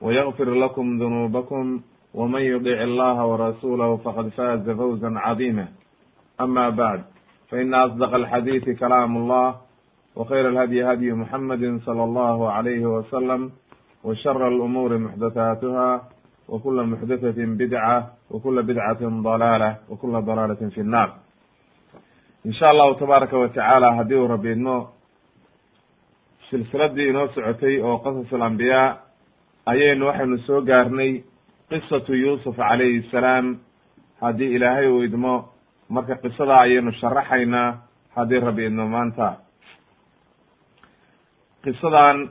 [0.00, 1.80] ويغفر لكم ذنوبكم
[2.14, 5.68] ومن يطع الله ورسوله فقد فاز فوزا عظيما
[6.40, 7.00] أما بعد
[7.50, 9.48] فإن أصدق الحديث كلام الله
[10.16, 13.50] وخير الهدي هدي محمد صلى الله عليه وسلم
[14.04, 15.90] وشر الأمور محدثاتها
[16.48, 17.98] وكل محدثة بدعة
[18.30, 21.10] وكل بدعة ضلالة وكل ضلالة في النار
[22.46, 24.88] in sha allahu tabaaraka wa tacaala haddii uu rabi idmo
[26.50, 28.96] silsiladii inoo socotay oo qasas alambiyaa
[29.65, 31.23] ayaynu waxaynu soo gaarnay
[31.69, 33.59] qisatu yuusuf calayhi salaam.
[34.21, 35.49] Haddii ilaahay uu idmo
[35.89, 37.77] marka qisadaa ayaynu sharaxaynaa.
[38.15, 39.37] Haddii rabi idmo maanta.
[41.63, 42.29] Qisadan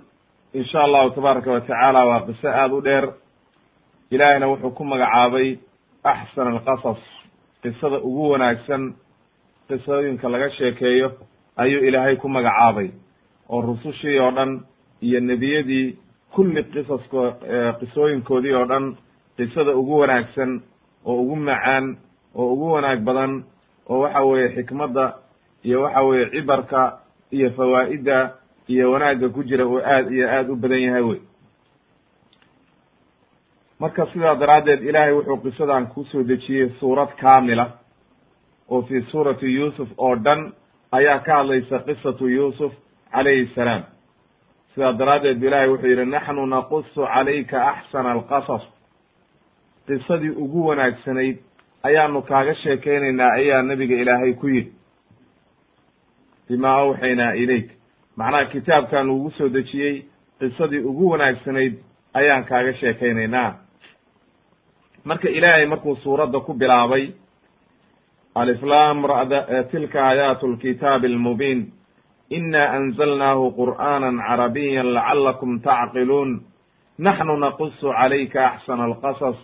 [0.54, 3.06] in sha allahu tabaaraka wa tacaala waa qiso aada u dheer.
[4.10, 5.58] Ilaahayna wuxuu ku magacaabay
[6.04, 6.98] axsan alqasas
[7.62, 8.94] qisada ugu wanaagsan
[9.68, 11.12] qisooyinka laga sheekeeyo
[11.56, 12.90] ayuu ilaahay ku magacaabay.
[13.48, 14.66] Oo rusushii oo dhan
[15.02, 15.98] iyo nebiyadii
[16.34, 17.22] kulli qisasko
[17.80, 18.96] qisooyinkoodii oo dhan
[19.36, 20.60] qisada ugu wanaagsan
[21.04, 21.96] oo ugu macaan
[22.34, 23.44] oo ugu wanaag badan
[23.88, 25.14] oo waxa weeye xikmadda
[25.64, 26.98] iyo waxa weeye cibarka
[27.32, 28.16] iyo fawaa'idda
[28.69, 31.20] iyo wanaagga ku jira oo aad iyo aad u badan yahay wey.
[33.80, 37.66] Marka sidaa daraaddeed ilaahay wuxuu qisadan ku soo dejiyey suurad kaamila
[38.70, 40.52] oo fi suurati yuusuf oo dhan
[40.92, 42.72] ayaa ka hadlaysa qisatu yuusuf
[43.12, 43.82] calayhi salaam
[44.75, 48.62] sidaa daraaddeed bu ilahay wuxuu yidhi naxnu naqusu calayka axsana alqasas.
[49.86, 51.36] Qisadii ugu wanaagsanayd
[51.82, 54.72] ayaanu kaaga sheekeynaynaa ayaa nabiga ilaahay ku yidhi.
[56.48, 57.70] Bimaa awxaynaa ilayk.
[58.16, 60.04] Macnaha kitaabkan ugu soo dejiyey
[60.41, 61.75] qisadii ugu wanaagsanayd
[62.14, 63.54] ayaan kaaga sheekeynaynaa
[65.04, 67.10] marka ilaahay markuu suuradda ku bilaabay
[68.34, 69.04] aliflam
[69.70, 71.72] tilka aayaatu lkitaabi almubiin
[72.30, 76.41] anzalnaahu qur'aana carabiya lacalakum tacqiluun
[76.98, 79.36] naxnu naqusu calayka axsana alqasas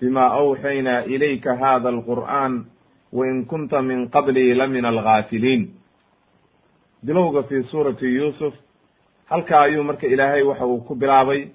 [0.00, 2.64] bima awxaynaa ilayka hada alqur'an
[3.12, 5.68] wain kunta min qablii la min algaafiliin
[7.06, 8.54] bilowga fi suurati yuusuf
[9.30, 11.48] halkaa ayuu marka ilaahay waxa uu ku bilaabay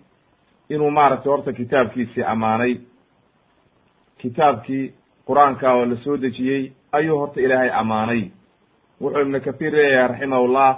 [0.70, 2.78] inuu maaragtay horta kitaabkiisii ammaanay.
[4.18, 4.94] Kitaabkii
[5.28, 8.22] qur'aanka oo la soo dejiyey ayuu horta ilaahay ammaanay
[9.02, 10.72] wuxuu ibnu kathiir leeyahay raximahullah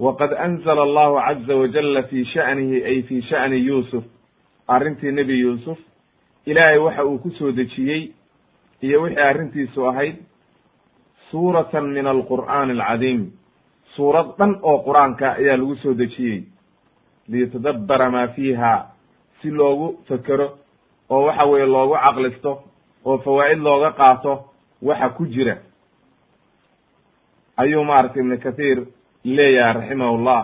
[0.00, 4.04] waqad anzala allahu caza wajalla fi sha'nihi ay fi sha'ni yuusuf.
[4.68, 5.78] Arrintii nebi yuusuf
[6.46, 8.12] ilaahay waxa uu ku soo dejiyey
[8.82, 10.16] iyo wixii arrintiisu ahayd
[11.30, 13.30] suuratan min alqur'aani alcadiim.
[13.96, 16.44] Suurad dhan oo qur'aanka ayaa lagu soo dejiyey.
[17.28, 18.86] Liyatadabbara maa fiiha
[19.42, 20.58] si loogu fekero
[21.10, 22.62] oo waxa weeye loogu caqlisto
[23.04, 24.32] oo fawaa'id looga qaato
[24.82, 25.56] waxa ku jira
[27.60, 28.78] ayuu maaragtay ibnu kathiir
[29.24, 30.40] leeyahay raximahullah.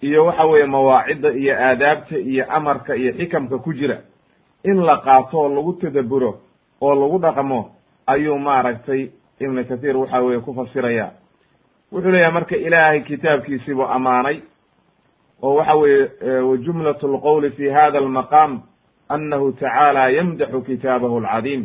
[0.00, 3.98] Iyo waxa weeye mawaacidda iyo aadaabta iyo amarka iyo xikamka ku jira.
[4.64, 6.40] In la qaato oo lagu tadabburo
[6.80, 7.70] oo lagu dhaqmo
[8.06, 11.10] ayuu maaragtay ibnu kathiir waxa weye ku fasiraya.
[11.92, 14.40] Wuxuu leeyahay marka ilaahay kitaabkiisiibuu ammaanay
[15.42, 16.08] oo waxa weeye
[16.50, 18.60] wajumlat lqowli fi hada almaqaam
[19.08, 21.64] annahu tacaala yamdaxu kitaabahu alcadiim.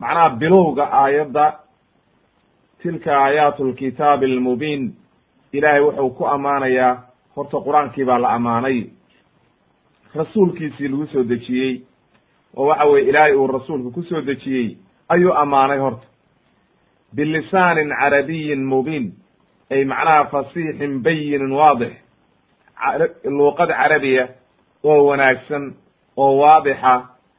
[0.00, 1.58] Macnaha bilowga aayadda
[2.86, 4.84] tilka aayaatu lkitaabi almubiin
[5.52, 6.92] ilaahay wuxuu ku ammaanayaa
[7.36, 8.78] horta qur'aankii baa la ammaanay
[10.14, 11.80] rasuulkiisii lagu soo dejiyey
[12.56, 14.76] oo waxa weye ilaahay uu rasuulka ku soo dejiyey
[15.08, 16.06] ayuu ammaanay horta.
[17.14, 19.12] Bilisaanin carabiyin mubiin
[19.70, 21.92] ay macnaha fasiixin bayinin waadix.
[23.24, 24.28] Luuqad carabiya
[24.84, 25.74] oo wanaagsan
[26.16, 26.94] oo waadixa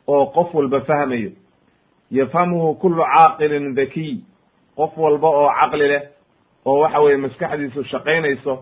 [0.07, 1.31] oo qof walba fahmayo.
[2.11, 4.17] Yafhamuhu kullu caaqilin dakiy
[4.77, 6.01] qof walba oo caqli leh
[6.65, 8.53] oo waxa weye maskaxdiisu shaqaynayso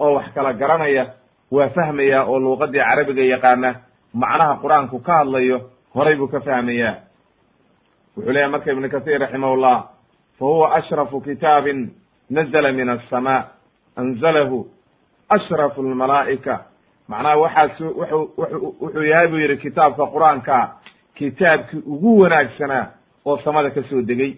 [0.00, 1.04] oo wax kala garanaya
[1.50, 3.74] waa fahmaya oo luuqadii carabiga yaqaana
[4.14, 5.58] macnaha qur'aanku ka hadlayo
[5.94, 6.94] horay buu ka fahmayaa
[8.16, 9.76] wuxuu leeyahy marka ibnu kahiir raximahullah
[10.38, 11.90] fa huwa ashrafu kitaabin
[12.30, 13.44] nazla min alsamaa
[13.96, 14.66] anzalahu
[15.28, 16.54] ashrafu almalaa'ika
[17.08, 20.56] macnaha waxaas wuxuu yahay buu yidhi kitaabka qur'aanka
[21.14, 22.86] kitaabkii ugu wanaagsanaa
[23.26, 24.32] oo samada ka soo degay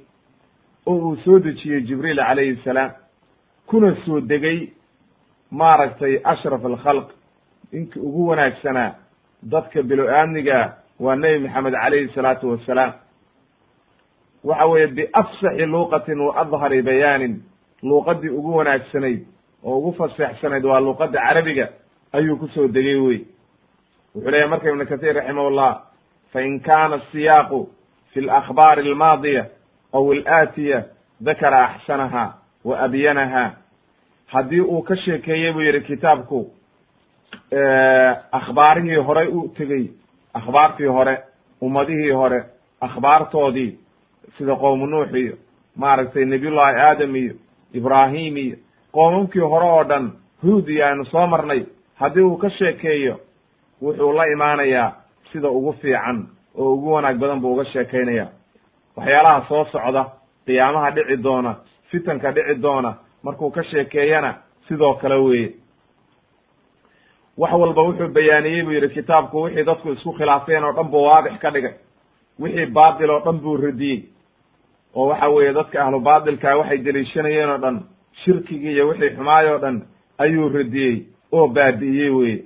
[0.86, 2.90] oo uu soo dejiyey jibriil calayhi salaam
[3.66, 4.68] kuna soo degay
[5.50, 7.08] maaragtay ashraf alkhalq
[7.72, 8.94] ninkii ugu wanaagsanaa
[9.42, 10.58] dadka bilo-aadmiga
[11.00, 12.92] waa nebi maxamed calayhi salaatu wassalaam
[14.44, 17.42] waxa weeye biafsaxi luuqatin wa adhari bayaanin
[17.82, 19.20] luuqadii ugu wanaagsanayd
[19.64, 21.68] oo ugu faseexsanayd waa luuqadda carabiga
[22.12, 23.20] ayuu ku soo degay wey
[24.14, 25.82] wuxuu leeyahy marka ibnu kahiir raximahullah
[26.32, 27.68] fain kana asiyaaqu
[28.12, 29.46] fi alakhbaari almaadiya
[29.92, 30.84] aw alaatiya
[31.20, 32.34] dakara axsanaha
[32.64, 33.50] wa abyanaha
[34.26, 36.50] haddii uu ka sheekeeyey buu yidhi kitaabku
[38.32, 39.90] akhbaarihii horay u tegey
[40.34, 41.18] akhbaartii hore
[41.60, 42.44] ummadihii hore
[42.80, 43.78] akhbaartoodii
[44.38, 45.36] sida qowmu nuux iyo
[45.76, 47.34] maaragtay nabiyullahi aadam iyo
[47.72, 48.56] ibraahim iyo
[48.92, 50.10] qoomamkii hore oo dhan
[50.42, 51.62] huud iyo aynu soo marnay
[51.98, 53.20] haddii uu ka sheekeeyo
[53.82, 54.92] wuxuu la imaanayaa
[55.32, 56.26] sida ugu fiican
[56.58, 58.26] oo ugu wanaag badan buu uga sheekaynaya
[58.96, 60.04] waxyaalaha soo socda
[60.46, 61.54] qiyaamaha dhici doona
[61.90, 64.34] fitanka dhici doona markuu ka sheekeeyana
[64.68, 65.54] sidoo kale weeye.
[67.38, 71.38] Wax walba wuxuu bayaaniyey buu yidhi kitaabku wixii dadku isku khilaafeen oo dhan buu waadix
[71.40, 71.74] ka dhigay.
[72.40, 74.04] Wixii baatil oo dhan buu radiyey.
[74.94, 77.80] Oo waxa weeye dadka ahlu baatilkaa waxay deliishanayeen oo dhan
[78.24, 79.82] shirkigii iyo wixii xumaay oo dhan
[80.18, 82.44] ayuu radiyey oo baabi'iyey weye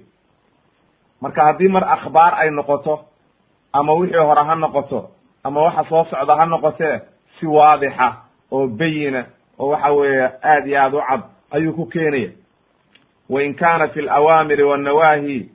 [1.20, 3.04] marka haddii mar akhbaar ay noqoto
[3.72, 5.10] ama wixii hore ha noqoto
[5.46, 7.00] ama waxa soo socda ha noqotee
[7.40, 8.06] si waadixa
[8.52, 9.24] oo bayina
[9.58, 12.30] oo waxa weeye aad iyo aad u cad ayuu ku keenaya.
[13.30, 15.50] Wain kana fi alawaamiri wannawaahi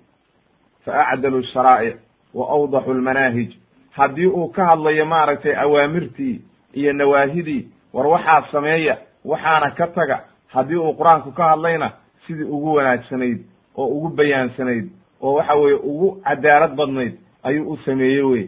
[0.85, 1.95] fa acdalu sharaa'ic
[2.33, 3.51] wa awdaxu lmanaahij.
[3.91, 6.41] Haddii uu ka hadlayo maaragtay awaamirtii
[6.73, 11.91] iyo nawaahidii war waxaa sameeya waxaana ka taga haddii uu qur'aanku ka hadlayna
[12.27, 13.39] sidii ugu wanaagsanayd
[13.77, 14.89] oo ugu bayaansanayd
[15.21, 18.47] oo waxa weeye ugu cadaalad badnayd ayuu u sameeyey wey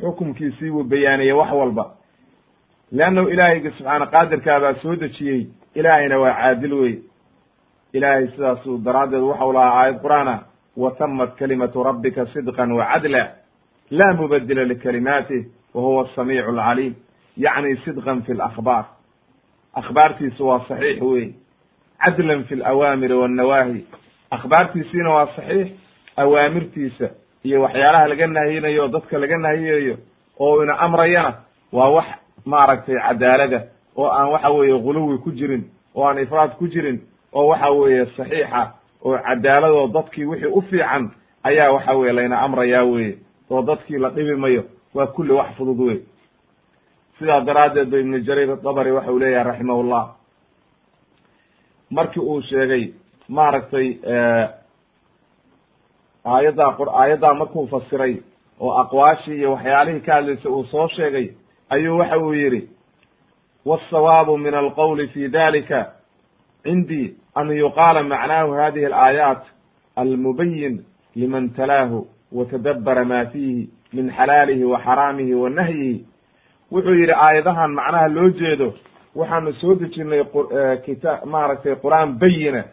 [0.00, 1.84] xukumkiisii buu bayaaniyey wax walba.
[2.92, 5.46] Leannahu ilaahayga subxaana qaadirkaa baa soo dejiyey.
[5.74, 6.94] Ilaahayna waa caadil wey
[7.92, 10.34] ilaahay sidaasuu daraaddeed waxau lahaa aayad qur'aana
[10.76, 13.22] wa tamat kalimatu rabbika sidqan wa cadla
[13.90, 16.94] laa mubadila likalimaatih wa huwa asamiicu alcaliim
[17.36, 18.84] yacni sidqan fi lakhbaar
[19.74, 21.32] akhbaartiisu waa saxiix wey
[22.04, 23.86] cadlan fi alawaamiri wannawaahi
[24.30, 25.68] akhbaartiisiina waa saxiix
[26.16, 27.08] awaamirtiisa
[27.44, 29.96] iyo waxyaalaha laga nahiyinayo o dadka laga nahiyayo
[30.40, 31.34] oo ina amrayana
[31.72, 32.06] waa wax
[32.44, 33.60] maaragtay cadaalada
[33.96, 35.64] oo aan waxa weeye guluwi ku jirin
[35.94, 37.00] oo aan ifraad ku jirin
[37.32, 38.72] oo waxa weeye saxiixa
[39.04, 41.10] oo cadaaladoo dadkii wixii u fiican
[41.44, 43.18] ayaa waxa weye layna amrayaa weye
[43.50, 44.64] oo dadkii la dhibi mayo
[44.94, 45.98] waa kulli wax fudud wey
[47.18, 50.14] sidaa daraaddeed ba ibnu jariir dabari waxa uu leeyahay raximahullah.
[51.90, 52.92] Markii uu sheegay
[53.28, 53.96] maaragtay
[56.34, 58.16] aayaddaa aayaddaa markuu fasiray
[58.60, 61.28] oo aqwaashii iyo waxyaalihii ka hadlaysay uu soo sheegay
[61.70, 62.68] ayuu waxa uu yidhi
[63.66, 65.92] wالsawaabu min alqowli fi dalika
[66.62, 69.42] cindii an yuqaala macnaahu hadihi alaayaat
[69.96, 70.84] almubayin
[71.16, 76.06] liman talaahu watadabbara ma fiihi min xalaalihi wa xaraamihi wa nahyihi.
[76.72, 78.74] Wuxuu yidhi aayadahan macnaha loo jeedo
[79.16, 80.24] waxaanu soo dejinay
[80.86, 82.64] kita maaragtay qur'aan bayina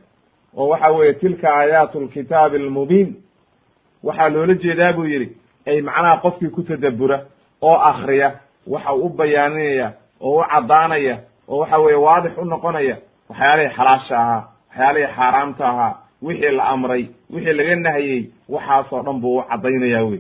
[0.58, 3.16] oo waxa weeye tilka aayaatu lkitaabi almubiin
[4.06, 5.28] waxaa loola jeedaa buu yidhi
[5.68, 7.18] ay macnaha qofkii ku tadabbura
[7.62, 8.30] oo akriya
[8.68, 9.88] waxa u bayaaninaya
[10.22, 11.16] oo u caddaanaya
[11.48, 12.96] oo waxa weeye waadix u noqonaya
[13.30, 19.38] waxyaalihii xalaasha ahaa waxyaalihii xaaraamta ahaa wixii la amray wixii laga nahiyey waxaasoo dhan buu
[19.40, 20.20] u caddaynaya wey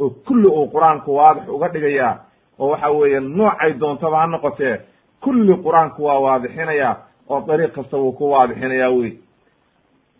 [0.00, 2.14] oo kulli uu qur'aanku waadix uga dhigayaa
[2.58, 4.76] oo waxa weeye noocay doontaba ha noqotee
[5.20, 6.96] kulli qur'aanku waa waadixinaya
[7.30, 9.12] oo dariiq kasta wuu ku waadixinaya wey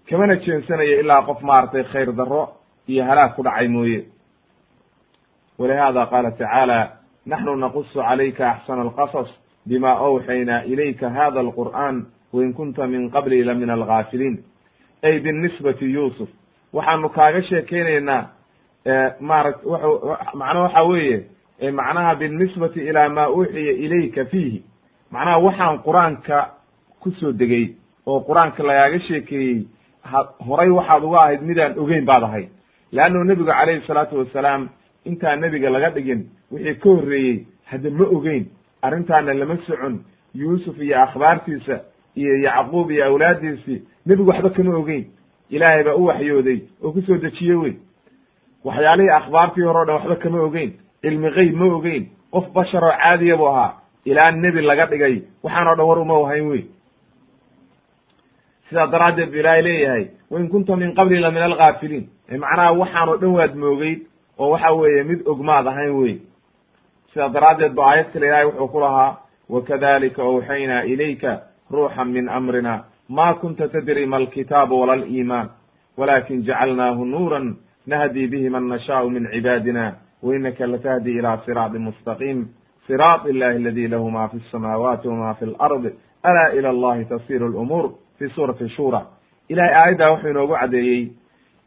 [0.09, 2.49] kamana jeensanaya ilaa qof maaragtay khayr darro
[2.89, 4.05] iyo halaag ku dhacay mooye.
[5.59, 6.93] Walihada qaala tacaala
[7.27, 9.29] naxnu naqusu calayka axsana alqasas
[9.67, 14.43] bima awxaynaa ilayka hada alqur'an wain kunta min qabli la min algaafiliin
[15.03, 16.29] ay binisbati yuusuf
[16.73, 18.27] waxaanu kaaga sheekeynaynaa
[19.21, 19.63] maaragt
[20.35, 21.27] macnaha waxa weeye
[21.73, 24.63] macnaha binisbati ilaa ma uuxiya ilayka fiihi.
[25.13, 26.51] Macnaha waxaan qur'aanka
[27.01, 27.75] ku degay
[28.07, 29.67] oo qur'aanka lagaaga sheekeeyey
[30.47, 32.49] horay waxaad uga ahayd midaan ogeyn baad ahayd
[32.93, 34.69] leannu nebigu calayhi salaatu wasalaam
[35.05, 38.45] intaan nebiga laga dhigin wixii ka horreeyey hadda ma ogeyn
[38.83, 41.81] arrintaana lama socon yuusuf iyo akhbaartiisa
[42.17, 45.05] iyo yacquub iyo awlaaddiisii nebigu waxba kama ogeyn
[45.51, 47.75] ilaahay baa u waxyooday oo ku soo dejiye wey
[48.65, 50.73] waxyaalihii akhbaartii hore o dhan waxba kama ogeyn
[51.03, 53.73] cilmi geyb ma ogeyn qof bashar oo caadiya buu ahaa
[54.05, 56.65] ilaa nebi laga dhigay waxaan o dhan war uma wahayn wey
[58.72, 62.06] sidaa daraaddeed bu ilaahay leeyahay wain kunta min qabli la min algaafiliin
[62.40, 64.00] macnaha waxaan o dhan waad moogeyd
[64.38, 66.16] oo waxa weeye mid ogmaad ahayn wey
[67.14, 69.18] sidaa daraaddeed ba aayad kale ilaahay wuxuu ku lahaa
[69.50, 71.42] wakadalika awxaynaa ilayka
[71.72, 75.50] ruuxan min amrina ma kunta tadri ma alkitaabu wala aliimaan
[75.98, 77.56] walakin jacalnaahu nuuran
[77.88, 82.46] nahdi bihi man nashaau min cibaadina wainaka latahdi ila siraaطi mustaqiim
[82.88, 85.86] siraaط illahi aladi lahu ma fi الsamaawaati wama fi اlarض
[86.24, 87.92] alaa ila allahi tasiru اlumuur
[88.23, 89.01] fi suurati shura
[89.49, 91.09] ilahay aayaddaa wuxuu inoogu caddeeyey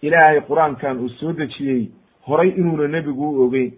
[0.02, 1.90] ilaahay qur'aankan uu soo dejiyey
[2.28, 3.72] horay inuuna nebigu u ogeyn.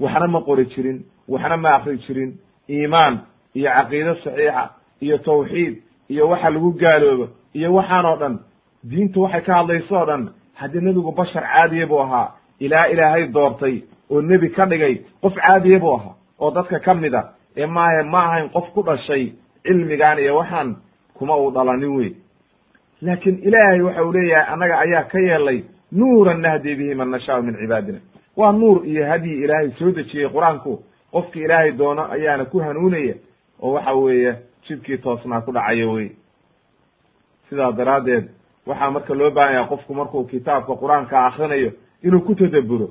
[0.00, 0.98] Waxna ma qori jirin
[1.28, 2.30] waxna ma akri jirin.
[2.70, 3.14] Iimaan
[3.54, 4.70] iyo caqiide saxiixa
[5.00, 5.74] iyo tawxiid
[6.10, 8.38] iyo waxa lagu gaaloobo iyo waxaan oo dhan
[8.90, 10.22] diinta waxay ka hadlayso o dhan
[10.54, 15.78] haddii nebigu bashar caadiye buu ahaa ilaa ilaahay doortay oo nebi ka dhigay qof caadiye
[15.78, 17.22] buu ahaa oo dadka ka mid a
[17.56, 19.32] ee maahe ma ahayn qof ku dhashay
[19.64, 20.76] cilmigan iyo waxaan
[21.18, 22.12] kuma uu dhalanin wey
[23.02, 27.56] laakiin ilaahay waxa uu leeyahay annaga ayaa ka yeelay nuuran nahdi bihi man nashaau min
[27.56, 27.98] cibaadina.
[28.36, 30.82] Waa nuur iyo hadyi ilaahay soo dejiyey qur'aanku.
[31.12, 33.14] Qofki ilaahay doono ayaana ku hanuunaya
[33.62, 34.34] oo waxa weeye
[34.68, 36.10] jidkii toosnaa ku dhacayo wey
[37.48, 38.28] sidaa daraaddeed
[38.66, 41.72] waxaa marka loo baahan yaha qofku markuu kitaabka qur'aanka akrinayo
[42.02, 42.88] inuu ku tadabburo.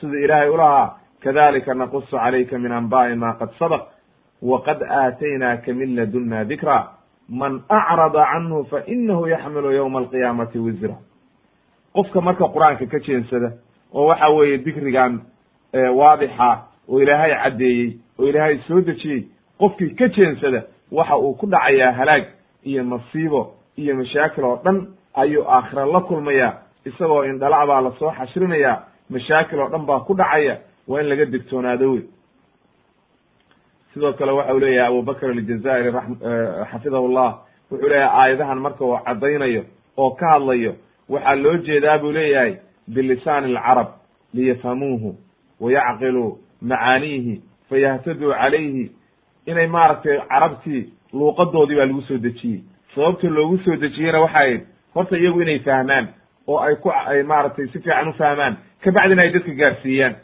[0.00, 3.82] Sida ilaahay ulahaa kadalika naqusu calayka min anba'i ma qad sabaq
[4.42, 6.97] waqad aataynaaka min ladunna dikra
[7.28, 10.96] man acrada canhu fa inahu yaxmilu yowma alqiyaamati wisra
[11.94, 13.52] qofka marka qur'aanka ka jeensada
[13.94, 15.20] oo waxa weeye dikrigan
[15.72, 19.24] waadixa oo ilaahay caddeeyey oo ilaahay soo dejiyey
[19.58, 22.24] qofkii ka jeensada waxa uu ku dhacayaa halaag
[22.64, 26.52] iyo masiibo iyo mashaakil oo dhan ayuu aakhira la kulmaya
[26.84, 30.58] isagoo indhala baa la soo xashrinayaa mashaakil oo dhan baa ku dhacaya
[30.88, 32.02] waa in laga digtoonaado wey
[33.94, 35.92] sidoo kale waxa u leeyahay abubakr aljazairi
[36.72, 37.34] xafidahu llah
[37.70, 39.62] wuxuu leeyahay aayadahan marka uu caddaynayo
[39.96, 40.74] oo ka hadlayo
[41.08, 42.54] waxaa loo jeedaa buu leeyahay
[42.88, 43.88] bilisaani alcarab
[44.34, 45.14] liyafhamuuhu
[45.60, 48.90] wayacqiluu macaaniihi fayahtaduu calayhi.
[49.46, 52.60] Inay maaragtay carabtii luuqadoodii baa lagu soo dejiyey.
[52.94, 54.60] Sababta loogu soo dejiyeyna waxay ahayd
[54.94, 56.08] horta iyagu inay fahmaan
[56.46, 60.14] oo ay ku ay maaragtay si fiican u fahmaan kabacdina ay dadka gaarsiiyaan.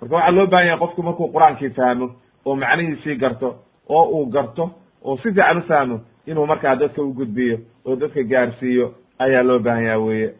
[0.00, 2.10] Marka waxaa loo baahan yahay qofku markuu qur'aankii fahmo
[2.46, 3.48] oo macnihiisii garto
[3.88, 4.70] oo uu garto
[5.04, 9.58] oo si fiican u fahmo inuu markaa dadka u gudbiyo oo dadka gaarsiiyo ayaa loo
[9.58, 10.34] baahan yaha weye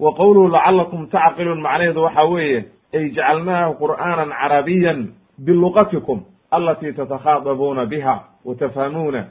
[0.00, 5.08] wa qowluhu lacalakum tacqiluun macnaheedu waxa weeye ay jacalnaahu qur'aanan carabiyan
[5.38, 9.24] biluqatikum alati tatakhaadabuuna biha wa tafhamuuna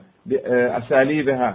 [0.78, 1.50] asaaliibaha.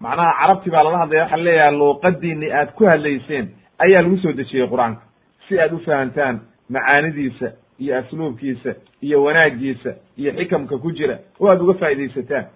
[0.00, 3.48] Macnaha carabti baa lala hadlaya waxa leeyahay luuqadiini aad ku hadlayseen
[3.78, 5.02] ayaa lagu soo dejiyey qur'aanka
[5.48, 11.60] si aad u fahantaan macaanidiisa iyo asluubkiisa iyo wanaagiisa iyo xikamka ku jira oo aad
[11.60, 12.46] uga faaidaysataan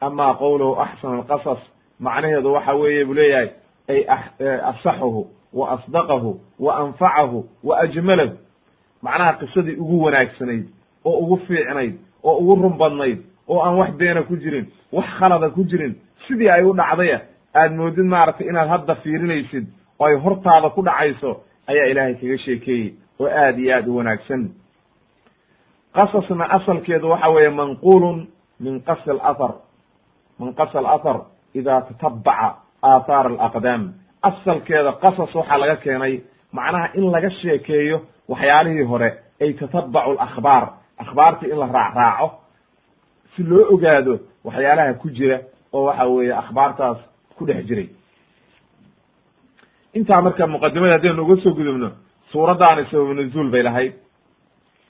[0.00, 1.58] ama qowluhu axsan alqasas
[2.00, 3.50] macnaheedu waxa weeye buu leeyahay
[3.88, 4.04] ay
[4.70, 8.36] asaxahu wa asdaqahu wa anfacahu wa ajmalahu.
[9.02, 10.66] Macnaha qisadii ugu wanaagsanayd
[11.04, 13.18] oo ugu fiicnayd oo ugu run badnayd
[13.48, 15.94] oo aan wax beena ku jirin wax khalada ku jirin
[16.28, 17.20] sidii ay u dhacdaya
[17.54, 19.66] aad moodid maaragtay inaad hadda fiirinaysid
[19.98, 22.88] oo ay hortaada ku dhacayso ayaa ilaahay kaga sheekeeyey
[23.20, 24.42] oo aad iyo aad u wanaagsan.
[25.94, 28.18] Qasasna asalkeedu waxa weeye manqulun
[28.60, 29.52] min qas alathar.
[30.38, 31.16] Min qas alathar
[31.54, 32.48] ida tatabaca
[32.82, 33.82] aathaar alaqdaam.
[34.22, 36.14] Asalkeeda qasas waxaa laga keenay
[36.52, 37.96] macnaha in laga sheekeeyo
[38.28, 39.10] waxyaalihii hore
[39.40, 40.64] ay tatabacu alakhbaar.
[41.02, 42.28] Akhbaartii in la raacraaco
[43.36, 45.38] si loo ogaado waxyaalaha ku jira
[45.72, 46.98] oo waxa weeye akhbaartaas
[47.36, 47.88] ku dhex jiray
[49.94, 51.90] intaa marka muqadimada haddaynu uga soo gudubno
[52.32, 53.92] suuraddaani sabab nuzuul bay lahayd.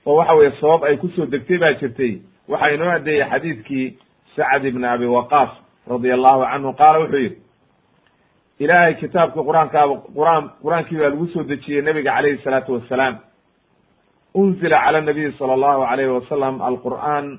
[0.07, 2.21] Oo waxa weeye sabab ay ku soo degtay baa jirtay.
[2.49, 3.97] Waxaa inoo adeeyey xadiidkii
[4.37, 5.50] sacd ibn abi waqaas
[5.88, 7.38] radia allahu canhu qaala wuxuu yidhi
[8.59, 13.19] ilaahay kitaabkii qur'aankaaba quraan qur'aankii baa lagu soo dejiyey nabiga calayhi salaatu wassalaam.
[14.35, 17.38] Unzila cala nabiyi sala allahu alayhi wasalam alqur'aan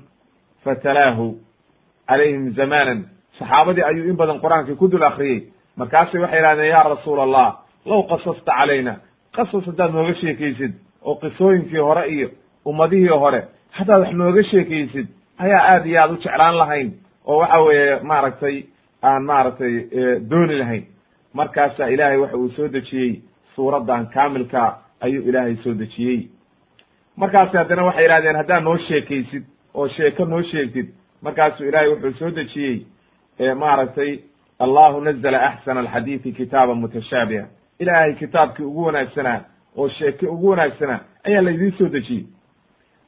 [0.64, 1.38] fatalaahu
[2.08, 3.06] calayhim zamanan
[3.38, 7.48] saxaabadii ayuu in badan qur'aankii ku dul akriyey markaasay waxay yidhahdeen ya rasuul allah
[7.86, 8.94] low qasasta calayna.
[9.36, 12.28] Qasas haddaad nooga sheekaysid oo qisooyinkii hore iyo
[12.66, 15.06] ummadihii hore haddaad wax nooga sheekaysid
[15.38, 16.92] ayaa aad iyo aad u jeclaan lahayn
[17.26, 18.62] oo waxa weeye maaragtay
[19.02, 19.74] aan maaragtay
[20.30, 20.84] dooni lahayn.
[21.34, 23.20] Markaasaa ilaahay waxa uu soo dejiyey
[23.54, 26.28] suuraddan kaamilka ayuu ilaahay soo dejiyey.
[27.16, 30.88] Markaasi haddana waxay yidhahdeen haddaad noo sheekaysid oo sheeko noo sheegtid
[31.22, 32.86] markaasuu ilaahay wuxuu soo dejiyey
[33.54, 34.18] maaragtay
[34.64, 37.44] allahu nazla axsana alxadiidi kitaaba mutashaabiha
[37.78, 39.40] ilaahay kitaabkii ugu wanaagsanaa
[39.76, 42.24] oo sheeke ugu wanaagsanaa ayaa laydiin soo dejiyey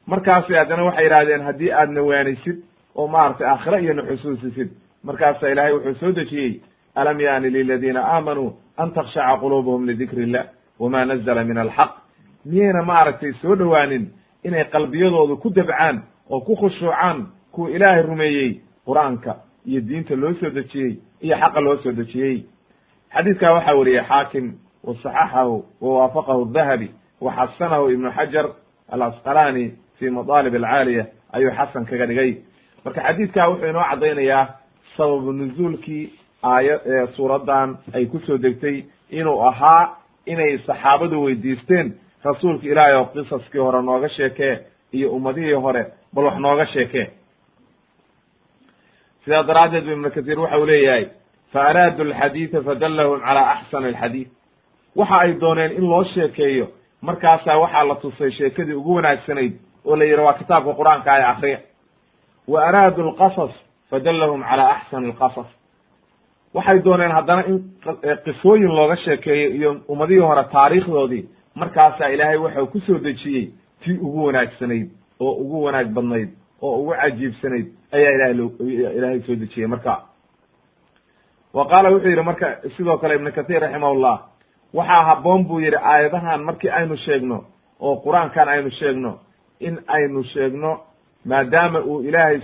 [0.07, 2.57] markaasay haddana waxay yidhahdeen haddii aad nawaanisid
[2.95, 4.69] oo maaragtay aakhire iyo naxusuusisid
[5.03, 6.53] markaasaa ilaahay wuxuu soo dejiyey
[6.95, 10.45] alam yaani liladiina aamanuu an takshaca quluubuhum lidikri illah
[10.79, 11.91] wama nazla min alxaq.
[12.45, 14.07] Miyayna maaragtay soo dhowaanin
[14.43, 18.51] inay qalbiyadoodu ku dabcaan oo ku khushuucaan kuwa ilaahay rumeeyey
[18.87, 19.35] qur'aanka
[19.65, 22.37] iyo diinta loo soo dejiyey iyo xaqa loo soo dejiyey.
[23.13, 24.45] Xadiidkaa waxaa weriyey xaakim
[24.85, 26.87] wa saxaxahu wa waafaqahu dahabi
[27.21, 28.45] wa xasanahu ibnu xajar
[28.93, 29.65] alasqalani
[29.99, 32.31] fi madaalib alcaaliya ayuu xasan kaga dhigay.
[32.85, 34.45] Marka xadiidkaa wuxuu inoo caddaynayaa
[34.97, 36.03] sababu nuzuulkii
[36.43, 43.59] aaya suuraddan ay ku soo degtay inuu ahaa inay saxaabadu weydiisteen rasuulka ilaahay oo qisaskii
[43.59, 44.59] hore nooga sheekee
[44.93, 47.07] iyo ummadihii hore bal wax nooga sheekee
[49.25, 51.05] sidaa daraaddeed bu ibnu kasiir waxa uu leeyahay
[51.53, 54.27] fa araadu alxadiida fadallahum calaa axsani alxadiid
[54.95, 56.67] waxa ay dooneen in loo sheekeeyo
[57.01, 59.53] markaasaa waxaa la tusay sheekadii ugu wanaagsanayd
[59.85, 61.59] oo la yidhi waa kitaabka qur'aanka ay akriya
[62.47, 63.53] wa araadu alqasas
[63.89, 65.49] fadallahum calaa axsani alqasas.
[66.53, 67.57] Waxay dooneen haddana in
[68.25, 71.23] qisooyin looga sheekeeyo iyo ummadihii hore taariikhdoodii
[71.55, 73.49] markaasaa ilaahay waxau ku soo dejiyey
[73.83, 74.87] tii ugu wanaagsanayd
[75.19, 76.29] oo ugu wanaag badnayd
[76.61, 78.33] oo ugu cajiibsanayd ayaa ilahay
[79.19, 79.93] lo soo dejiyey marka
[81.53, 82.47] wa qaala wuxuu yidhi marka
[82.77, 84.15] sidoo kale ibnu kathir raximahullah
[84.73, 87.37] waxaa habboon buu yidhi aayadahan markii aynu sheegno
[87.79, 89.11] oo qur'aankan aynu sheegno
[89.59, 90.71] in aynu sheegno
[91.25, 92.39] maadaama uu ilaahay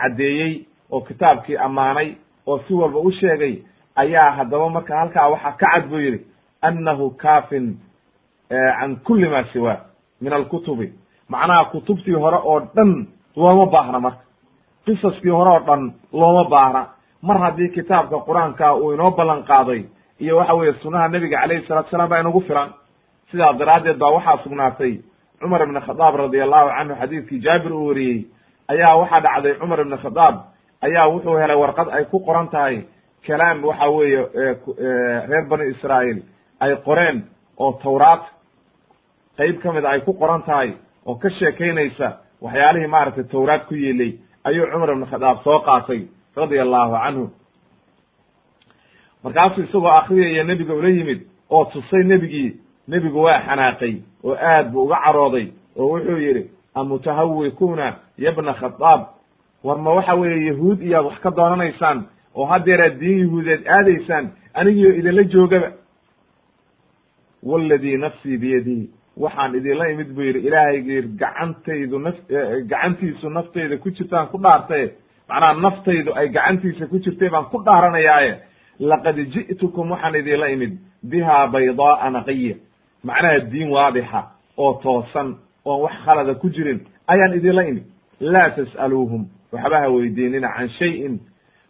[0.00, 0.52] caddeeyey
[0.90, 2.14] oo kitaabkii ammaanay
[2.46, 3.54] oo si walba u sheegay
[3.96, 6.20] ayaa haddaba marka halkaa waxaa ka cad buu yidhi
[6.62, 7.76] annahu kaafin
[8.48, 9.76] can kulli ma siwa
[10.20, 10.92] min alkutubi
[11.28, 14.24] macnaha kutubtii hore oo dhan looma baahna marka
[14.90, 16.82] qisaskii hore oo dhan looma baahna
[17.22, 19.84] mar haddii kitaabka qur'aanka uu inoo ballan qaaday
[20.20, 22.68] iyo waxa weeye sunnaha nebiga calayhi salatu salaam baa inagu filan
[23.30, 24.92] sidaa daraaddeed baa waxaa sugnaatay
[25.40, 28.18] cumar ibn khadaab radi allahu canhu xadiidkii jaabir uu wariyey
[28.72, 30.34] ayaa waxaa dhacday cumar ibn khadaab
[30.86, 32.76] ayaa wuxuu helay warqad ay ku qoran tahay
[33.26, 34.20] kalaam waxa weeye
[35.30, 36.20] reer bani israa'iil.
[36.60, 37.18] Ay qoreen
[37.58, 38.22] oo tawraat
[39.38, 40.72] qeyb ka mid a ay ku qoran tahay
[41.06, 42.08] oo ka sheekaynaysa
[42.42, 44.12] waxyaalihii maaragtay tawraat ku yeelay
[44.44, 46.00] ayuu cumar ibn khadaab soo qaatay
[46.36, 47.30] radia allahu canhu
[49.24, 52.56] markaasuu isagoo akriyaya nebiga ula yimid oo tusay nebigii
[52.88, 59.00] nebigu waa xanaaqay oo aad buu uga carooday oo wuxuu yidhi amutahawikuuna yabna khadaab.
[59.64, 64.94] War ma waxa weeye yahuud iyaad wax ka doonanaysaan oo haddeeraad diin yahuudeed aadaysaan anigiio
[64.94, 65.72] idinla joogaba.
[67.42, 68.90] Waladii nafsii biyadihi
[69.22, 72.16] waxaan idinla imid buu yidhi ilaahaygiir gacantaydu naf
[72.70, 74.86] gacantiisu naftayda ku jirtaan ku dhaartaye
[75.28, 78.32] macnaha naftaydu ay gacantiisa ku jirtay baan ku dhaaranayaaye.
[78.90, 80.72] Laqad ji'tukum waxaan idinla imid
[81.10, 82.56] biha baydaaa naqiya
[83.04, 84.20] macnaha diin waadixa
[84.56, 85.28] oo toosan
[85.64, 86.80] oon wax khalada ku jirin
[87.12, 87.84] ayaan idinla imid.
[88.20, 91.14] Laa tas'aluuhum waxba ha weydiinina can shayin.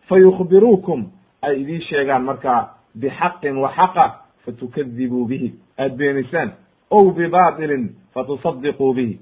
[0.09, 1.01] Fayukhbiruukum
[1.43, 2.61] ay idiin sheegaan markaa
[3.01, 4.07] bixaqin wa xaqa
[4.45, 5.55] fatukadibuu bihi.
[5.79, 6.51] Aad beenisaan
[6.91, 9.21] ow bibatilin fatusadiquu bihi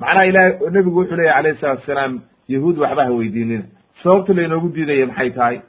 [0.00, 3.64] macnaha ilahay nebigu wuxuu leyahy alayh salatu asalaam yahuud waxba ha weydiinina
[4.02, 5.60] sababta laynoogu diidaya maxay tahay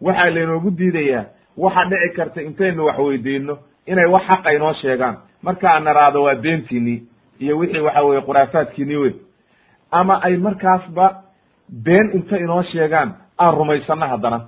[0.00, 1.24] waxaa laynoogu diidayaa
[1.56, 7.02] waxa dhici karta intaynu wax weydiino inay wax xaqa inoo sheegaan markaan naraado waa beentiinii
[7.40, 9.12] iyo wixii waxa weye khuraafaadkiinii wey
[9.90, 11.22] ama ay markaasba
[11.84, 14.40] been inta inoo sheegaan aan rumaysano haddana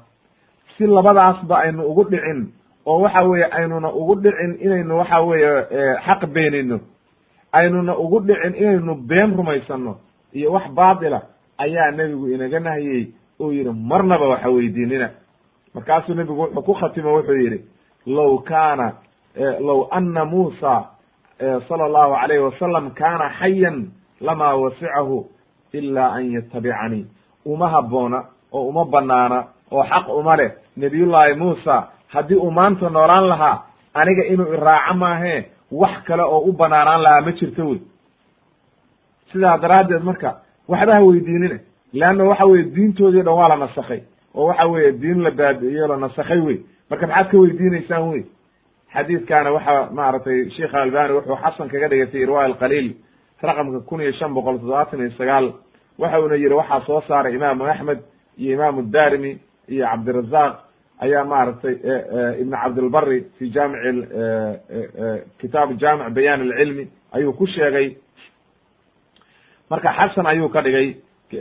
[0.77, 2.53] si labadaasba aynu ugu dhicin
[2.87, 5.67] oo waxa weeye aynuna ugu dhicin inaynu waxa weeye
[6.07, 6.81] xaq beenino
[7.53, 9.97] aynuna ugu dhicin inaynu been rumaysano
[10.33, 11.23] iyo wax baatila
[11.59, 13.07] ayaa nebigu inaga nahiyey.
[13.41, 15.11] Oo yidhi marnaba waxa weydiinina.
[15.75, 17.61] Markaasuu nebigu wuxuu ku khatimo wuxuu yidhi
[18.07, 18.93] low kaana
[19.61, 20.85] low ana muusa
[21.69, 23.91] sala allahu alayhi wasalam kaana xayan
[24.21, 25.27] lamaa wasicahu
[25.73, 27.07] ila an yatabicanii
[27.47, 30.51] uma habboona oo uma banaana oo xaq uma leh.
[30.77, 33.63] Nebiyullaahi muusa haddii uu maanta noolaan lahaa
[33.95, 37.81] aniga inuu iraaco maahee wax kale oo u banaanaan lahaa ma jirto wey
[39.33, 40.37] sidaa daraaddeed marka
[40.69, 41.59] waxba ha weydiinina
[41.93, 44.01] leanna waxa weye diintoodii dhan waa la nasakhay
[44.35, 46.59] oo waxa weeye diin la baabi'iyo la nasakhay wey
[46.91, 48.25] marka maxaad ka weydiinaysaan wey
[48.95, 52.95] xadiidkaana waxa maaragtay sheikh albani wuxuu xasan kaga dhigay fi alqaliil
[53.43, 55.53] raqamka kun iyo shan boqol toddobaatan iyo sagaal
[55.99, 57.99] waxa uuna yihi waxaa soo saaray imaamu axmed
[58.39, 60.55] iyo imaamu darimi iyo cabdirazaq
[61.05, 61.75] ayaa maaragtay
[62.43, 63.81] ibn cabdilbari fi jaamic
[65.41, 66.85] kitaab jaamic bayan alcilmi
[67.17, 67.89] ayuu ku sheegay.
[69.71, 70.89] Marka xasan ayuu ka dhigay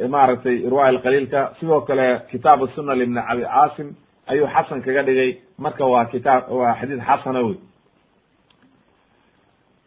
[0.09, 1.41] maaragtay irwa alqaliilka.
[1.59, 3.89] Sidoo kale kitaab suna libni abi caasim
[4.31, 5.31] ayuu xasan kaga dhigay.
[5.63, 7.57] Marka waa kitaab waa xadiid xasana wey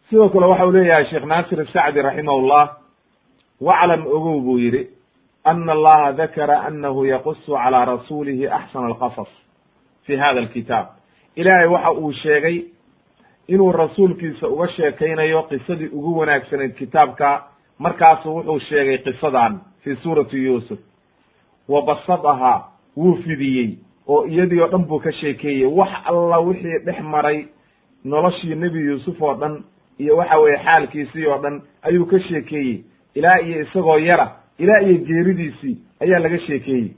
[0.09, 2.63] sidoo kale waxa uu leeyahay sheekh naasir asacdi raximahullah
[3.67, 4.83] waclam ogow buu yidhi
[5.43, 9.31] ana allaha dakara anahu yaqusu calى rasuulihi axsana alqasas
[10.05, 10.87] fi hada alkitaab
[11.35, 12.63] ilaahay waxa uu sheegay
[13.47, 17.43] inuu rasuulkiisa uga sheekaynayo qisadii ugu wanaagsanayd kitaabka.
[17.79, 20.79] Markaasu wuxuu sheegay qisadan fi suurati yuusuf.
[21.67, 22.63] Wa basadahaa
[22.97, 25.65] wuu fidiyey oo iyadii oo dhan buu ka sheekeeyey.
[25.65, 27.45] Wax alla wixii dhex maray
[28.03, 29.63] noloshii nebi yuusuf oo dhan
[29.99, 32.83] iyo waxa weeye xaalkiisii oo dhan ayuu ka sheekeeyey.
[33.15, 36.89] Ilaa iyo isagoo yara ilaa iyo geeridiisii ayaa laga sheekeeyey.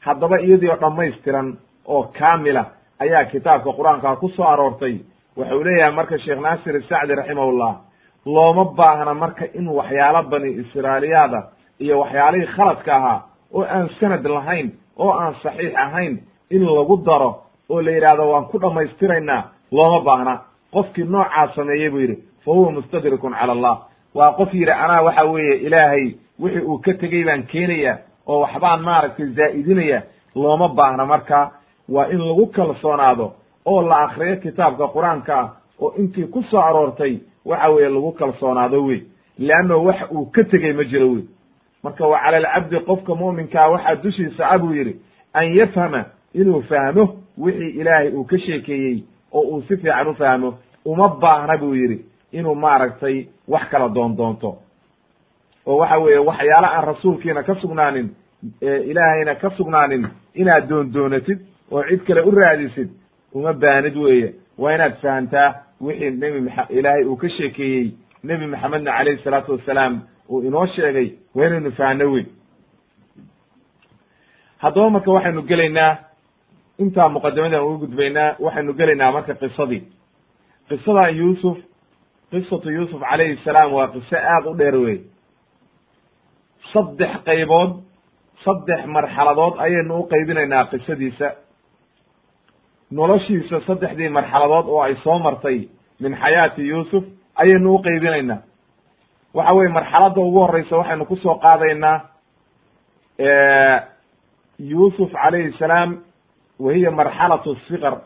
[0.00, 2.64] Haddaba iyadii oo dhammaystiran oo kaamila
[3.00, 4.96] ayaa kitaabka qur'aanka ku soo aroortay.
[5.36, 7.72] Wuxuu leeyahay marka sheekh naasir isacdi raximahullah
[8.26, 11.40] looma baahna marka in waxyaalo bani israailiyaada
[11.80, 13.20] iyo waxyaalihii khaladka ahaa
[13.54, 16.18] oo aan sanad lahayn oo aan saxiix ahayn
[16.50, 17.30] in lagu daro
[17.70, 19.42] oo la yidhaahdo waan ku dhammaystiraynaa
[19.72, 20.40] looma baahna.
[20.72, 23.76] Qofkii noocaa sameeyey buu yidhi fa huwa mustadrikun cala allah.
[24.14, 28.80] Waa qof yidhi anaa waxa weeye ilaahay wixii uu ka tegey baan keenaya oo waxbaan
[28.82, 30.02] maaragtay zaa'idinaya.
[30.34, 31.50] Looma baahna marka
[31.94, 33.26] waa in lagu kalsoonaado
[33.66, 35.48] oo la akriyo kitaabka qur'aanka ah
[35.82, 39.00] oo intii ku soo aroortay waxa weeye lagu kalsoonaado wey.
[39.38, 41.24] Leanno wax uu ka tegey ma jiro wey.
[41.82, 44.94] Marka wa cala alcabdi qofka mu'minkaa waxaa dushiisa a buu yidhi
[45.34, 47.04] an yafhama inuu fahmo
[47.38, 49.02] wixii ilaahay uu ka sheekeeyey
[49.32, 54.50] oo uu si fiican u fahmo uma baahna buu yidhi inuu maaragtay wax kala doondoonto
[55.66, 58.08] oo waxa weeye waxyaala aan rasuulkiina ka sugnaanin
[58.62, 61.38] ilaahayna ka sugnaanin inaad doondoonatid
[61.72, 62.90] oo cid kale u raadisid
[63.34, 64.28] uma baanid weeye.
[64.58, 65.48] Waa inaad fahamtaa
[65.80, 66.38] wixii nebi
[66.78, 67.86] ilaahay uu ka sheekeeyey
[68.24, 69.94] nebi maxamedna calayhi salaatu wassalaam
[70.30, 72.24] uu inoo sheegay waa inaynu fahanno wey
[74.62, 75.92] haddaba marka waxaynu gelaynaa
[76.82, 79.82] intaa muqadimadan ugu gudbaynaa waxaynu gelaynaa marka qisadii.
[80.68, 81.58] Qisadan yuusuf
[82.30, 84.98] qisatu yuusuf calayhi salaam waa qiso aad u dheer wey
[86.72, 87.70] saddex qaybood
[88.44, 91.26] saddex marxaladood ayaynu u qaybinaynaa qisadiisa
[92.96, 95.68] noloshiisa saddexdii marxaladood oo ay soo martay
[96.00, 97.04] min xayaati yuusuf
[97.36, 98.38] ayaynu u qaybinaynaa.
[99.34, 102.00] Waxa weye marxaladda ugu horeysa waxaynu ku soo qaadaynaa
[104.58, 105.98] yuusuf calayhi salaam
[106.58, 108.00] wa hiya marxalatu sikar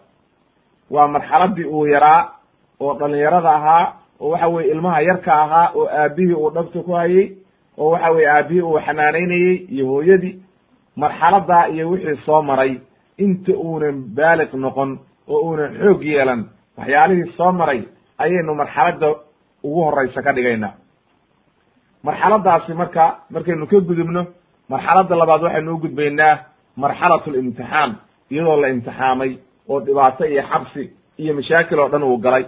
[0.91, 2.31] waa marxaladii uu yaraa
[2.81, 7.37] oo dhalinyarada ahaa oo waxa weye ilmaha yarka ahaa oo aabihii uu dhabta ku hayey
[7.79, 10.43] oo waxa weye aabihii uu xanaanaynayey iyo hooyadii.
[10.97, 12.81] Marxaladaa iyo wixii soo maray
[13.25, 14.91] inta uunan baaliq noqon
[15.29, 16.41] oo uunan xoog yeelan
[16.79, 17.81] waxyaalihii soo maray
[18.19, 19.09] ayaynu marxaladda
[19.67, 20.75] ugu horeysa ka dhigaynaa
[22.07, 24.23] marxaladaasi marka markaynu ka gudubno
[24.69, 26.35] marxaladda labaad waxaynu u gudbaynaa
[26.77, 27.91] marxalat limtixaan
[28.31, 29.31] iyadoo la imtixaamay
[29.69, 30.83] oo dhibaato iyo xabsi
[31.19, 32.45] iyo mashaakil oo dhan uu galay.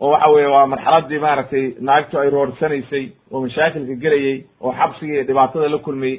[0.00, 5.24] Oo waxa weye waa marxaladii maaragtay naagtu ay roorsanaysay oo mashaakilka gelayey oo xabsiga iyo
[5.28, 6.16] dhibaatada la kulmayey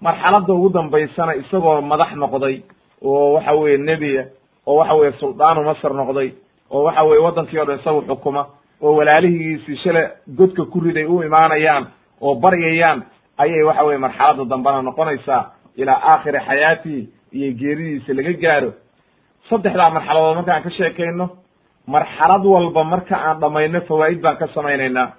[0.00, 2.62] marxaladda ugu dambaysana isagoo madax noqday
[3.02, 4.24] oo waxa weye nebiya
[4.66, 6.28] oo waxa weye suldaanu masr noqday
[6.70, 8.46] oo waxa weye waddankii o dhan isagu xukuma
[8.82, 10.02] oo walaalihiisii shale
[10.38, 11.86] godka ku riday u imaanayaan
[12.20, 13.02] oo baryayaan
[13.38, 15.42] ayay waxa weye marxaladda dambena noqonaysaa
[15.76, 18.70] ilaa aakhiri xayaatihi iyo geeridiisa laga gaaro.
[19.50, 21.26] Saddexdaa marxaladood markaan ka sheekayno
[21.86, 25.12] marxalad walba marka aan dhammayno fawaa'id baan ka samaynaynaa.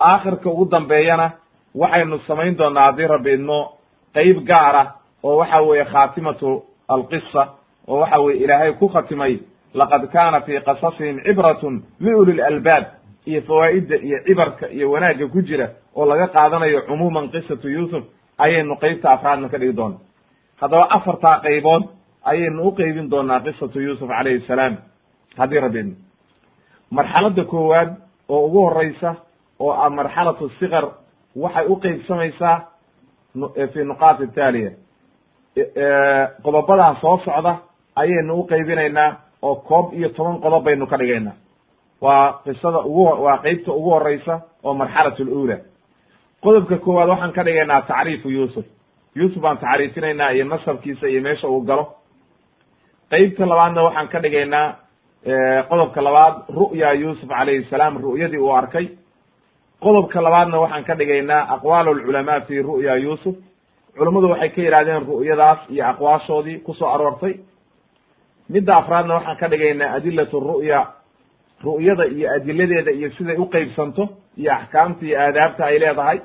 [0.00, 1.30] Aakhirka ugu dambeeyana
[1.74, 3.58] waxaynu samayn doonaa haddii rabbi idmo
[4.14, 7.48] qeyb gaara oo waxa weeye khaatimatu alqisa
[7.88, 9.38] oo waxa weye ilaahay ku khatimay
[9.74, 12.84] laqad kaana fii qasasihim cibratun liuli lalbaab
[13.26, 18.04] iyo fawaa'idda iyo cibarka iyo wanaagga ku jira oo laga qaadanayo cumuuman qisatu yuusuf
[18.38, 19.96] ayaynu qeybta afraadna ka dhigi doona
[20.60, 21.82] haddaba afartaa qaybood
[22.24, 24.76] ayaynu u qeybin doonaa qisatu yuusuf calayhi salaam.
[25.36, 25.82] Haddii rabbi
[26.90, 27.90] marxaladda koowaad
[28.28, 29.14] oo ugu horeysa
[29.60, 30.84] oo ah marxalatu sikar
[31.36, 32.56] waxay u qeybsamaysaa
[33.72, 34.70] fi nuqaat taaliya
[36.42, 37.56] qodobadaa soo socda
[37.96, 39.10] ayaynu u qeybinaynaa
[39.42, 41.32] oo koob iyo toban qodob baynu ka dhigaynaa.
[42.00, 45.56] Waa qisada ugu waa qeybta ugu horeysa oo marxalat lula
[46.42, 48.64] qodobka koowaad waxaan ka dhigaynaa tacriifu yuusuf.
[49.16, 51.94] Yuusuf baan tacriifinaynaa iyo nasabkiisa iyo meesha uu galo.
[53.10, 54.74] Qeybta labaadna waxaan ka dhigaynaa
[55.68, 58.88] qodobka labaad ru'ya yuusuf calayhi salaam ru'yadii uu arkay
[59.84, 63.34] qodobka labaadna waxaan ka dhigaynaa aqwaal lculamaa fi ru'ya yuusuf.
[63.98, 67.34] Culummadu waxay ka yidhahdeen ru'yadaas iyo aqwaashoodii ku soo aroortay.
[68.50, 70.80] Midda afraadna waxaan ka dhigaynaa adilatu ru'ya.
[71.64, 76.18] Ru'yada iyo adiladeeda iyo siday u qeybsanto iyo axkaamta iyo aadaabta ay leedahay.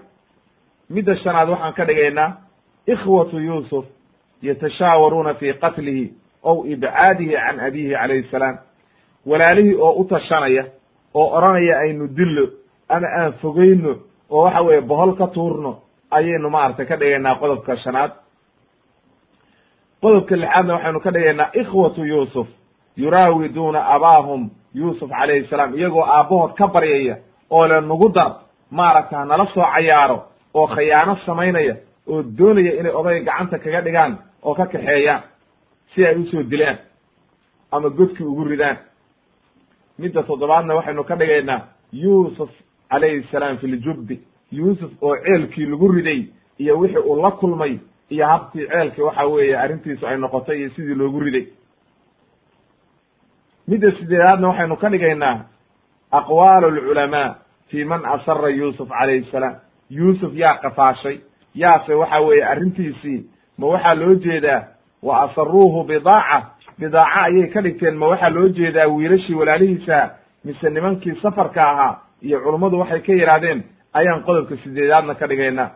[0.89, 2.29] Midda shanaad waxaan ka dhigaynaa
[2.87, 3.85] ikhwatu yuusuf
[4.41, 6.05] yatashaawaruuna fii qatlihi
[6.43, 8.57] ow ibcaadihi can abihi calayhi salaam.
[9.25, 10.63] Walaalihii oo u tashanaya
[11.13, 12.45] oo odhanaya aynu dillo
[12.89, 13.95] ama aan fogeyno
[14.29, 15.71] oo waxa weeye bohol ka tuurno
[16.11, 18.11] ayaynu maaragtay ka dhigaynaa qodobka shanaad.
[20.01, 22.47] Qodobka lixaadna waxaynu ka dhigaynaa ikhwatu yuusuf
[22.97, 27.15] yuraawiduuna abaahum yuusuf calayhi salaam iyagoo aabbahood ka baryaya
[27.49, 28.31] oo le nugu dar
[28.71, 30.23] maaragta nala soo cayaaro
[30.53, 31.75] oo khayaano samaynaya
[32.07, 35.21] oo doonaya inay odayga gacanta kaga dhigaan oo ka kaxeeyaan
[35.95, 36.77] si ay u soo dilaan
[37.71, 38.77] ama godkii ugu ridaan.
[39.99, 41.61] Midda toddobaadna waxaynu ka dhigaynaa
[41.93, 42.49] yuusuf
[42.89, 44.19] calayhi salaam fi ljubbi
[44.51, 46.25] yuusuf oo ceelkii lagu riday
[46.57, 47.77] iyo wixii uu la kulmay
[48.09, 51.45] iyo habkii ceelkii waxa weeye arrintiisu ay noqotay iyo sidii loogu riday.
[53.67, 55.45] Midda sideedaadna waxaynu ka dhigaynaa
[56.11, 57.35] aqwaal alculamaa
[57.69, 59.55] fi man asara yuusuf calayhi salaam.
[59.89, 61.19] Yuusuf yaa qafaashay
[61.55, 63.25] yaase waxa weeye arrintiisii
[63.57, 64.63] ma waxaa loo jeedaa
[65.03, 66.45] wa asaruuhu bidaaca.
[66.79, 70.09] Bidaaca ayay ka dhigteen ma waxaa loo jeedaa wiilashii walaalihiisa
[70.45, 75.69] mise nimankii safarka ahaa iyo culummadu waxay ka yidhaahdeen ayaan qodobka sideedaadna ka dhigaynaa.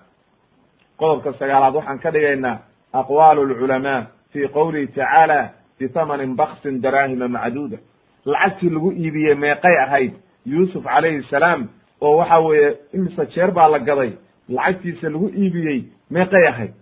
[1.00, 2.58] Qodobka sagaalaad waxaan ka dhigaynaa
[2.94, 7.78] aqwaalu lculamaa fi qowlihi tacaala bitamanin baksin daraahima macduuda.
[8.26, 10.14] Lacagtii lagu iibiyey meeqay ahayd
[10.46, 11.68] yuusuf calayhi salaam
[12.02, 14.12] oo waxa weeye imise jeer baa la gaday
[14.50, 16.74] lacagtiisa lagu iibiyey meeqay ahayd.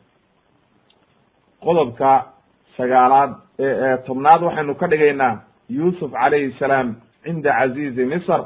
[1.63, 2.25] Qodobka
[2.77, 3.31] sagaalaad
[4.05, 8.41] tobnaad waxaynu ka dhigaynaa yuusuf calayhi salaam cinda casiizi misr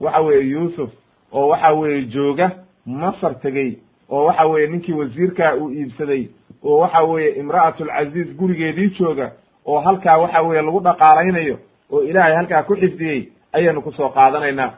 [0.00, 0.90] waxa weeye yuusuf
[1.32, 2.50] oo waxa weeye jooga
[2.86, 3.78] masar tegey
[4.10, 6.28] oo waxa weeye ninkii wasiirkaa uu iibsaday
[6.64, 9.30] oo waxa weeye imra'atulcaziiz gurigeedii jooga
[9.66, 11.58] oo halkaa waxa weeye lagu dhaqaalaynayo
[11.92, 14.72] oo ilaahay halkaa ku xifdiyey ayaynu ku soo qaadanaynaa.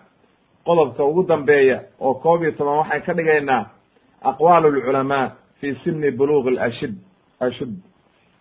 [0.64, 3.66] Qodobka ugu dambeeya oo koob iyo toban waxaan ka dhigaynaa
[4.22, 6.94] aqwaalu lculamaa fi sini buluuq lashid
[7.40, 7.72] ashud.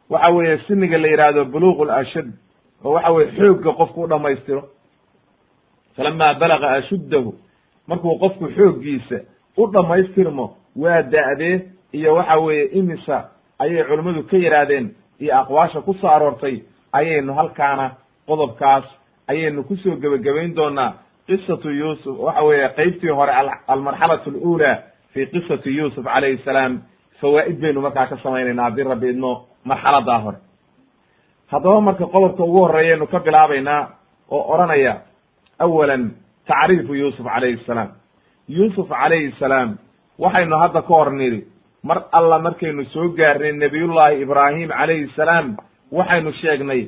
[0.09, 2.27] Waxa weeye siniga la yidhaahdo buluuq lashud
[2.83, 4.63] oo waxa weye xoogga qofku u dhamaystiro
[5.97, 7.33] falama balaga ashuddahu
[7.87, 9.17] markuu qofku xooggiisa
[9.57, 11.61] u dhammaystirmo waa da'dee
[11.93, 13.29] iyo waxa weeye imisa
[13.59, 14.85] ayay culimmadu ka yidhaahdeen
[15.19, 16.61] iyo aqwaasha ku soo aroortay
[16.93, 17.91] ayaynu halkaana
[18.27, 18.85] qodobkaas
[19.27, 20.93] ayaynu ku soo gebagabayn doonaa
[21.27, 23.31] qisatu yuusuf waxa weeye qeybtii hore
[23.67, 24.77] almarxalatu alula
[25.13, 26.81] fi qisati yuusuf calayhi salaam
[27.21, 30.37] fawaa'id baynu markaa ka samaynayna haddii rabbi idmo marxaladaa hore
[31.51, 33.81] haddaba marka qodobka ugu horreeyaynu ka bilaabaynaa
[34.31, 34.93] oo odhanaya
[35.59, 36.11] awalan
[36.47, 37.89] tacriifu yuusuf calayhi salaam
[38.47, 39.77] yuusuf calayhi salaam
[40.19, 41.41] waxaynu hadda ka hor nidhi
[41.83, 45.57] mar alla markaynu soo gaarnay nebiyullaahi ibraahim calayhi salaam
[45.91, 46.87] waxaynu sheegnay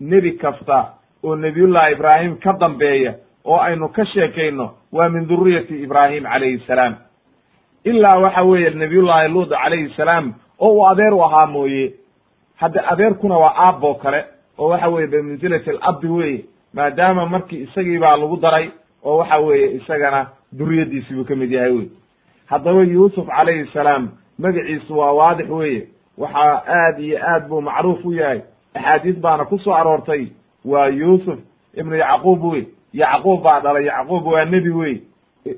[0.00, 0.78] nebi kasta
[1.24, 6.94] oo nebiyullaahi ibraahim ka dambeeya oo aynu ka sheekayno waa min duriyati ibraahim calayhi salaam
[7.84, 11.92] ilaa waxa weeye nebiyullaahi luud calayhi salaam oo uu adeer u ahaa mooye
[12.56, 14.24] hadda adeerkuna waa aaboo kale
[14.58, 18.70] oo waxa weye bimansilati alabdi weye maadaama markii isagii baa lagu daray
[19.04, 21.88] oo waxa weeye isagana duriyaddiisi buu ka mid yahay wey
[22.46, 24.08] haddaba yuusuf calayhi salaam
[24.38, 25.88] magaciisu waa waadix weeye.
[26.18, 28.40] Waxaa aad iyo aad buu macruuf u yahay.
[28.74, 30.26] Axaadiis baana ku soo aroortay.
[30.64, 31.38] Waa yuusuf
[31.74, 33.84] ibnu yacquub wey yacquub baa dhalay.
[33.86, 35.02] Yacquub waa nebi wey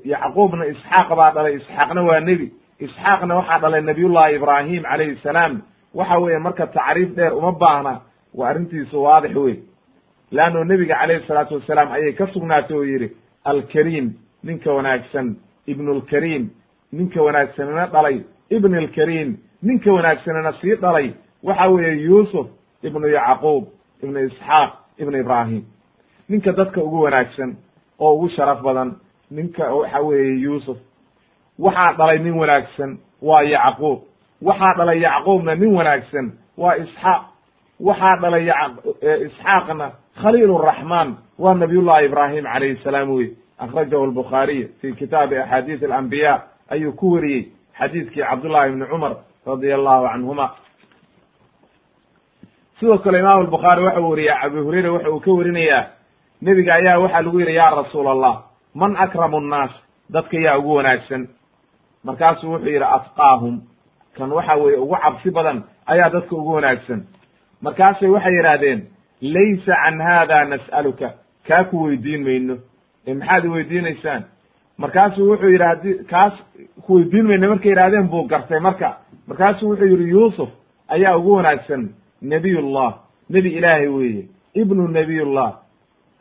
[0.05, 1.55] yacquubna isxaaq baa dhalay.
[1.55, 2.51] Isxaaqna waa nebi.
[2.79, 5.61] Isxaaqna waxaa dhalay nabiyullahi ibraahim calayhi salaam.
[5.93, 8.01] Waxa weeye marka tacriif dheer uma baahna.
[8.33, 9.55] Waa arrintiisu waadix wey
[10.31, 13.11] leanno nebiga calayhi salaatu wasalaam ayay ka sugnaatay oo yidhi
[13.43, 14.13] alkariim
[14.43, 15.35] ninka wanaagsan
[15.67, 16.49] ibnu lkariim
[16.91, 21.11] ninka wanaagsanina dhalay ibn alkariim ninka wanaagsanina sii dhalay
[21.43, 22.47] waxa weeye yuusuf
[22.83, 23.63] ibnu yacquub
[24.03, 25.63] ibnu isxaaq ibnu ibraahim
[26.29, 27.55] ninka dadka ugu wanaagsan
[27.99, 28.95] oo ugu sharaf badan
[29.31, 30.77] ninka waxa weeye yuusuf
[31.59, 33.99] waxaa dhalay nin wanaagsan waa yacquub
[34.41, 37.21] waxaa dhalay yacquubna nin wanaagsan waa isxaaq
[37.79, 38.45] waxaa dhalay
[39.27, 43.27] isxaaqna khaliil raxmaan waa nabiyullahi ibraahim calayhi salaam wey
[43.59, 49.13] akhrajahu albukhaariy fi kitaabi axaadiis alambiya ayuu ku weriyey xadiidkii cabdullahi ibni cumar
[49.45, 50.47] radia allahu canhuma.
[52.79, 55.85] Sidoo kale imaam albukhaari waxa uu weriya abu hurayra waxa uu ka werinayaa
[56.41, 58.43] nebiga ayaa waxaa lagu yidhi ya rasuul allah
[58.75, 59.71] man akramu nnaas?
[60.09, 61.27] Dadka yaa ugu wanaagsan.
[62.03, 63.61] Markaasuu wuxuu yidhi afqaahum
[64.17, 67.05] kan waxa weeye ugu cabsi badan ayaa dadka ugu wanaagsan
[67.61, 68.79] markaasay waxay yidhaahdeen
[69.21, 71.09] laysa can hada nas'aluka.
[71.47, 72.57] Kaa ku weydiin mayno.
[73.07, 74.23] Ee maxaad iweydiinaysaan
[74.77, 76.33] markaasuu wuxuu yidhi haddii kaas
[76.85, 78.97] ku weydiin mayno markay yidhahdeen buu gartay marka.
[79.27, 80.49] Markaasuu wuxuu yidhi yuusuf
[80.87, 81.89] ayaa ugu wanaagsan
[82.21, 82.93] nebiyullah
[83.29, 85.53] nebi ilaahay weeye ibnu nebiyullah.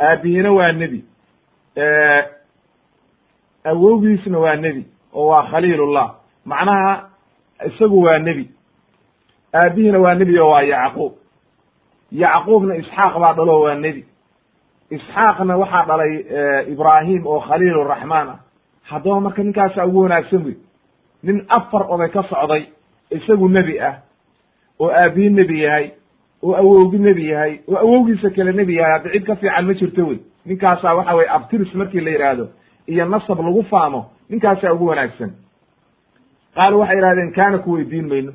[0.01, 1.05] Aabihina waa nebi.
[3.65, 6.15] Awowgiisna waa nebi oo waa khaliilullah.
[6.45, 7.09] Macnaha
[7.67, 8.51] isagu waa nebi.
[9.55, 11.13] Aabihina waa nebi oo waa yacquub
[12.13, 14.05] yacquubna isxaaq baa dhalo waa nebi.
[14.91, 16.13] Isxaaqna waxaa dhalay
[16.73, 18.39] ibraahim oo khaliil raxmaan ah.
[18.83, 20.57] Haddaba marka ninkaasa ugu wanaagsan wey.
[21.23, 22.67] Nin afar oday ka socday
[23.11, 23.95] isagu nebi ah
[24.81, 25.91] oo aabihi nebi yahay
[26.43, 28.93] oo awowgi nebi yahay oo awowgiisa kale nebi yahay.
[28.93, 30.19] Hadda cid ka fiican ma jirto wey.
[30.47, 32.49] Ninkaasaa waxa weye abtiris markii la yidhaahdo
[32.87, 35.31] iyo nasab lagu faamo ninkaasaa ugu wanaagsan.
[36.55, 38.33] Qaalu waxay yidhahdeen kaana ku weydiin mayno.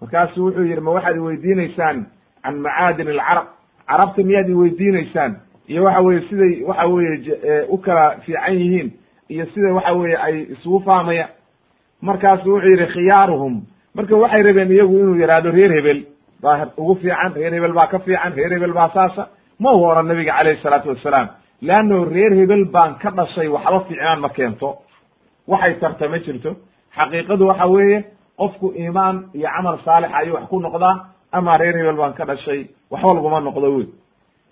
[0.00, 2.06] Markaasu wuxuu yidhi ma waxaad iweydiinaysaan
[2.44, 3.46] can macaadin alcarab
[3.88, 5.32] carabta miyaad iweydiinaysaan
[5.68, 8.88] iyo waxa weye siday waxa weye u kala fiican yihiin.
[9.28, 11.30] Iyo sida waxa weye ay isugu fahmayaan
[12.02, 13.62] markaasu wuxuu yidhi khiyaaruhum.
[13.94, 16.00] Marka waxay rabeen iyagu inuu yidhaahdo reer hebel.
[16.42, 19.28] Baa ugu fiican reer hebel baa ka fiican reer hebel baa saasa.
[19.60, 21.28] Ma u oran nabiga calayhi salaatu wassalaam.
[21.62, 24.78] Leanno reer hebel baan ka dhashay waxba fiicnaan ma keento.
[25.48, 26.56] Waxay tarta ma jirto.
[26.96, 28.04] Xaqiiqadu waxa weeye
[28.38, 30.96] qofku iimaan iyo camal saalix ayuu wax ku noqdaa
[31.32, 33.86] ama reer hebel baan ka dhashay waxba laguma noqdo wey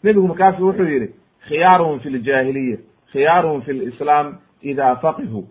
[0.05, 1.09] nebigu markaasu wuxuu yidhi
[1.49, 2.79] khiyaaruhum fi ljaahiliya
[3.13, 5.45] khiyaaruhum fi lislaam ida faqihu.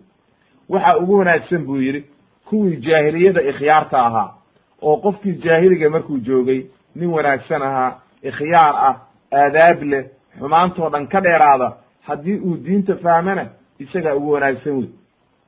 [0.68, 2.04] Waxa ugu wanaagsan buu yidhi
[2.48, 4.34] kuwii jaahiliyada ikhyaarta ahaa
[4.82, 8.96] oo qofkii jaahiliga markuu joogay nin wanaagsan ahaa ikhyaar ah
[9.32, 10.04] aadaab leh
[10.38, 13.46] xumaantoo dhan ka dheeraada haddii uu diinta fahmana
[13.78, 14.88] isagaa ugu wanaagsan wey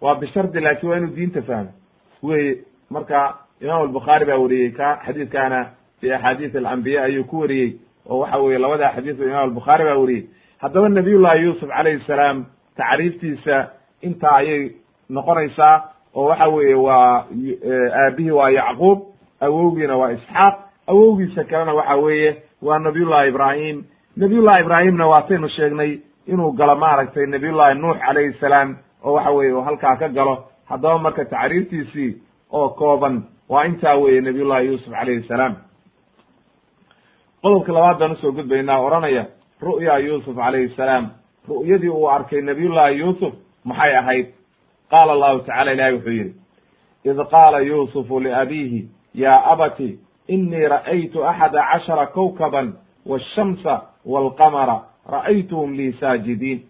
[0.01, 1.71] waa bishardi laakiin waa inuu diinta fahmo.
[2.23, 2.59] Weye
[2.91, 5.61] marka imaam albukhaari baa wariyey ka xadiidkaana
[6.01, 7.71] fi axaadiis alambiya ayuu ku wariyey
[8.11, 10.25] oo waxa weye labada xadiis o imam albukhaari baa wariyey.
[10.63, 12.45] Haddaba nabiyullahi yuusuf calayhi salaam
[12.77, 13.57] tacriiftiisa
[14.03, 14.71] intaa ayay
[15.11, 15.83] noqonaysaa
[16.15, 17.25] oo waxa weeye waa
[18.03, 18.99] aabihii waa yacquub
[19.41, 20.55] awowgiina waa isxaaq
[20.87, 23.85] awowgiisa kalena waxa weeye waa nabiyullahi ibraahim.
[24.17, 29.63] Nabiyullahi ibraahimna waataynu sheegnay inuu galo maaragtay nabiyullahi nuux calayhi salaam oo waxa weye uu
[29.63, 30.45] halkaa ka galo.
[30.69, 32.17] Haddaba marka tacriiftiisii
[32.53, 33.23] oo kooban
[33.53, 35.57] waa intaa weeye nabiyullahi yuusuf calayhi salaam.
[37.43, 39.25] Qodobka labaad baan u soo gudbaynaa odhanaya
[39.63, 41.11] ru'ya yuusuf calayhi salaam.
[41.49, 43.35] Ru'yadii uu arkay nabiyullahi yuusuf
[43.65, 44.27] maxay ahayd?
[44.91, 46.35] Qaala allahu tacala ilahi wuxuu yidhi
[47.05, 52.73] id qaala yuusufu liabiihi ya abati inii ra'aytu axada cashara kowkaban
[53.07, 54.77] waashamsa walqamara
[55.11, 56.61] ra'aytuhum lii saajidiin.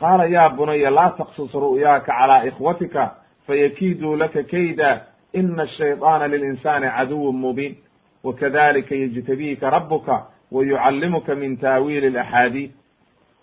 [0.00, 3.14] Qaala ya bunaya laa taqsus ru'yaaka calaa ikhwatika
[3.46, 7.75] fayakiiduu laka kayda ina ashayطaana lilinsaani caduwun mubiin
[8.23, 12.71] wakadalika yجtabiika rabuka wayucallimuka min taawiili اlaxaadiid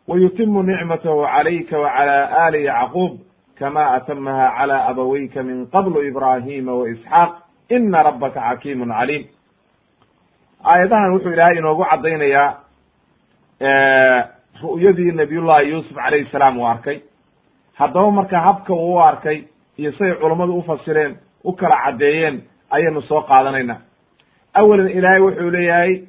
[0.09, 3.19] wayutimu nicmatahu calayka wacalى ali yacquub
[3.59, 7.31] kama atamaha calى abawayka min qablu ibrahima waisxaaq
[7.69, 9.25] ina rabaka xakiimu caliim
[10.65, 12.55] aayadahan wuxuu ilaahay inoogu caddaynayaa
[14.63, 17.01] ru'yadii nabiyullahi yuusuf calayhi salaam uu arkay
[17.75, 19.43] haddaba marka habka uu u arkay
[19.79, 23.78] iyo say culummadu u fasireen u kala caddeeyeen ayaynu soo qaadanayna
[24.54, 26.02] awalan ilaahay wuxuu leeyahay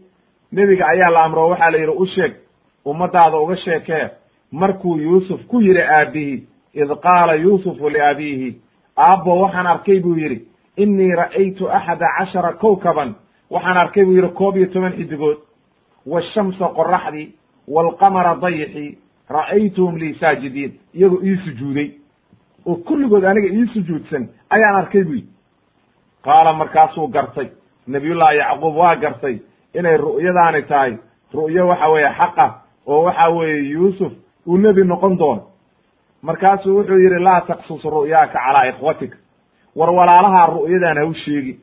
[0.52, 2.32] nebiga ayaa la amro waxaa la yidhi u sheeg
[2.84, 4.08] ummadaada uga sheekee
[4.52, 8.56] markuu yuusuf ku yidhi aabihi id qaala yuusufu liabiihi
[8.98, 13.14] aabbo waxaan arkay buu yidhi innii ra'aytu axada cashara kowkaban
[13.50, 15.38] waxaan arkay buu yidhi koob iyo toban xidigood
[16.06, 17.32] washamsa qoraxdii
[17.68, 18.98] waalqamara dayxii
[19.30, 21.90] ra'aytuhum lii saajidiin iyagoo ii sujuuday.
[22.66, 25.28] Oo kulligood aniga ii sujuudsan ayaan arkay buu yidhi
[26.24, 27.48] qaala markaasuu gartay
[27.86, 29.36] nabiyullahi yacquub waa gartay
[29.74, 30.92] inay ru'yadaani tahay.
[31.34, 32.46] Ru'yo waxa weeye xaqa
[32.86, 34.12] oo waxa weeye yuusuf
[34.46, 35.42] uu nebi noqon doono.
[36.22, 39.16] Markaasuu wuxuu yidhi laa taqsus ru'yaaka calaa ikhwatika.
[39.76, 41.58] War walaalahaa ru'yadaan ha u sheegi.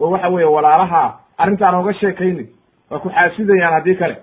[0.00, 2.46] Oo waxa weeye walaalahaa arrintaan oga sheekayni.
[2.90, 4.16] Waa ku xaasidayaan haddii kale.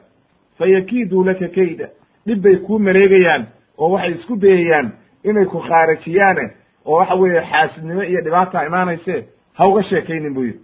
[0.58, 1.88] Fayakiiduu laka kayda.
[2.27, 4.91] Dhib bay kuu maleegayaan oo waxay isku dayayaan
[5.23, 6.51] inay ku khaarajiyaane
[6.86, 10.60] oo waxa weeye xaasidnimo iyo dhibaata imaanayse ha uga sheekaynin buu yidhi.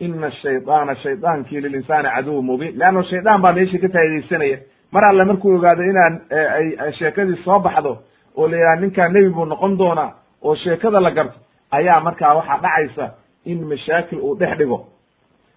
[0.00, 2.78] Ina ashaydaana shaydaankii lilinsaani caduw mubiin.
[2.78, 4.58] Leanno shaydaan baa meeshii ka faa'idaysanaya
[4.92, 7.98] mar alle markuu ogaado inaan ay sheekadii soo baxdo
[8.36, 10.12] oo la yidhaha ninkaa nebi buu noqon doonaa
[10.42, 11.38] oo sheekada la garto
[11.70, 13.14] ayaa markaa waxaa dhacaysa
[13.44, 14.86] in mashaakil uu dhex dhigo.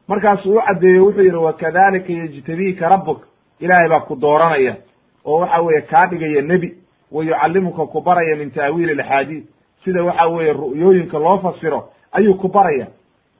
[0.08, 3.20] Markaasuu u caddeeyo wuxuu yidhi wakadalika yejtabiika rabbuk.
[3.60, 4.76] Ilaahay baa ku dooranaya
[5.26, 6.78] oo waxa weeye kaa dhigaya nebi
[7.12, 9.44] wa yucallimuka ku baraya min taawiili alaxaadiid
[9.84, 12.88] sida waxa weeye ru'yooyinka loo fasiro ayuu ku baraya.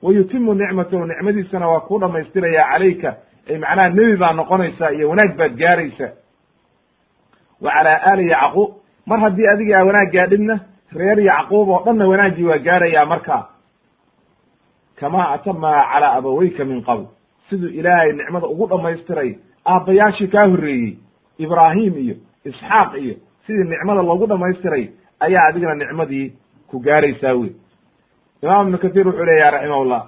[0.02, 3.16] Wa yutimu nicmatahu nicmadiisana waa kuu dhamaystiraya calayka.
[3.48, 6.08] Ay macnaha nebi baa noqonaysaa iyo wanaag baad gaaraysa.
[7.60, 8.70] Wa calaa aali yacquub
[9.06, 10.60] mar haddii adiga aa wanaag gaadhidna
[10.92, 13.46] reer yacquub oo dhanna wanaaggii waa gaarayaa markaa
[15.00, 17.04] kamaa atamaha calaa abaweyka min qabl.
[17.50, 20.98] Siduu ilaahay nicmada ugu dhamaystiray aabbayaashii kaa horreeyey.
[21.38, 23.14] Ibraahim iyo isxaaq iyo
[23.46, 24.84] sidii nicmada loogu dhamaystiray
[25.20, 26.32] ayaa adigana nicmadii
[26.70, 27.50] ku gaaraysaa wey
[28.42, 30.02] imaam ibnu kathiir wuxuu leeyaha raximahullah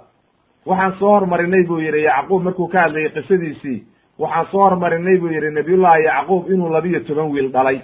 [0.67, 3.79] waxaan soo hormarinay buu yidhi yacquub markuu ka hadlayay qisadiisii
[4.19, 7.81] waxaan soo hormarinay buu yidhi nabiyullahi yacquub inuu labiyo toban wiil dhalay.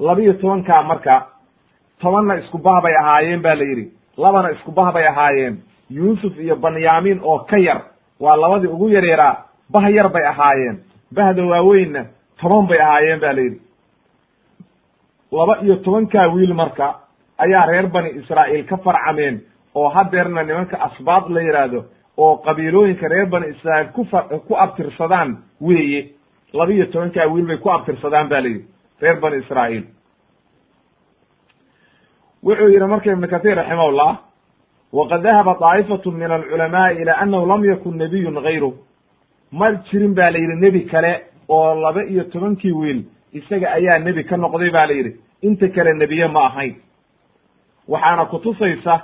[0.00, 1.26] Labiyo tobankaa marka
[2.00, 5.56] tobanna isku bah bay ahaayeen ba la yidhi labana isku bah bay ahaayeen.
[5.90, 7.80] Yuusuf iyo banyamin oo ka yar
[8.20, 9.36] waa labadii ugu yaryaraa
[9.70, 10.76] bah yar bay ahaayeen
[11.14, 12.04] bahda waaweynna
[12.40, 13.60] toban bay ahaayeen ba la yidhi
[15.32, 16.94] laba iyo tobankaa wiil marka
[17.38, 19.40] ayaa reer bani israa'iil ka farcameen
[19.74, 21.84] oo hadeerna nimanka asbaad la yidhaahdo
[22.18, 26.10] oo qabiilooyinka reer bani israa'iil ku fa ku abtirsadaan weeye.
[26.52, 28.64] Laba iyo tobankaa wiil bay ku abtirsadaan ba la yidhi
[29.00, 29.84] reer bani israa'iil.
[32.42, 34.12] Wuxuu yidhi marka ibnu kahiir raximahullah
[34.92, 38.72] waqad dahaba daa'ifatu min alculamaai ila annahu lam yakun nabiyun gayru
[39.52, 41.12] ma jirin ba la yidhi nebi kale
[41.48, 43.04] oo laba iyo tobankii wiil
[43.38, 45.12] isaga ayaa nebi ka noqday ba la yidhi
[45.42, 46.74] inta kale nebiye ma ahayn.
[47.88, 48.94] Waxaana kutusaysa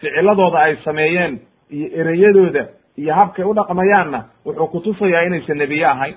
[0.00, 2.62] ficiladooda ay sameeyeen iyo ereyadooda
[2.98, 6.16] iyo habkay u dhaqmayaanna wuxuu kutusayaa inaysan nebiye ahayn.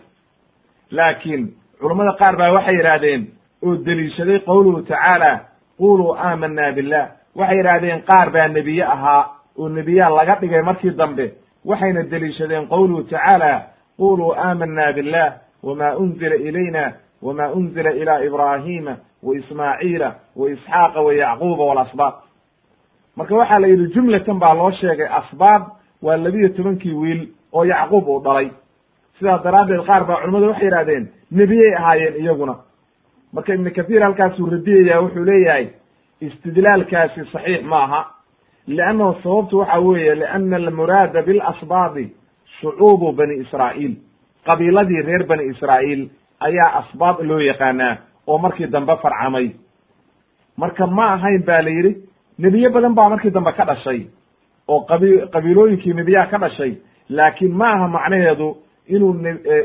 [0.91, 3.27] Laakiin culammada qaar baa waxay yidhaahdeen
[3.65, 5.31] oo deliishaday qowluhu tacaala
[5.77, 7.05] quluu aamanaa billah.
[7.35, 9.23] Waxay yidhaahdeen qaar baa nebiye ahaa
[9.57, 11.33] oo nebiyaa laga dhigay markii dambe.
[11.65, 13.51] Waxayna deliishadeen qowluhu tacaala
[13.97, 21.13] quluu aamanaa billah wma unzila ilayna wma unzila ila ibrahima wa ismaaciila wa isxaaqa wa
[21.13, 22.13] yacquuba walasbaab
[23.15, 25.63] marka waxaa la yidhi jumlatan baa loo sheegay asbaab
[26.01, 28.49] waa labiyo tobankii wiil oo yacquub uu dhalay
[29.19, 32.55] sidaas daraaddeed qaar baa culamadu waxay yidhahdeen nebiyey ahaayeen iyaguna
[33.33, 35.67] marka ibnu kathiir halkaasuu radiyaya wuxuu leeyahay
[36.21, 38.01] istidlaalkaasi saxiix ma aha
[38.67, 42.05] liannahu sababtu waxa weeye liana almuraada bilasbaadi
[42.61, 43.95] shucuubu bani israa'iil
[44.45, 46.09] qabiiladii reer bani israa'iil
[46.39, 49.47] ayaa asbaab loo yaqaanaa oo markii dambe farcamay.
[50.57, 51.97] Marka ma ahayn ba la yidhi
[52.39, 54.07] nebiye badan baa markii dambe ka dhashay
[54.67, 56.73] oo qabi qabiilooyinkii nebiyaha ka dhashay.
[57.09, 59.13] Laakiin ma aha macnaheedu inuu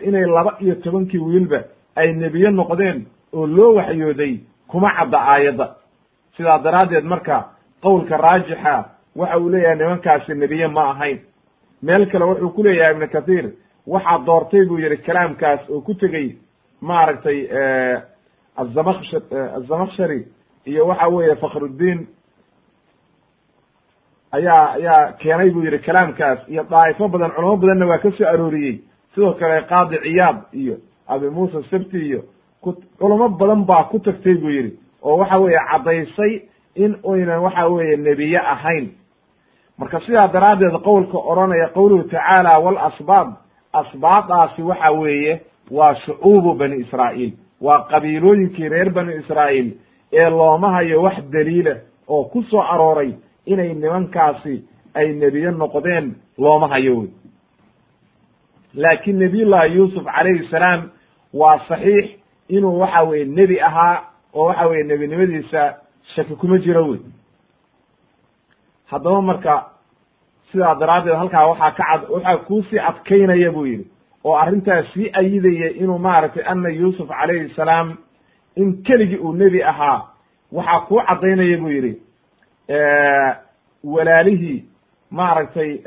[0.07, 1.63] inay laba iyo tobankii wiilba
[1.97, 5.67] ay nebiye noqdeen oo loo waxyooday kuma cadda aayadda.
[6.37, 7.45] Sidaa daraaddeed marka
[7.83, 8.85] qowlka raajixa
[9.17, 11.19] waxa uu leeyahay nimankaasi nebiye ma ahayn.
[11.83, 13.51] Meel kale wuxuu ku leeyahay ibnu kathiir
[13.87, 16.37] waxaa doortay buu yihi kalaamkaas oo ku tegey
[16.91, 17.39] maaragtay
[18.63, 19.13] azamaksh
[19.59, 20.21] azamakshari
[20.71, 22.07] iyo waxa weeye fakhruddin
[24.33, 28.81] ayaa ayaa keenay buu yihi kalaamkaas iyo daa'ifo badan culamo badanna waa ka soo arooriyey.
[29.15, 30.77] Sidoo kale qaadi ciyaad iyo
[31.09, 32.21] abi muusa sabti iyo
[32.99, 36.33] culamo badan baa ku tagtay buu yidhi oo waxa weeye caddaysay
[36.75, 38.91] in oynan waxa weeye nebiye ahayn.
[39.79, 43.29] Marka sidaa daraaddeed qowlka odhanaya qowluhu tacaala walasbaab
[43.73, 47.33] asbaabdaasi waxa weeye waa shucuubu bani israa'iil.
[47.61, 49.73] Waa qabiilooyinkii reer bani israa'iil
[50.13, 51.77] ee looma hayo wax daliila
[52.09, 53.13] oo ku soo arooray
[53.47, 57.09] inay nimankaasi ay nebiye noqdeen looma hayo wey
[58.75, 60.91] laakiin nebiyullahi yuusuf calayhi salaam
[61.35, 62.11] waa saxiix
[62.49, 64.03] inuu waxa weye nebi ahaa
[64.35, 65.75] oo waxa weye nebinimadiisa
[66.15, 67.01] shaki kuma jiro wey
[68.91, 69.65] haddaba marka
[70.53, 73.87] sidaa daraaddeed halkaa waxaa ka cad waxaa kuusii adkaynaya buu yidhi
[74.25, 77.97] oo arrintaas sii ayidaya inuu maaragtay ana yuusuf calayhi salaam
[78.57, 80.03] in keligii uu nebi ahaa
[80.53, 81.93] waxaa kuu caddaynaya buu yidhi
[83.85, 84.65] walaalihii
[85.11, 85.79] maaragtay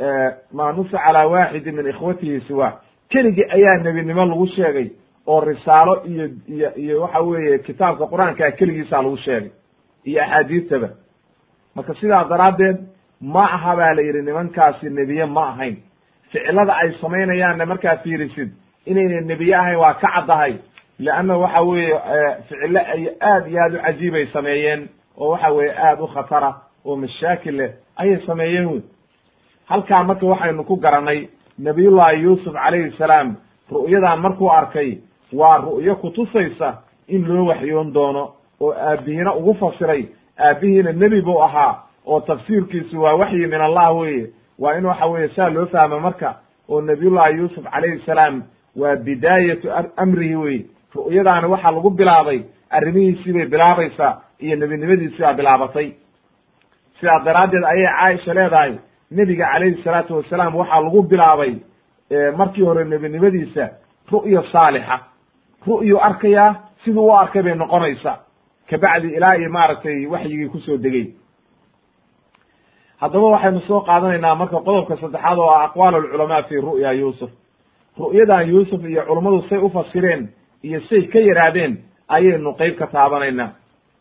[0.53, 2.81] maa nusa calaa waaxidin min ikhwatihi siwa.
[3.09, 4.89] Keligii ayaa nebinimo lagu sheegay
[5.27, 9.49] oo risaalo iyo iyo iyo waxa weeye kitaabka qur'aankaa keligiisaa lagu sheegay
[10.05, 10.89] iyo axaadiistaba.
[11.75, 12.77] Marka sidaa daraaddeed
[13.21, 15.77] ma aha baa la yidhi nimankaasi nebiye ma ahayn
[16.31, 18.49] ficilada ay samaynayaanna markaa fiirisid.
[18.85, 20.53] Inayna nebiye ahayn waa ka caddahay.
[20.99, 21.93] Leanna waxa weeye
[22.49, 26.53] ficilo ay aad iyo aad u cajiibay sameeyeen oo waxa weeye aad u khatara
[26.85, 28.81] oo mashaakil leh ayay sameeyeen wey
[29.65, 31.27] halkaa marka waxaynu ku garanay
[31.59, 33.35] nabiyullahi yuusuf calayhi salaam
[33.71, 34.97] ru'yadan markuu arkay
[35.33, 40.05] waa ru'yo kutusaysa in loo waxyoon doono oo aabihiina ugu fasiray
[40.39, 44.29] aabihiina nebi buu ahaa oo tafsiirkiisu waa waxyi min allah weye
[44.59, 46.35] waa in waxa weye saa loo fahmo marka
[46.69, 48.43] oo nabiyullahi yuusuf calayhi salaam
[48.75, 52.39] waa bidaayatu amrihi wey ru'yadaani waxaa lagu bilaabay
[52.69, 55.91] arrimihiisii bay bilaabaysaa iyo nebinimadiisii baa bilaabatay.
[56.99, 58.73] Sidaa daraaddeed ayay caaisha leedahay
[59.11, 61.53] nebiga calayhi salaatu wasalaam waxaa lagu bilaabay
[62.37, 63.69] markii hore nebinimadiisa
[64.11, 64.99] ru'ya saalixa.
[65.67, 68.17] Ru'yu arkayaa siduu u arkay bay noqonaysa
[68.69, 71.13] kabacdi ilaa iyo maaragtay waxyigii ku soo degey
[73.01, 77.29] haddaba waxaynu soo qaadanaynaa marka qodobka saddexaad oo ah aqwaal alculamaa fi ru'ya yuusuf.
[77.99, 80.29] Ru'yadan yuusuf iyo culummadu say u fasireen
[80.63, 81.77] iyo say ka yaraadeen
[82.09, 83.49] ayaynu qeyb ka taabanaynaa.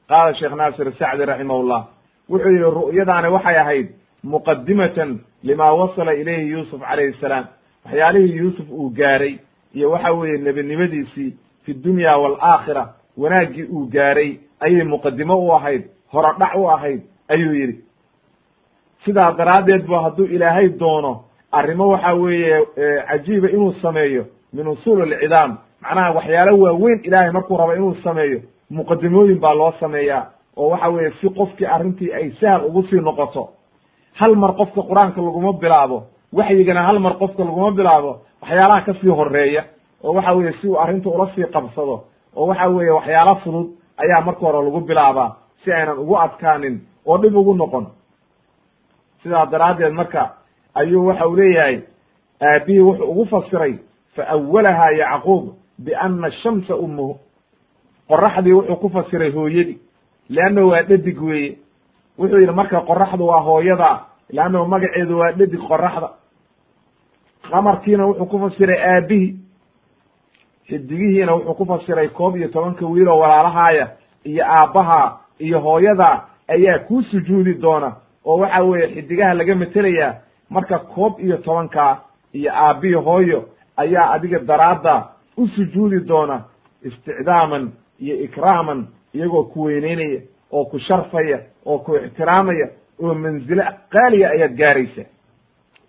[0.08, 1.84] Qaala sheekh naasir sacdi raximahullah
[2.30, 3.88] wuxuu yihi ru'yadaani waxay ahayd
[4.24, 7.44] muqadimatan lima wasala ilayhi yuusuf calayhi salaam.
[7.84, 9.38] Waxyaalihii yuusuf uu gaaray
[9.74, 15.82] iyo waxa weeye nebinimadiisii fi dunya waalaakhira wanaaggii uu gaaray ayay muqadimo u ahayd
[16.12, 17.80] horodhac u ahayd ayuu yidhi
[19.06, 22.66] sidaa daraaddeed bu hadduu ilaahay doono arrimo waxa weeye
[23.08, 25.56] cajiiba inuu sameeyo min usuul alcidaam.
[25.82, 28.40] Macnaha waxyaalo waaweyn ilaahay markuu rabo inuu sameeyo
[28.70, 30.26] muqadimooyin baa loo sameeyaa
[30.56, 33.48] oo waxa weeye si qofkii arrintii ay sahal ugu sii noqoto.
[34.14, 36.02] Hal mar qofka qur'aanka laguma bilaabo
[36.32, 39.64] waxyigana hal mar qofka laguma bilaabo waxyaalaha ka sii horreeya
[40.04, 42.00] oo waxa weeye si uu arrinta ula sii qabsado
[42.36, 47.18] oo waxa weeye waxyaala fudud ayaa marka hore lagu bilaabaa si aynan ugu adkaanin oo
[47.18, 47.86] dhib ugu noqon
[49.26, 50.30] sidaa daraaddeed marka
[50.74, 51.80] ayuu waxa uu leeyahay
[52.42, 53.74] aabihii wuxuu ugu fasiray
[54.16, 57.18] fa awalahaa yacquub biana shamsa umuhu
[58.08, 59.78] qoraxdii wuxuu ku fasiray hooyadii
[60.28, 61.58] leanna waa dhadig weeye.
[62.18, 64.00] Wuxuu yidhi marka qoraxdu waa hooyada
[64.30, 66.08] leannahu magaceedu waa dhadig qoraxda.
[67.50, 69.36] Qamarkiina wuxuu ku fasiray aabihii
[70.68, 73.88] xidigihiina wuxuu ku fasiray koob iyo tobanka wiiloo walaalahaaya
[74.24, 77.92] iyo aabbaha iyo hooyada ayaa kuu sujuudi doona
[78.26, 80.14] oo waxa weeye xidigaha laga metelayaa
[80.50, 82.00] marka koob iyo tobanka
[82.32, 85.04] iyo aabbihi hooyo ayaa adiga daraadda
[85.36, 86.44] u sujuudi doona
[86.82, 90.20] isticdaaman iyo ikraaman iyagoo ku weyneynaya
[90.52, 92.68] oo ku sharfaya oo ku ixtiraamaya
[93.02, 95.02] oo manzilo qaaliya ayaad gaaraysa.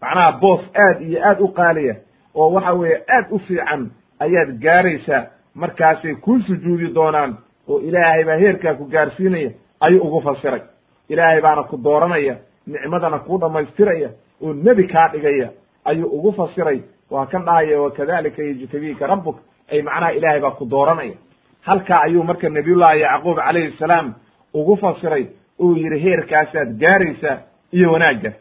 [0.01, 1.95] Macnaha boos aad iyo aad u qaaliya
[2.35, 5.25] oo waxa weeye aad u fiican ayaad gaaraysaa
[5.55, 10.61] markaasay kuu sujuudi doonaan oo ilaahay baa heerkaa ku gaarsiinaya ayuu ugu fasiray
[11.10, 12.36] ilaahay baana ku dooranaya
[12.68, 14.10] nicmadana kuu dhammaystiraya
[14.41, 15.49] oo nebi kaa dhigaya
[15.86, 16.82] ayuu ugu fasiray.
[17.12, 19.38] Waa kan dhahaya wakadalika yejtabiika rabbuk.
[19.72, 21.16] Ay macnaha ilaahay baa ku dooranaya.
[21.62, 24.14] Halkaa ayuu marka nabiyullahi yacquub calayhi salaam
[24.53, 25.28] ugu fasiray.
[25.60, 27.38] Uu yidhi heerkaasaad gaaraysaa
[27.72, 28.32] iyo wanaagga.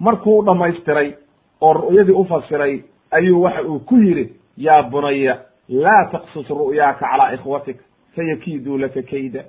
[0.00, 1.12] Markuu u dhammaystiray
[1.60, 7.32] oo ru'yadii u fasiray ayuu waxa uu ku yidhi yaa bunaya laa taqsus ru'yaaka calaa
[7.34, 7.76] ikhwatik
[8.16, 9.44] fayakiiduu laka kayda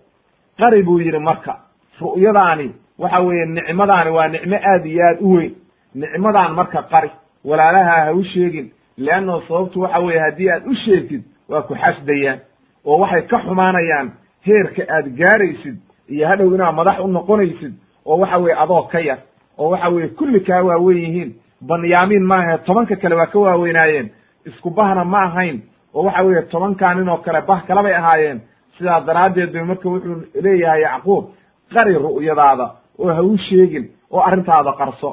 [0.59, 1.53] qari buu yidhi marka.
[2.01, 5.53] Ru'yadaani waxa weeye nicmadaani waa nicmo aad iyo aad u weyn.
[5.95, 7.09] Nicmadaan marka qari
[7.45, 12.39] walaalaha ha u sheegin leanno sababtu waxa weeye haddii aad u sheegtid waa ku xasdayaan
[12.85, 14.11] oo waxay ka xumaanayaan
[14.45, 15.77] heerka aad gaaraysid
[16.09, 17.73] iyo hadhow inaad madax u noqonaysid
[18.05, 19.17] oo waxa weye adoo ka yar
[19.57, 21.33] oo waxa weye kulli kaa waawen yihiin.
[21.61, 24.09] Banyaamiin maahae tobanka kale waa ka waaweynaayeen.
[24.45, 25.61] Isku bahna ma ahayn
[25.93, 28.41] oo waxa weeye tobankaa nin oo kale bah kalabay ahaayeen
[28.79, 31.25] sidaa daraaddeed bay marka wuxuu leeyahay yacquub
[31.73, 32.65] qari ru'yadaada
[32.99, 35.11] oo ha u sheegin oo arrintaada qarso.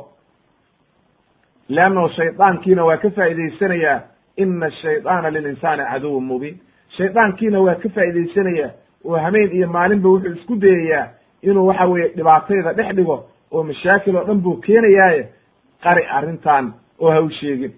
[1.69, 4.01] Leannahu shaydaankiina waa ka faa'idaysanayaa
[4.37, 6.57] ina ashaydaana lilinsaani caduwun mubiin.
[6.97, 8.71] Shaydaankiina waa ka faa'idaysanayaa
[9.05, 11.09] oo hameen iyo maalinba wuxuu isku dayayaa
[11.43, 13.17] inuu waxa weeye dhibaatayda dhex dhigo
[13.53, 15.23] oo mashaakil oo dhan buu keenayaaye
[15.85, 17.73] qari arrintan oo ha u sheegin.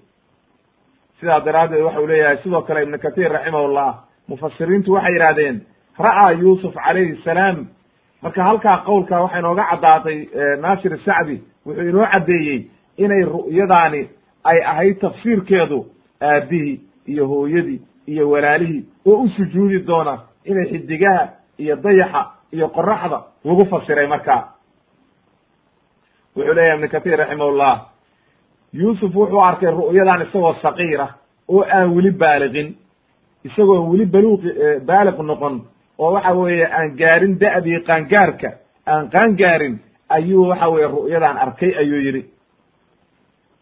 [1.21, 3.91] Sidaa daraaddeed waxa uu leeyahay sidoo kale ibnu katiir raximahullah
[4.29, 5.57] mufasiriintu waxay yidhahdeen
[5.99, 7.67] ra'aa yuusuf calayhi salaam.
[8.23, 10.19] Marka halkaa qowlka waxay inooga caddaatay
[10.61, 12.69] naasir sacdi wuxuu inoo caddeeyey
[12.99, 14.09] inay ru'yadaani
[14.45, 15.87] ay ahayd tafsiirkeedu
[16.23, 21.29] aabbihii iyo hooyadii iyo walaalihii oo u sujuudi doona inay xidigaha
[21.59, 24.43] iyo dayaxa iyo qoraxda lagu fasiray markaa
[26.37, 27.75] wuxuu leeyahay ibnu katiir raximahullah
[28.73, 31.09] yuusuf wuxuu arkay ru'yadan isagoo saqiira
[31.49, 32.75] oo aan weli baaliqin
[33.45, 34.49] isagoon weli baluuqi
[34.87, 35.55] baaliq noqon
[35.99, 38.49] oo waxa weeye aan gaarin da'dii qaangaarka
[38.87, 39.79] aan qaangaarin
[40.09, 42.23] ayuu waxa weeye ru'yadan arkay ayuu yidhi.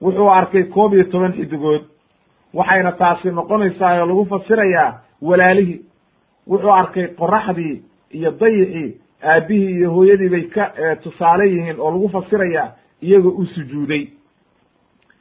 [0.02, 1.82] Wuxuu arkay koob iyo toban xidigood
[2.54, 5.80] waxayna taasi noqonaysaa oo lagu fasirayaa walaalihii.
[6.50, 10.64] Wuxuu arkay qoraxdii iyo dayixii aabbihii iyo hooyadii bay ka
[11.02, 12.68] tusaale yihiin oo lagu fasirayaa
[13.02, 14.06] iyagoo u sujuuday.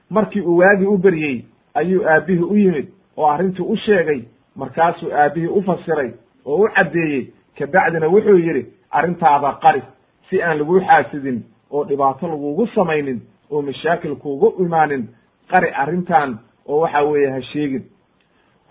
[0.09, 2.87] Markii uu waagii u beryey ayuu aabbihii u yimid
[3.17, 4.21] oo arrintii u sheegay
[4.55, 6.11] markaasuu aabbihii u fasiray
[6.45, 9.81] oo u caddeeyey kabacdina wuxuu yidhi arrintaada qari
[10.29, 13.19] si aan laguu xaasidin oo dhibaato lagugu samaynin
[13.51, 15.07] oo mashaakil kuugu imaanin
[15.51, 17.83] qari arrintan oo waxa weeye ha sheegin.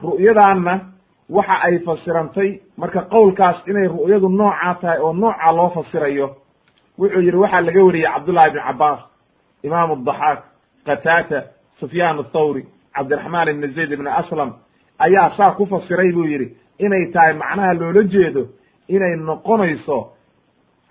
[0.03, 0.81] Ru'yadaanna
[1.31, 6.27] waxa ay fasirantay marka qowlkaas inay ru'yadu noocaa tahay oo noocaa loo fasirayo
[6.99, 9.01] wuxuu yidhi waxaa laga wariyey cabdullahi ibn cabbaas
[9.63, 10.39] imaam adaxaak
[10.87, 11.39] qataata
[11.81, 12.63] sufyaan athawri
[12.95, 14.51] cabdiraxmaan ibni zayd ibni aslam.
[14.99, 18.49] Ayaa saa ku fasiray buu yidhi inay tahay macnaha loola jeedo
[18.89, 20.09] inay noqonayso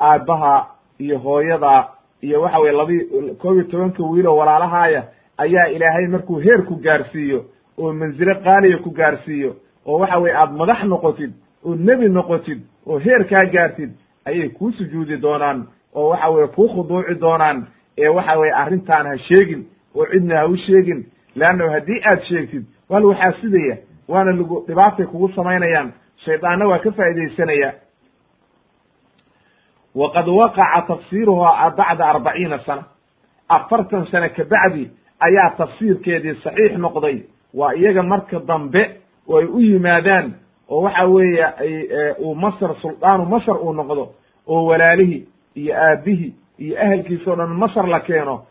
[0.01, 0.67] aabbaha
[0.99, 1.87] iyo hooyada
[2.21, 2.99] iyo waxa weye labi
[3.41, 5.03] koob iyo tobanka wiiloo walaalahaaya
[5.37, 7.45] ayaa ilaahay markuu heer ku gaarsiiyo
[7.77, 9.55] oo mansilo qaaliya ku gaarsiiyo
[9.85, 11.31] oo waxa weye aad madax noqotid
[11.65, 13.91] oo nebi noqotid oo heer kaa gaartid
[14.25, 17.67] ayay kuu sujuudi doonaan oo waxa weye kuu khuduuci doonaan
[17.97, 19.65] ee waxa weye arrintaan ha sheegin
[19.95, 21.05] oo cidna ha u sheegin.
[21.35, 23.77] Leannahu haddii aad sheegtid waa lagu xaasidaya
[24.13, 25.89] waana lagu dhibaatay kugu samaynayaan.
[26.25, 27.69] Shaydaanna waa ka faaidaysanaya
[29.95, 32.83] waqad waqaca tafsiiruhaa bacda arbaciina sana.
[33.49, 37.17] Afartan sane kabacdi ayaa tafsiirkeedii saxiix noqday.
[37.53, 38.83] Waa iyaga marka dambe
[39.27, 40.33] oo ay u yimaadaan
[40.69, 41.73] oo waxa weeye ay
[42.19, 44.03] uu masr suldaanu masr uu noqdo
[44.47, 48.45] oo walaalihii iyo aabihii iyo ahelkiisa o dhan masr la keeno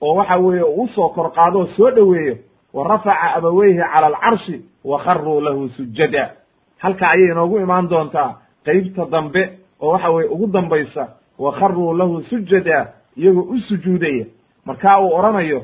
[0.00, 2.36] oo waxa weeye uu u soo kor qaado oo soo dhoweeyo
[2.74, 6.30] wa rafaca abaweyhi cala alcarshi wa kharuu lahu sujada
[6.78, 11.08] halka ayay inoogu imaan doontaa qeybta dambe oo waxa weye ugu dambaysa
[11.38, 14.26] wa kharuu lahu sujada iyagoo u sujuudaya
[14.64, 15.62] markaa uu odhanayo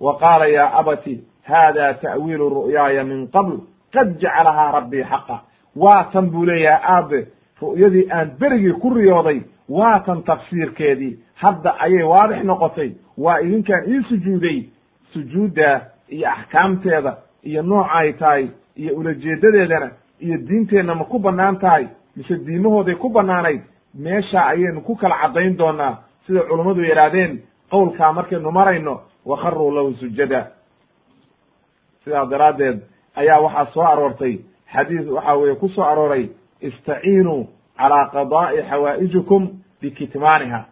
[0.00, 3.52] wa qaala ya abati hada ta'wiilu ru'yaaya min qabl
[3.92, 5.40] qad jacalahaa rabbii xaqa
[5.76, 7.26] waa tan buu leeyahay aabe
[7.62, 14.02] ru'yadii aan berigii ku riyooday waa tan tafsiirkeedii hadda ayay waadix noqotay waa idinkaan ii
[14.08, 14.58] sujuuday
[15.12, 21.86] sujuudda iyo axkaamteeda iyo nooca ay tahay iyo ulajeedadeedana iyo diinteenna ma ku bannaan tahay
[22.16, 23.60] mise diimahooday ku bannaanayd
[23.94, 29.94] meesha ayaynu ku kala caddayn doonaa sida culummadu yidhaahdeen qowlkaa markaynu marayno wa kharuu lahu
[29.94, 30.46] sujada.
[32.04, 32.80] Sidaa daraaddeed
[33.16, 34.38] ayaa waxaa soo aroortay
[34.72, 36.28] xadiis waxa weeye ku soo arooray
[36.60, 39.48] istaciinuu calaa qadaa'i xawaa'ijikum
[39.80, 40.64] bikitmaaniha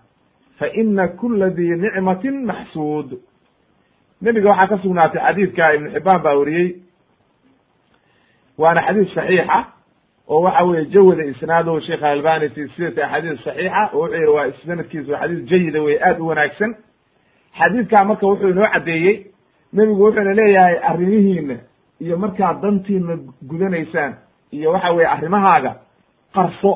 [0.59, 3.19] fa ina kula dii nicmatin maxsuud
[4.23, 6.69] nebiga waxaa ka sugnaatay xadiidka ibnu xibbaan baa wariyey.
[8.59, 9.59] Waana xadiis saxiixa
[10.29, 15.13] oo waxa weye jawada isnaaduhu sheekh albani fi axaadiis saxiixa oo wuxuu yihi waa sanadkiisu
[15.13, 16.75] waa xadiis jayida wey aad u wanaagsan.
[17.59, 19.27] Xadiidkaa marka wuxuu inoo caddeeyey
[19.73, 21.57] nebigu wuxuuna leeyahay arrimihiina
[22.01, 23.17] iyo markaad dantiina
[23.49, 24.15] gudanaysaan
[24.53, 25.73] iyo waxa weye arrimahaaga
[26.35, 26.73] qarso.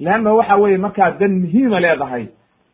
[0.00, 2.26] Leanna waxa weye markaad dan muhiima leedahay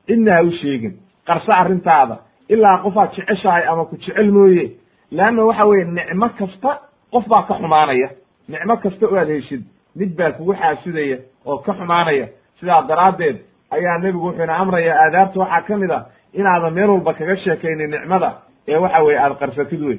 [0.07, 0.95] cidna ha u sheegin
[1.27, 2.17] qarso arrintaada
[2.55, 4.67] ilaa qofaad jeceshahay ama ku jecel mooye.
[5.11, 6.71] Leanna waxa weye nicmo kasta
[7.13, 8.09] qof baa ka xumaanaya.
[8.49, 9.63] Nicmo kasta oo aad heshid
[9.97, 12.27] mid baa kugu xaasidaya oo ka xumaanaya.
[12.61, 13.37] Sidaa daraaddeed
[13.71, 16.01] ayaa nebigu wuxuu ina amraya aadaabta waxaa ka mid a
[16.35, 18.31] inaadan meel walba kaga sheekaynin nicmada
[18.69, 19.99] ee waxa weye aada qarsatid wey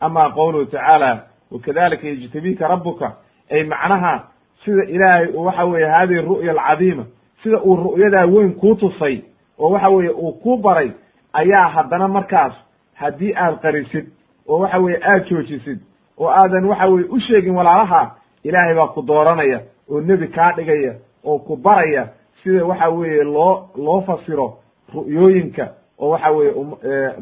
[0.00, 1.10] ama qowluhu tacaala
[1.50, 3.12] wakadalika yajtabika rabuka
[3.50, 4.24] ay macnaha
[4.64, 7.04] sida ilaahay uu waxa weye hadihi ru'ya alcadiima
[7.42, 9.22] sida uu ru'yadaa weyn kuu tusay
[9.62, 10.90] oo waxa weeye uu kuu baray
[11.32, 12.52] ayaa haddana markaas
[12.94, 14.06] haddii aad qarisid
[14.48, 15.78] oo waxa weye aad joojisid
[16.18, 18.00] oo aadan waxa weye u sheegin walaalaha
[18.44, 19.60] ilaahay baa ku dooranaya
[19.90, 20.94] oo nebi kaa dhigaya
[21.24, 22.08] oo ku baraya
[22.42, 24.58] sida waxa weeye loo loo fasiro
[24.94, 25.64] ru'yooyinka
[25.98, 26.52] oo waxa weye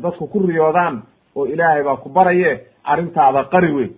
[0.03, 1.03] dadku ku riyoodaan
[1.37, 3.91] oo ilaahay baa ku baraye arrintaada qari wey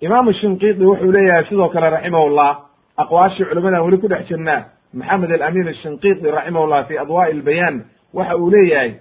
[0.00, 2.50] imaamu shinqiidi wuxuu leeyahay sidoo kale raximahullah
[2.96, 4.64] aqwaashii culimadan weli ku dhex jirnaa
[4.94, 7.84] maxamed alamin ashinqiidi raximahullah fi adwaa'i albayaan
[8.14, 8.92] waxa uu leeyahay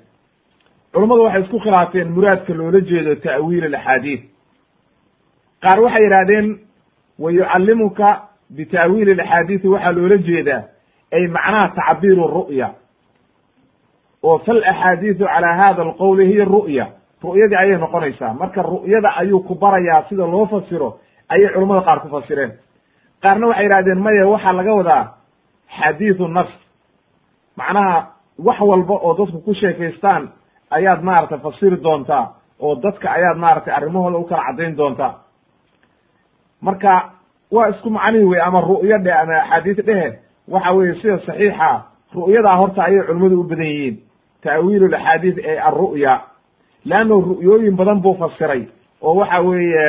[0.93, 4.21] culummadu waxay isku khilaafeen muraadka loola jeedo ta'wiil alaxaadiid
[5.63, 6.47] qaar waxay yidhahdeen
[7.19, 8.09] wa yucallimuka
[8.57, 10.63] bita'wiili alaxaadiidi waxaa loola jeedaa
[11.15, 12.69] ay macnaha tacbiiru ru'ya
[14.23, 16.85] oo fal axaadiidu calaa hada alqowli hiya ru'ya
[17.23, 18.33] ru'yadii ayay noqonaysaa.
[18.33, 22.51] Marka ru'yada ayuu ku barayaa sida loo fasiro ayay culamada qaar ku fasireen.
[23.23, 25.03] Qaarna waxay yidhahdeen maya waxaa laga wadaa
[25.78, 26.53] xadiidu nafs.
[27.57, 28.07] Macnaha
[28.39, 30.30] wax walba oo dadku ku sheekaystaan
[30.72, 32.26] ayaad maaragtay fasiri doontaa
[32.59, 35.13] oo dadka ayaad maaragtay arrimahooda u kala caddayn doontaa
[36.61, 37.11] marka
[37.51, 41.69] waa isku macnihi wey ama ru'yo dhe ama axaadiis dhehe waxa weye sida saxiixa
[42.15, 43.95] ru'yadaa horta ayay culimmadu u badan yihiin.
[44.43, 46.22] Ta'wiilu laxaadiis ee alru'ya
[46.86, 48.67] leanno ru'yooyin badan buu fasiray
[49.01, 49.86] oo waxa weeye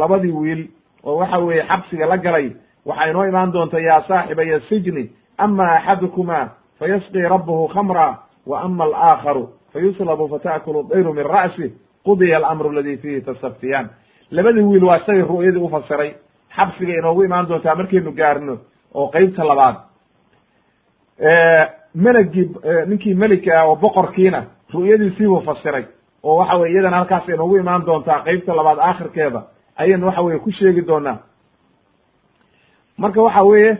[0.00, 0.62] labadii wiil
[1.04, 2.50] oo waxa weeye xabsiga la galay
[2.86, 9.48] waxaa inoo imaan doonta yaa saaxibaya sijni ama axadukuma fayasqii rabbuhu khamra wa ama alaakharu
[9.72, 11.72] fayuslabu fata'kulu dayru min ra'si
[12.04, 13.88] qudiya alamru aladi fiihi tastaftiyaan
[14.30, 16.14] labadii wiil waa isagay ru'yadii u fasiray.
[16.56, 18.58] Xabsiga inoogu imaan doontaa markaynu gaarno
[18.94, 19.76] oo qeybta labaad.
[21.94, 22.50] Melagii
[22.86, 25.84] ninkii melika ah oo boqorkiina ru'yadiisiibuu fasiray.
[26.22, 29.42] Oo waxa weye iyadana halkaas inoogu imaan doontaa qeybta labaad aakhirkeeda
[29.76, 31.18] ayaynu waxa weye ku sheegi doonaa
[32.98, 33.76] marka waxa weeye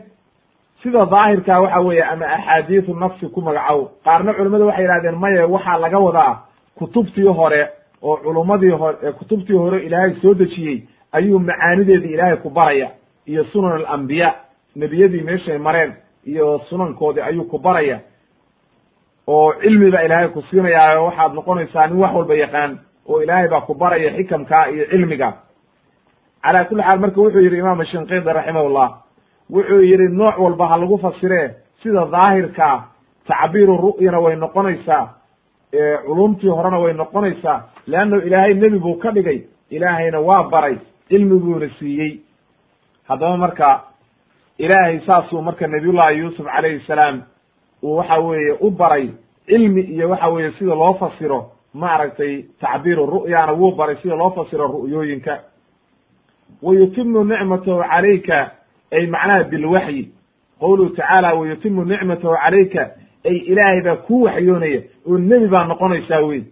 [0.82, 5.78] sida daahirkaa waxa weeye ama axaadiisu nafsi ku magacow qaarna culimmadu waxay yihahdeen maye waxaa
[5.78, 6.38] laga wadaa
[6.78, 7.68] kutubtii hore
[8.02, 12.90] oo culummadii hore kutubtii hore ilaahay soo dejiyey ayuu macaanideedii ilaahay ku baraya
[13.26, 14.34] iyo sunan alambiya
[14.76, 15.92] nebiyadii meeshay mareen
[16.24, 18.00] iyo sunankoodii ayuu ku baraya
[19.26, 23.60] oo cilmi baa ilaahay ku siinayaa waxaad noqonaysaa nin wax walba yaqaan oo ilaahay baa
[23.60, 25.32] ku baraya xikamkaa iyo cilmiga.
[26.42, 28.88] Calaa kulli xaal marka wuxuu yidhi imaam shinqidi raximahullah
[29.50, 31.50] wuxuu yidhi nooc walba ha lagu fasiree
[31.82, 32.84] sida daahirkaa
[33.28, 35.08] tacbiiru ru'yana way noqonaysaa
[36.06, 37.62] culumtii horena way noqonaysaa.
[37.86, 39.42] Leanno ilaahay nebi buu ka dhigay.
[39.70, 40.76] Ilaahayna waa baray.
[41.08, 42.20] Cilmiguuna siiyey.
[43.08, 43.80] Haddaba marka
[44.58, 47.22] ilaahay saasuu marka nabiyullahi yuusuf calayhi salaam
[47.82, 49.10] uu waxa weeye u baray
[49.46, 54.66] cilmi iyo waxa weeye sida loo fasiro maaragtay tacbiiru ru'yana wuu baray sida loo fasiro
[54.66, 55.38] ru'yooyinka.
[56.62, 58.50] Wa yutimu nicmatahu calayka
[58.92, 60.12] ay macnaha bilwaxyi
[60.60, 62.90] qowluhu tacaala wa yutimu nicmatahu calayka
[63.24, 66.42] ay ilaahay baa kuu waxyoonaya oo nebi baa noqonaysaa wey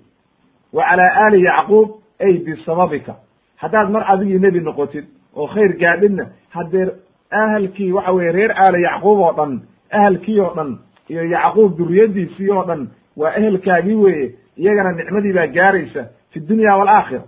[0.72, 1.89] wa calaa aali yacquub
[2.20, 3.14] ay bisababika
[3.57, 5.05] haddaad mar adigii nebi noqotid
[5.37, 6.87] oo khayr gaadhidna haddee
[7.30, 9.61] ahalkii waxa weye reer aala yacquub oo dhan
[9.91, 10.78] ahalkii oo dhan
[11.09, 17.22] iyo yacquub duriyadiisii oo dhan waa ehelkaagii weeye iyagana nicmadii baa gaaraysa fi dunya waalaakhira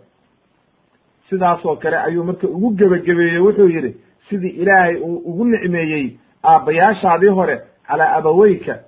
[1.31, 3.97] sidaasoo kale ayuu marka ugu gebagabeeyey wuxuu yidhi
[4.29, 8.79] sidii ilaahay uu ugu nicmeeyey aabbayaashaadii hore calaa abaweyka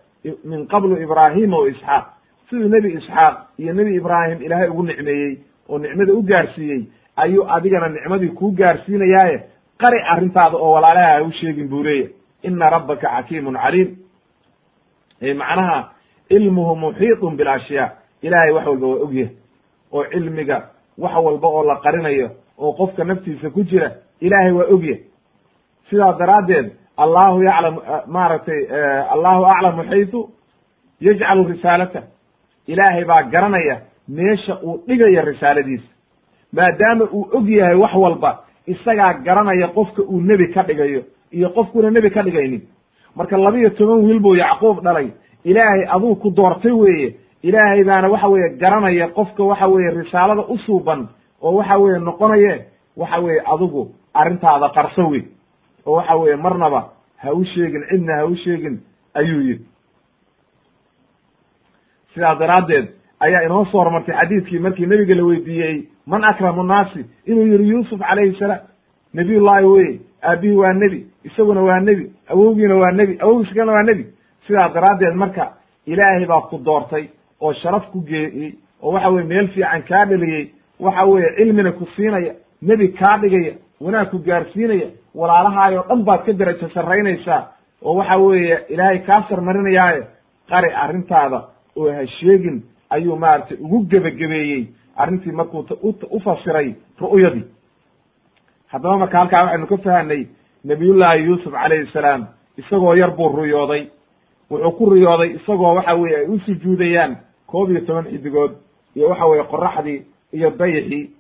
[0.45, 2.05] min qablu ibraahima wa isxaaq.
[2.51, 6.82] Siduu nebi isxaaq iyo nebi ibraahim ilaahay ugu nicmeeyey oo nicmada u gaarsiiyey
[7.16, 9.43] ayuu adigana nicmadii kuu gaarsiinayaaye.
[9.78, 12.09] Qari arrintaada oo walaalaha ha u sheegin buu leeya
[12.43, 13.97] ina rabbaka xakiimun caliim.
[15.36, 15.93] Macnaha
[16.28, 17.91] cilmuhu muxiitun bilashyaa
[18.22, 19.30] ilaahay wax walba waa ogyahay
[19.93, 20.62] oo cilmiga
[20.99, 25.03] wax walba oo la qarinayo oo qofka naftiisa ku jira ilaahay waa ogyahay
[25.91, 26.66] sidaa daraaddeed
[26.97, 27.76] allahu yaclam
[28.07, 28.61] maaragtay
[29.14, 30.28] allahu aclamu xaytu
[31.01, 32.03] yajcalu risaalata.
[32.66, 33.76] Ilaahay baa garanaya
[34.09, 35.89] meesha uu dhigayo risaaladiisa.
[36.53, 38.30] Maadaama uu og yahay wax walba
[38.66, 42.62] isagaa garanaya qofka uu nebi ka dhigayo iyo qofkuuna nebi ka dhigaynin.
[43.16, 45.09] Marka laba iyo toban wiil buu yacquub dhalay
[45.45, 47.16] ilaahay aduu ku doortay weeye.
[47.43, 51.09] Ilaahay baana waxa weeye garanaya qofka waxa weeye risaalada u suuban
[51.43, 52.66] oo waxa weeye noqonaye
[52.97, 55.22] waxa weeye adigu arrintaada qarso wey
[55.89, 56.80] oo waxa weeye marnaba
[57.22, 58.76] ha u sheegin cidna ha u sheegin
[59.14, 59.64] ayuu yidhi.
[62.14, 62.86] Sidaas daraaddeed
[63.20, 65.76] ayaa inoo soo hormartay xadiidkii markii nebiga la weydiiyey
[66.07, 68.61] man akramu nnaasi inuu yihi yuusuf calayhi salaam.
[69.14, 74.05] Nebiyullaahi weye aabihii waa nebi isaguna waa nebi awowgiina waa nebi awowgiis kalena waa nebi.
[74.47, 75.53] Sidaa daraaddeed marka
[75.86, 77.09] ilaahay baa ku doortay
[77.41, 81.86] oo sharaf ku geeyey oo waxa weye meel fiican kaa dhaliyey waxa weeye cilmina ku
[81.97, 84.89] siinaya nebi kaa dhigaya wanaag ku gaarsiinaya
[85.21, 87.41] walaalahaayoo dhan baad ka derajo sarraynaysaa
[87.83, 90.03] oo waxa weeye ilaahay kaa sarmarinayaaye
[90.51, 91.39] qari arrintaada
[91.77, 94.62] oo ha sheegin ayuu maaragtay ugu gebagabeeyey
[94.97, 95.66] arrintii markuu
[96.11, 97.45] u fasiray ru'yadii.
[98.73, 100.27] Haddaba marka halkaa waxaynu ka fahanay
[100.64, 102.27] nabiyullaahi yuusuf calayhi salaam
[102.59, 103.87] isagoo yar buu ruyooday.
[104.51, 107.16] Wuxuu ku riyooday isagoo waxa weye ay u sujuudayaan
[107.47, 108.53] koob iyo toban xidigood
[108.97, 110.03] iyo waxa weye qoraxdii
[110.33, 111.11] iyo dayixii.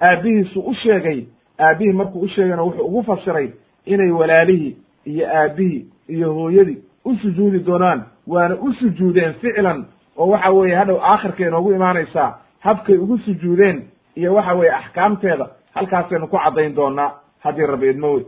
[0.00, 1.24] Aabbihiisu u sheegay
[1.60, 3.48] aabbihii markuu u sheegayna wuxuu ugu fasiray
[3.86, 9.86] inay walaalihii iyo aabbihii iyo hooyadii u sujuudi doonaan waana u sujuudeen ficlan
[10.16, 13.82] oo waxa weeye hadhow aakhirka inoogu imaanaysaa habkay ugu sujuudeen
[14.16, 18.20] iyo waxa weeye axkaamteeda halkaasaynu ku caddayn doonaa haddii rabi idmo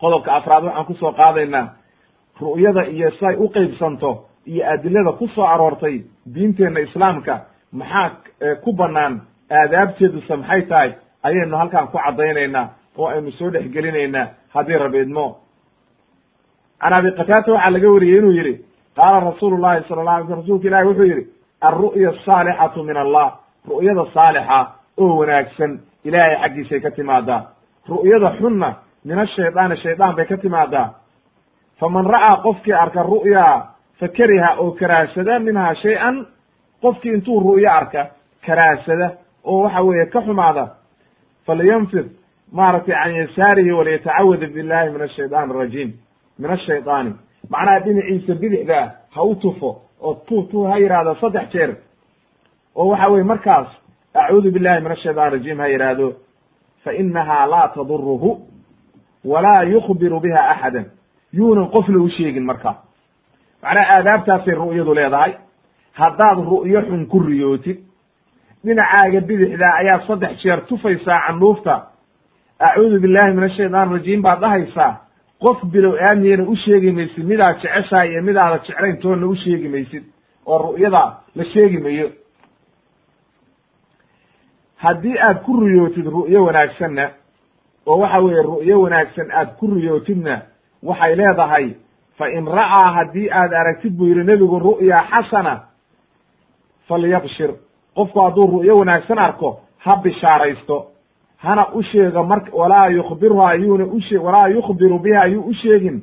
[0.00, 1.66] qodobka afraad waxaan ku soo qaadaynaa
[2.40, 6.02] ru'yada iyo say u qeybsanto iyo adilada ku soo aroortay
[6.34, 7.40] diinteenna islaamka
[7.72, 8.10] maxaa
[8.64, 9.20] ku bannaan
[9.50, 10.92] aadaabteeduse maxay tahay
[11.22, 15.36] ayaynu halkaan ku caddaynaynaa oo aynu soo dhexgelinaynaa haddii rabi idmo
[16.80, 18.54] can abi qataata waxaa laga wariyey inuu yidhi
[18.96, 21.24] qaala rasuulu llahi sala la alay sl rsulka ilahi wuxuu yidhi
[21.60, 23.28] alru'ya asaalixatu min allah.
[23.68, 24.58] Ru'yada saalixa
[24.98, 27.42] oo wanaagsan ilaahay xaggiisay ka timaadaa.
[27.88, 30.94] Ru'yada xunna min ashaydaani shaydaan bay ka timaadaa.
[31.80, 33.66] Faman ra'aa qofkii arka ru'yaa
[34.00, 36.26] fa kariha oo karaahsada minhaa shay-an
[36.82, 38.06] qofkii intuu ru'yo arka
[38.46, 39.10] karaahsada
[39.44, 40.64] oo waxa weeye ka xumaada
[41.48, 42.06] falyanfid
[42.52, 45.90] maaragtay can yasaarihi waliyatacawad billahi min ashaytaan arajiim
[46.38, 47.12] min ashaydaani
[47.50, 48.80] macnaha dhinaciisa bidixda
[49.14, 49.70] ha u tufo
[50.02, 51.70] oo tu tu ha yidhaahdo saddex jeer
[52.76, 53.68] oo waxa weye markaas
[54.14, 56.12] acuudu billahi min ashaytaan rajiim ha yidhaahdo
[56.84, 58.30] fa inaha laa taduruhu
[59.24, 60.86] walaa yukbiru biha axadan
[61.32, 62.76] yuunan qofna u sheegin markaa
[63.62, 65.32] macnaha aadaabtaasay ru'yadu leedahay
[65.92, 67.78] haddaad ru'yo xun ku riyootid
[68.64, 71.74] dhinacaaga bidixdaa ayaa saddex jeer tufaysaa candhuufta
[72.58, 74.92] acuudu billahi min ashaytaan rajiim baad dhahaysaa
[75.42, 80.04] qof bilow aamiyana u sheegi maysid midaad jeceshahay iyo midaada jeclayn toonna u sheegi maysid
[80.46, 81.02] oo ru'yada
[81.36, 82.08] la sheegi mayo.
[84.76, 87.10] Haddii aad ku riyootid ru'yo wanaagsanna
[87.86, 90.42] oo waxa weeye ru'yo wanaagsan aad ku riyootidna
[90.82, 91.66] waxay leedahay
[92.18, 95.54] fa in ra'aa haddii aad aragtid buu yidhi nebigu ru'ya xasana
[96.88, 97.50] falyabshir
[97.98, 100.76] qofku hadduu ru'yo wanaagsan arko ha bishaaraysto.
[101.38, 106.02] Hana u sheego mar walaa yukhbirha ayuuna ushe walaa yukhbiru biha ayuu u sheegin.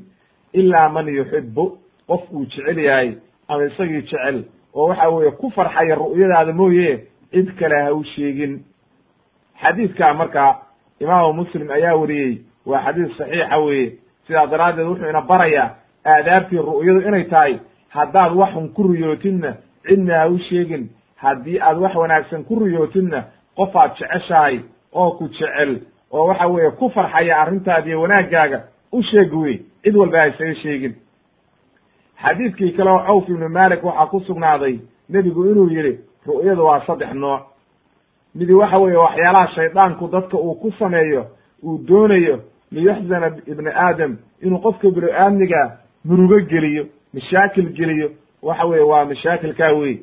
[0.53, 1.77] Ilaa man yuxibu
[2.07, 3.13] qof uu jecel yahay
[3.47, 4.43] ama isagii jecel
[4.75, 8.63] oo waxa weeye ku farxaya ru'yadaada mooye cid kale ha u sheegin.
[9.61, 10.55] Xadiidkaa marka
[10.99, 13.91] imaamu muslim ayaa wariyey waa xadiis saxiixa weeye.
[14.27, 15.69] Sidaa daraaddeed wuxuu ina barayaa
[16.05, 19.53] aadaabtii ru'yadu inay tahay haddaad waxun ku riyootidna
[19.87, 23.23] cidna ha u sheegin haddii aad wax wanaagsan ku riyootidna
[23.55, 24.59] qofaad jeceshahay
[24.93, 29.95] oo ku jecel oo waxa weeye ku farxaya arrintaada iyo wanaaggaaga u sheeg wey cid
[29.95, 30.95] walba ha isaga sheegin.
[32.23, 37.13] Xadiidkii kale oo cawf ibnu malik waxaa ku sugnaaday nebigu inuu yidhi ru'yadu waa saddex
[37.13, 37.41] nooc.
[38.35, 41.25] Midi waxa weeye waxyaalaha shaydaanku dadka uu ku sameeyo
[41.63, 42.39] uu doonayo
[42.71, 48.11] liyuxzana ibni aadam inuu qofka bini aadmiga murugo geliyo mashaakil geliyo.
[48.41, 49.97] Waxa weye waa mashaakilkaa wey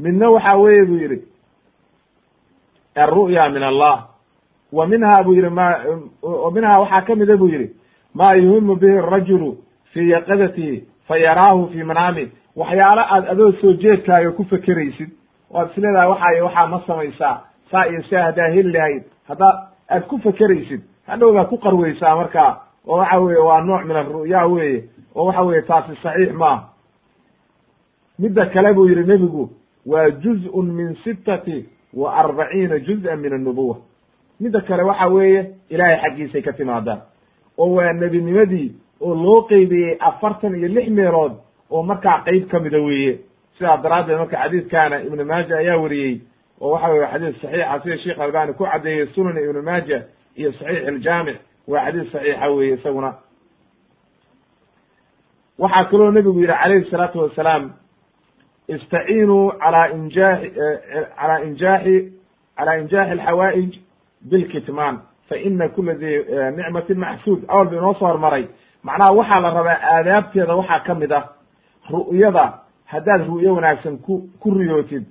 [0.00, 1.18] midna waxa weeye buu yidhi
[2.96, 4.08] alru'ya min allah.
[4.72, 5.66] Wa minha buu yidhi ma
[6.54, 7.70] minhaa waxaa ka mida buu yidhi
[8.14, 9.56] ma yuhimu bihi arajulu
[9.92, 12.28] fii yaqadatihi fa yaraahu fii manaami.
[12.56, 15.10] Waxyaalo aad adoo soo jeedkaaga ku fekeraysid
[15.50, 17.36] waad isleedahay waxay waxaa ma samaysaa
[17.70, 22.98] saa iyo saa haddaa heli lahayd haddaa aad ku fekeraysid hadhowdaa ku qarweysaa markaa oo
[22.98, 24.84] waxa weeye waa nooc min aru'ya weeye
[25.14, 26.68] oo waxa weeye taasi saxiix maaha
[28.18, 29.50] midda kale buu yidhi nebigu
[29.90, 31.58] waa juz'un min sittati
[31.94, 33.76] wa arbaciina juz-an min annubuwa
[34.40, 37.00] midda kale waxa weeye ilaahay xaggiisay ka timaadaan.
[37.58, 38.68] Oo waa nebinimadii
[39.00, 41.32] oo loo qeybiyey afartan iyo lix meelood
[41.70, 43.18] oo markaa qeyb ka mida weeye.
[43.58, 46.20] Sidaa daraaddeed marka xadiidkaana ibnu maaja ayaa wariyey
[46.60, 50.02] oo waxa weye xadiis saxiixa sida sheekh albani ku caddeeyey sunan ibnu maaja
[50.36, 51.36] iyo saxiix aljaamic
[51.68, 53.10] waa xadiis saxiixa weeye isaguna.
[55.58, 57.70] Waxaa kaloo nebigu yidhi calayhi salaatu wasalaam
[58.68, 60.48] istaciinuu calaa injaaxi
[61.18, 62.12] calaa injaaxi
[62.56, 63.70] calaa injaaxi alxawaa'ij
[64.30, 64.96] bilkitmaan
[65.28, 66.10] fa ina kula di
[66.56, 68.44] nicmatin maxsuud awal ba inoo soo hormaray
[68.82, 71.24] macnaha waxaa la rabaa aadaabteeda waxaa ka mid ah
[71.90, 72.44] ru'yada
[72.86, 75.04] haddaad ru'yo wanaagsan ku ku riyootid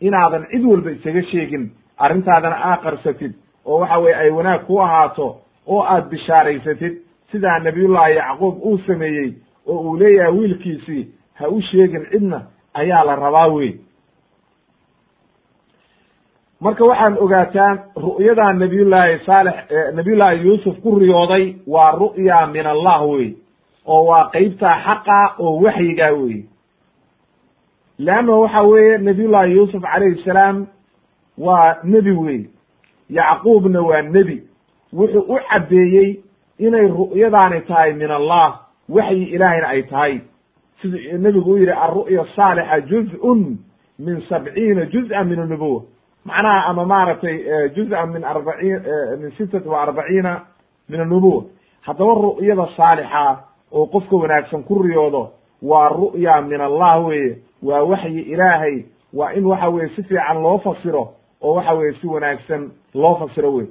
[0.00, 3.32] inaadan cid walba isaga sheegin arrintaadana aa qarsatid
[3.66, 5.26] oo waxa weye ay wanaag ku ahaato
[5.66, 6.94] oo aad bishaaraysatid
[7.32, 9.34] sidaa nabiyullahi yacquub uu sameeyey
[9.66, 12.42] oo uu leeyahay wiilkiisii ha u sheegin cidna
[12.74, 13.70] ayaa la rabaa wey
[16.60, 19.54] marka waxaan ogaataan ru'yadaa nabiyullaahi saalex
[19.94, 23.34] nabiyullaahi yuusuf ku riyooday waa ru'ya min allah wey
[23.86, 26.44] oo waa qeybtaa xaqa oo waxyigaa wey
[27.98, 30.66] leanna waxa weeye nabiyullahi yuusuf calayhi salaam
[31.38, 32.40] waa nebi wey
[33.10, 34.36] yacquubna waa nebi.
[34.92, 36.20] Wuxuu u caddeeyey
[36.58, 40.20] inay ru'yadaani tahay min allah waxyi ilaahayna ay tahay
[40.82, 43.58] siduu nebigu u yidhi alru'ya saalixa juz-un
[43.98, 45.82] min sabciina juz-an min annubuwa
[46.24, 47.36] macnaha ama maaragtay
[47.76, 48.80] juz-an min arbaciin
[49.20, 50.40] min sittati wa arbaciina
[50.88, 51.44] min annubuwa
[51.86, 53.38] haddaba ru'yada saalixa
[53.72, 55.30] oo qofka wanaagsan ku riyoodo
[55.62, 60.58] waa ru'ya min allah weeye waa waxyi ilaahay waa in waxa weye si fiican loo
[60.58, 61.08] fasiro
[61.42, 63.66] oo waxa weye si wanaagsan loo fasiro wey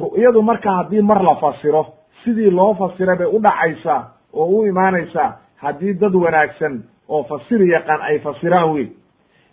[0.00, 1.86] ru'yadu marka haddii mar la fasiro
[2.24, 4.04] sidii loo fasira bay u dhacaysaa
[4.34, 5.36] oo u imaanaysaa
[5.66, 6.74] haddii dad wanaagsan
[7.08, 8.86] oo fasiri yaqaan ay fasiraan wey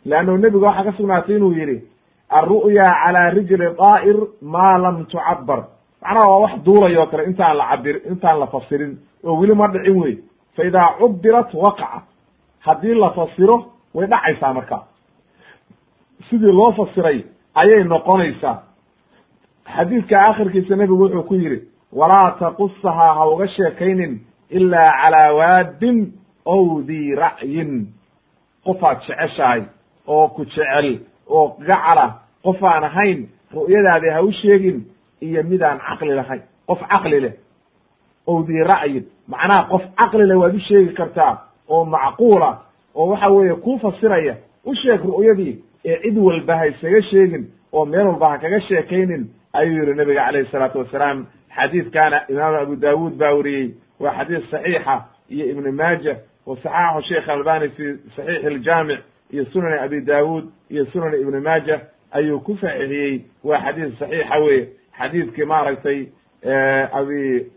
[0.05, 1.77] leanno nebiga waxaa ka sugnaatay inuu yidhi
[2.29, 5.59] alru'ya calaa rijli daa'ir maa lam tucabbar.
[6.01, 8.93] Macnaha waa wax duulay oo kale intaan la cabir intaan la fasirin
[9.23, 10.15] oo weli ma dhicin wey
[10.55, 12.03] fa idaa cubirat waqacat
[12.65, 13.55] haddii la fasiro
[13.93, 14.77] way dhacaysaa marka.
[16.29, 17.23] Sidii loo fasiray
[17.55, 18.57] ayay noqonaysaa.
[19.75, 21.59] Xadiidka akhirkiisa nebigu wuxuu ku yidhi
[21.93, 24.19] walaa taqusahaa ha uga sheekaynin
[24.57, 25.97] ilaa calaa waadin
[26.45, 27.71] ow dii ra'yin.
[28.65, 29.61] Qofaad jeceshahay
[30.07, 30.99] oo ku jecel
[31.29, 32.05] oo gacala.
[32.43, 33.19] Qof aan ahayn
[33.55, 34.77] ru'yadaadi ha u sheegin
[35.21, 36.41] iyo midaan caqli lahayn.
[36.67, 37.33] Qof caqli leh
[38.27, 39.03] ow dii ra'yin.
[39.27, 41.33] Macnaha qof caqli leh waad u sheegi kartaa
[41.69, 42.49] oo macquula
[42.95, 44.35] oo waxa weeye kuu fasiraya
[44.65, 45.53] u sheeg ru'yadii
[45.85, 47.43] ee cid walba ha isaga sheegin
[47.73, 49.23] oo meel walba ha kaga sheekaynin
[49.53, 51.25] ayuu yihi nabiga calayhi salaatu wasalaam.
[51.55, 57.29] Xadiidkaana imaam abu daawuud baa wariyey waa xadiis saxiixa iyo ibnu maaja wa saxaxu sheikh
[57.29, 57.83] albani fi
[58.15, 58.99] saxiixi aljaamic
[59.31, 61.81] iyo sunani abi daawuud iyo sunani ibni maaja
[62.11, 63.21] ayuu ku saxiixiyey.
[63.43, 64.69] Waa xadiis saxiixa weye
[64.99, 65.99] xadiidkii maaragtay
[66.91, 67.51] abi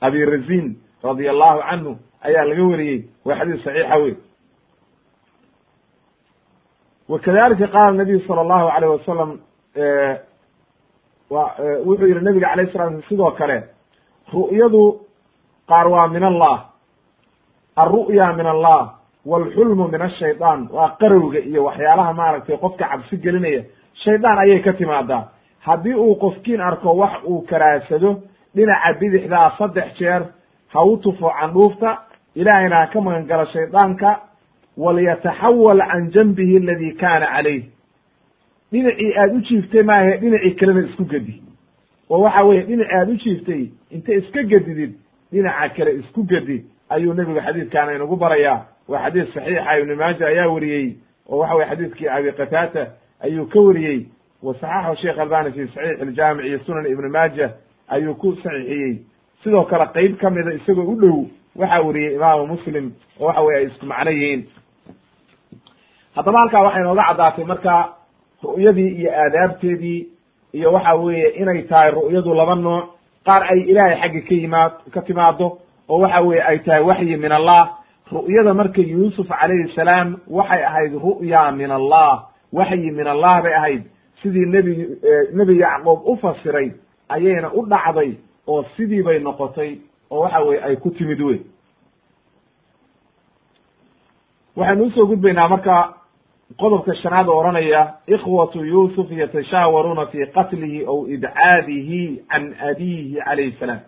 [0.00, 3.04] abi razin radia allahu canhu ayaa laga wariyey.
[3.24, 4.14] Waa xadiis saxiixa wey
[7.08, 9.30] wakadalika qaala nabiyu sala allahu alayh wasalam
[11.30, 11.54] wa
[11.86, 13.62] wuxuu yihi nabiga alayh sala sidoo kale
[14.32, 15.00] ru'yadu
[15.68, 16.58] qaar waa min allah.
[17.76, 18.94] Alru'ya min allah
[19.26, 23.62] walxulmu min ashayطaan waa qarowga iyo waxyaalaha maaragtay qofka cabsi gelinaya.
[24.04, 25.28] Shaydaan ayay ka timaadaa.
[25.60, 28.22] Haddii uu qofkiin arko wax uu karaadsado
[28.54, 30.22] dhinaca bidixdaa saddex jeer
[30.72, 31.98] ha u tufo candhuufta
[32.34, 34.20] ilaahayna ha ka magan galo shaydaanka
[34.78, 37.62] walyataxawal can janbihi aladi kaana calayh.
[38.72, 41.42] Dhinacii aada u jiiftay maahe dhinacii kalena isku gedi
[42.10, 44.92] oo waxa weeye dhinaci aada u jiiftay inta iska gedidid
[45.32, 48.66] dhinaca kale isku gedi ayuu nebigu xadiidkaana inagu barayaa.
[48.88, 50.96] Waa xadiis saxiixa ibnu maaja ayaa wariyey
[51.28, 52.86] oo waxa weye xadiidkii abi qataata
[53.20, 54.06] ayuu ka wariyey.
[54.42, 57.50] Wa saxaxahu sheekh albani fi saxiix iljaamic iyo sunan ibni maaja
[57.88, 59.02] ayuu ku saxiixiyey.
[59.42, 61.26] Sidoo kale qeyb ka mida isagoo u dhow
[61.56, 64.42] waxaa wariyey imaamu muslim oo waxa weye ay isku macno yihiin.
[66.14, 67.74] Haddaba halkaa waxay nooga caddaatay marka
[68.44, 70.06] ru'yadii iyo aadaabteedii
[70.52, 72.84] iyo waxa weeye inay tahay ru'yadu laba nooc
[73.26, 77.32] qaar ay ilaahay xaggi ka yimaad ka timaado oo waxa weeye ay tahay waxyi min
[77.32, 77.78] allah.
[78.12, 83.82] Ru'yada marka yuusuf calayhi salaam waxay ahayd ru'ya min allah waxyi min allah bay ahayd.
[84.22, 84.72] Sidii nebi
[85.34, 86.70] nebi yacquub u fasiray
[87.08, 88.14] ayayna u dhacday
[88.46, 89.78] oo sidii bay noqotay
[90.10, 91.40] oo waxa weye ay ku timid wey
[94.56, 95.94] waxaynu u soo gudbaynaa marka
[96.54, 103.80] qodobka shanaad oo odhanaya ikhwatu yuusuf yatashaawaruuna fi qatlihi aw ibcaadihi can abiihi calayhi salaam.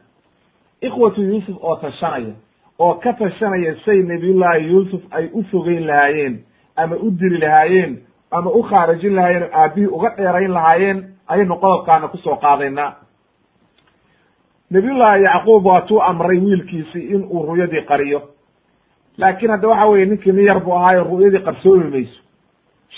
[0.82, 2.34] Ikhwatu yuusuf oo tashanaya
[2.78, 6.38] oo ka tashanaya say nabiyullaahi yuusuf ay u fogeyn lahaayeen
[6.76, 7.98] ama u dili lahaayeen
[8.30, 12.92] ama u khaarijin lahaayeen oo aabihii uga dheerayn lahaayeen ayaynu qodobkaana ku soo qaadaynaa
[14.70, 18.22] nabiyullaahi yacquub waatuu amray wiilkiisi in uu ru'yadii qariyo.
[19.18, 22.20] Laakiin hadda waxa weye ninkii nin yar buu ahaayo ru'yadii qarsoomi mayso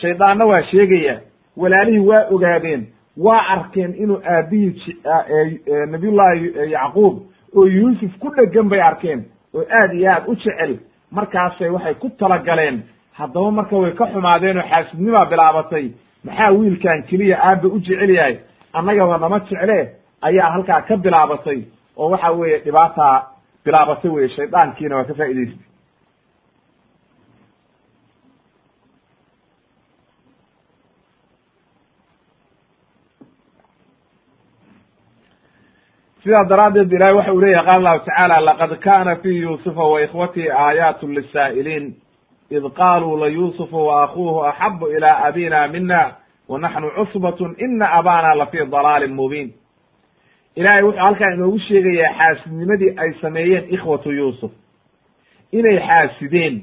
[0.00, 1.20] shaydaanna waa sheegaya
[1.56, 2.86] walaalihii waa ogaadeen
[3.16, 4.96] waa arkeen inuu aabihii
[5.90, 7.18] nabiyullaahi yacquub
[7.56, 9.24] oo yuusuf ku dhegan bay arkeen
[9.54, 10.78] oo aad iyo aad u jecel.
[11.10, 12.82] Markaasay waxay ku talagaleen
[13.12, 15.90] haddaba marka way ka xumaadeen oo xaasidnimaa bilaabatay
[16.24, 18.36] maxaa wiilkan keliya aabba u jecel yahay?
[18.72, 19.88] Annagaba nama jecle
[20.22, 21.62] ayaa halkaa ka bilaabatay
[21.96, 23.26] oo waxa weeye dhibaataa
[23.64, 25.66] bilaabatay weye shaydaankiina waa ka faa'idaystay
[36.24, 40.50] sidaa daraaddeed ilahay waxa uu leyahy qaala allahu tacaala laqad kana fi yuusufa wa ikhwatihi
[40.50, 41.94] aayaatu lisaa'iliin
[42.50, 46.14] id qaaluu layuusufu wa akuuhu axabu ila abina mina
[46.48, 49.52] wa naxnu cusbatun ina abana lafii dalaalin mubiin.
[50.56, 54.50] Ilahay wuxuu halkaa inoogu sheegayaa xaasidnimadii ay sameeyeen ikhwatu yuusuf.
[55.52, 56.62] Inay xaasideen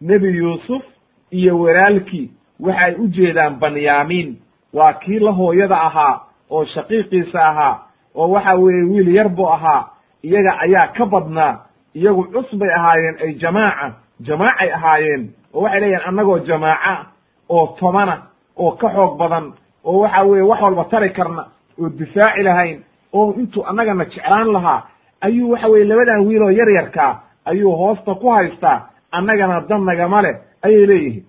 [0.00, 0.82] nebi yuusuf
[1.30, 2.30] iyo walaalkii
[2.60, 4.36] waxay u jeedaan banyaamiin.
[4.72, 6.20] Waa kii la hooyada ahaa
[6.50, 9.88] oo shaqiiqiisa ahaa oo waxa weeye wiil yar buu ahaa
[10.22, 11.58] iyaga ayaa ka badnaa
[11.94, 17.06] iyagu cus bay ahaayeen ay jamaaca jamaacay ahaayeen oo waxay leeyihiin annagoo jamaaca
[17.48, 18.22] oo tobana
[18.56, 19.52] oo ka xoog badan
[19.84, 21.42] oo waxa weeye wax walba tari karna
[21.80, 22.78] oo difaaci lahayn
[23.12, 24.82] oo intuu annagana jeclaan lahaa
[25.20, 30.36] ayuu waxa weye labadan wiiloo yar yarkaa ayuu hoosta ku haystaa annagana dan nagama leh
[30.62, 31.24] ayay leeyihiin.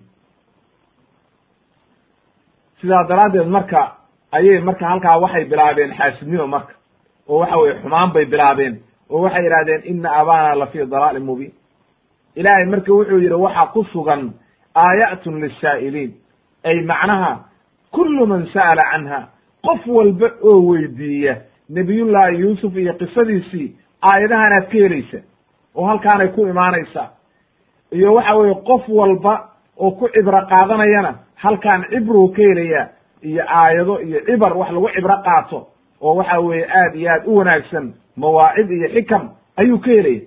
[2.80, 3.92] Sidaa daraaddeed marka
[4.36, 6.72] ayay marka halkaa waxay bilaabeen xaasidnimo marka.
[7.28, 8.74] Oo waxa weye xumaan bay bilaabeen.
[9.10, 11.52] Oo waxay yidhahdeen ina abana la fii dalaalin mubiin.
[12.36, 14.22] Ilaahay marka wuxuu yidhi waxaa ku sugan
[14.74, 16.12] aayatun lisaa'iliin
[16.64, 17.32] ay macnaha
[17.94, 19.20] kullu man sa'ala canha.
[19.66, 21.34] Qof walba oo weydiiya
[21.70, 23.68] nebiyullaahi yuusuf iyo qisadiisii
[24.02, 25.18] aayadahanaad ka helaysa
[25.74, 27.08] oo halkaanay ku imaanaysaa
[27.92, 29.34] iyo waxa weeye qof walba
[29.78, 32.86] oo ku cibro qaadanayana halkaan cibruu ka helayaa
[33.24, 35.66] iyo aayado iyo cibar wax lagu cibro qaato
[36.00, 40.20] oo waxa weeye aad iyo aad u wanaagsan mawaacid iyo xikam ayuu ka helaya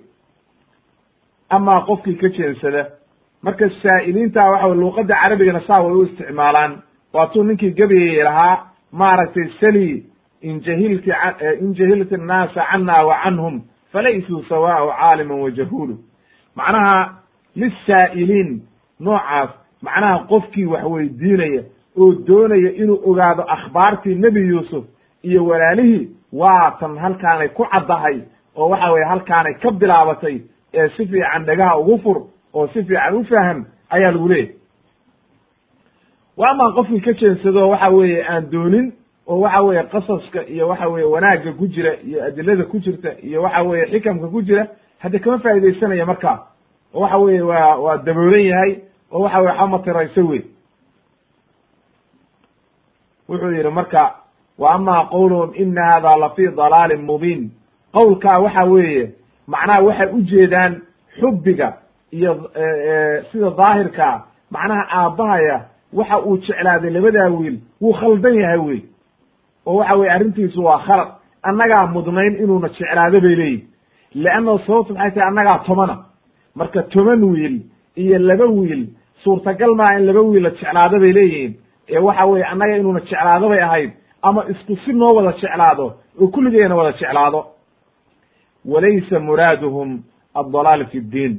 [1.50, 2.86] amaa qofkii ka jeensada.
[3.42, 6.82] Marka saa'iliinta waxa luuqadda carabigana saa way u isticmaalaan.
[7.12, 10.04] Waatuu ninkii gebayay lahaa maaragtay sali
[10.42, 11.10] in jahilti
[11.60, 15.98] in jahilti annaasa cana wa canhum falaysuu sawaau caaliman wa jahuulu.
[16.56, 17.14] Macnaha
[17.56, 18.62] lisaa'iliin
[19.00, 19.50] noocaas
[19.82, 21.62] macnaha qofkii wax weydiinaya
[22.00, 24.84] oo doonaya inuu ogaado akhbaartii nebi yuusuf
[25.22, 28.20] iyo walaalihii waatan halkaanay ku caddahay
[28.56, 30.40] oo waxa weye halkaanay ka bilaabatay
[30.74, 32.16] ee si fiican dhagaha ugu fur
[32.54, 34.54] oo si fiican u faham ayaa lagu leeyahy
[36.36, 38.92] wa amaa qofkii ka jeensado waxa weeye aan doonin
[39.26, 43.42] oo waxa weeye qasaska iyo waxa weeye wanaagga ku jira iyo adilada ku jirta iyo
[43.42, 44.66] waxa weeye xikamka ku jira
[44.98, 46.38] hadde kama faa'iidaysanaya markaa.
[46.94, 48.76] Oo waxa weeye waa waa daboolan yahay
[49.12, 50.42] oo waxa weye waxba matirayso wey
[53.28, 54.14] wuxuu yidhi marka
[54.58, 57.50] wa ama qowluhum ina hada la fii dalaalin mubiin.
[57.92, 59.10] Qowlkaa waxa weeye
[59.46, 60.72] macnaha waxay u jeedaan
[61.20, 61.72] xubbiga
[62.12, 62.50] iyo
[63.32, 65.60] sida daahirkaa macnaha aabbahaya
[65.92, 68.80] waxa uu jeclaaday labadaa wiil wuu khaldan yahay wey
[69.66, 71.08] oo waxa weye arrintiisu waa khalad.
[71.42, 73.66] Annagaa mudnayn inuuna jeclaado bay leeyihiin
[74.14, 75.96] leanno sababtu maxay tahay annagaa tomana?
[76.54, 77.60] Marka toban wiil
[77.96, 78.88] iyo laba wiil
[79.24, 81.52] suurtagal maaha in laba wiil la jeclaado bay leeyihiin
[81.88, 83.90] ee waxa weye annaga inuuna jeclaado bay ahayd
[84.22, 85.86] ama isku si noo wada jeclaado
[86.20, 87.46] oo kulligeena wada jeclaado.
[88.64, 90.02] Walaysa muraaduhum
[90.34, 91.38] addalaal fi ddiin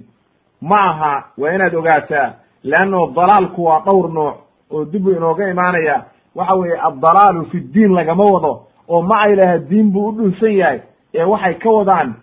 [0.61, 2.33] ma aha waa inaad ogaataa
[2.63, 4.35] leanno dalaalku waa dhowr nooc
[4.71, 6.03] oo dib u inooga imaanaya
[6.35, 10.51] waxa weeye addalaalu fi ddiin lagama wado oo ma ay laha diin buu u dhunsan
[10.53, 10.79] yahay
[11.13, 12.13] ee waxay ka wadaan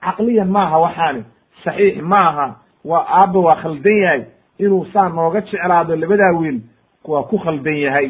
[0.00, 1.24] caqliyan maaha waxaani
[1.64, 2.54] saxiix maaha
[2.84, 4.22] waa aabba waa khaldan yahay
[4.58, 6.60] inuu saa nooga jeclaado labadaa wiil
[7.04, 8.08] waa ku khaldan yahay.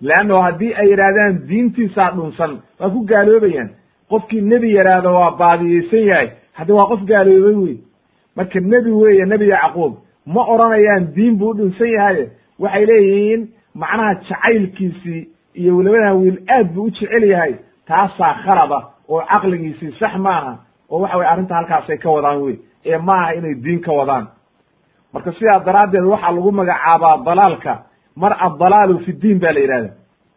[0.00, 3.70] Leanno haddii ay yidhaahdaan diintiisaa dhunsan waa ku gaaloobayaan.
[4.10, 6.28] Qofkii nebi yaraado waa baadiyeysan yahay.
[6.52, 7.76] Haddi waa qof gaaloobay wey
[8.36, 9.92] marka nebi weeye nebi yacquub
[10.26, 12.28] ma odhanayaan diin buu dhunsan yahay
[12.58, 17.54] waxay leeyihiin macnaha jacaylkiisii iyo labadan wiil aad buu u jecel yahay.
[17.86, 18.78] Taasaa khalada
[19.08, 20.58] oo caqligiisii sax maaha
[20.90, 24.26] oo waxa weye arrinta halkaasay ka wadaan wey ee ma aha inay diin ka wadaan
[25.12, 27.74] marka sidaa daraaddeed waxaa lagu magacaabaa dalaalka.
[28.16, 29.90] Mar addalaalu fi diin ba la yidhahda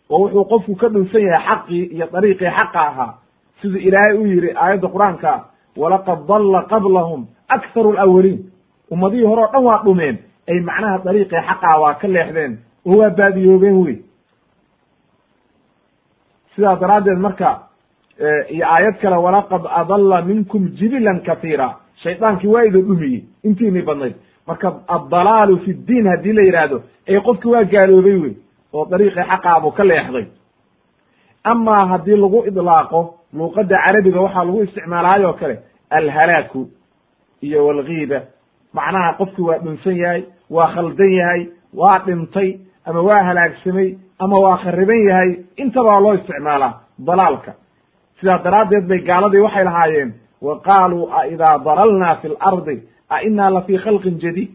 [0.09, 3.13] oo wuxuu qofku ka dhunsan yahay xaqii iyo dariiqii xaqa ahaa.
[3.61, 5.31] Siduu ilaahay u yidhi aayadda qur'aanka
[5.77, 7.21] walaqad dalla qablahum
[7.55, 8.39] akharu alawaliin
[8.91, 10.17] ummadihii hore o dhan waa dhumeen.
[10.49, 12.53] Ay macnaha dariiqii xaqaa waa ka leexdeen.
[12.85, 13.97] Oo waa baadiyoobeen wey
[16.55, 17.49] sidaa daraaddeed marka
[18.49, 23.23] iyo aayad kale walaqad adalla minkum jibilan kahiira shaydaankii waa idin dhumiyey.
[23.43, 24.15] Intiinii badnayd
[24.47, 26.77] marka addalaalu fi ddiin haddii la yidhaahdo
[27.07, 28.33] ee qofki waa gaaloobay wey
[28.73, 30.25] oo dariiqii xaqaabuu ka leexday.
[31.43, 32.99] Amaa haddii lagu idlaaqo
[33.37, 35.55] luuqadda carabiga waxaa lagu isticmaalaayoo kale
[35.97, 36.61] alhalaaku
[37.45, 38.19] iyo walgiiba
[38.77, 40.21] macnaha qofki waa dhunsan yahay
[40.55, 41.41] waa khaldan yahay
[41.79, 42.49] waa dhintay
[42.89, 43.89] ama waa halaagsamay
[44.23, 45.29] ama waa khariban yahay
[45.61, 46.73] intaba waa loo isticmaalaa
[47.07, 47.51] dalaalka.
[48.19, 52.77] Sidaa daraaddeed bay gaaladii waxay lahaayeen wa qaaluu a idaa dalalnaa fi lardi
[53.09, 54.49] a innaa la fii khalqin jadiid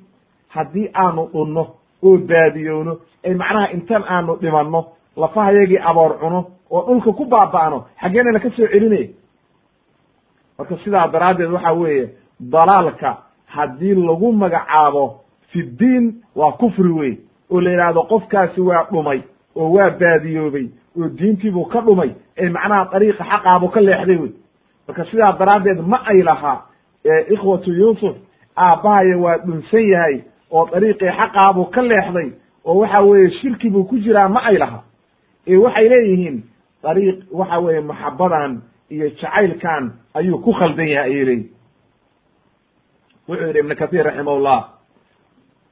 [0.49, 1.67] haddii aanu dhunno
[2.03, 4.85] oo baadiyowno ay macnaha intan aanu dhimanno
[5.17, 6.41] lafahayagii aboor cuno
[6.71, 9.09] oo dhulka ku baaba'no xaggeena laka soo celinaya
[10.59, 12.09] marka sidaa daraaddeed waxa weeye
[12.41, 15.21] dalaalka haddii lagu magacaabo
[15.51, 17.15] fi ddiin waa kufri wey
[17.51, 19.21] oo la yidhaahdo qofkaasi waa dhumay
[19.57, 20.67] oo waa baadiyoobay
[21.01, 24.33] oo diintiibuu ka dhumay ee macnaha dariiqa xaqaabuu ka leexday wey
[24.89, 26.59] marka sidaa daraaddeed ma ay lahaa
[27.31, 28.17] ikhwatu yuusuf
[28.67, 30.17] aabbahaya waa dhunsan yahay
[30.51, 32.29] oo dariiqii xaqaabuu ka leexday
[32.65, 34.83] oo waxa weeye shirki buu ku jiraa ma ay laha.
[35.47, 36.43] Ee waxay leeyihiin
[36.83, 41.51] dariiq waxa weeye maxabadan iyo jacaylkan ayuu ku khaldan yahay ayay leeyihiin
[43.29, 44.69] wuxuu yidhi ibn kathir raximahullah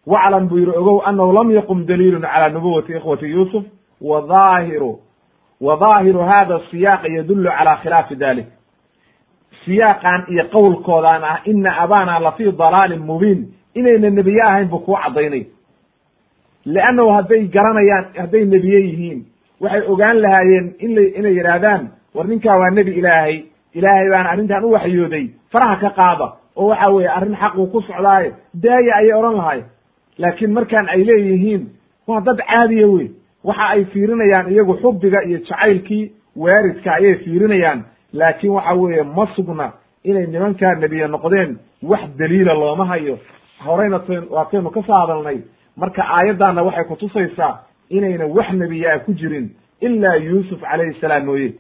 [0.07, 3.64] waclam buu yidhi ogow annahu lam yaqum daliilun cala nubuwati ikhwati yuusuf
[4.01, 4.20] wa
[5.76, 8.47] dhaahiru hada siyaaq yadullu cala khilaafi dalik
[9.65, 13.41] siyaaqan iyo qowlkoodan ah ina abana la fii dalaalin mubiin.
[13.75, 15.45] Inayna nebiye ahayn buu kuu caddaynay.
[16.67, 19.21] Leannahu hadday garanayaan hadday nebiye yihiin
[19.61, 21.83] waxay ogaan lahaayeen inla inay yidhaahdaan
[22.15, 23.37] war ninkaa waa nebi ilaahay.
[23.75, 25.27] Ilaahay baana arrintan u waxyooday.
[25.53, 26.27] Faraha ka qaada.
[26.57, 28.33] Oo waxa weeye arrin xaquu ku socdaaye.
[28.55, 29.61] Daaya ayay odhan lahay
[30.18, 31.63] laakiin markaan ay leeyihiin
[32.09, 33.09] waa dad caadiya wey
[33.45, 39.72] waxa ay fiirinayaan iyagu xubbiga iyo jacaylkii waaridka ayay fiirinayaan laakiin waxa weeye ma sugna
[40.05, 43.18] inay nimankaa nebiye noqdeen wax daliila looma hayo.
[43.64, 45.39] Horeyna waataynu ka soo hadalnay
[45.76, 47.59] marka aayaddaana waxay kutusaysaa
[47.91, 51.55] inayna wax nebiye ah ku jirin ilaa yuusuf calayhi salaam mooye.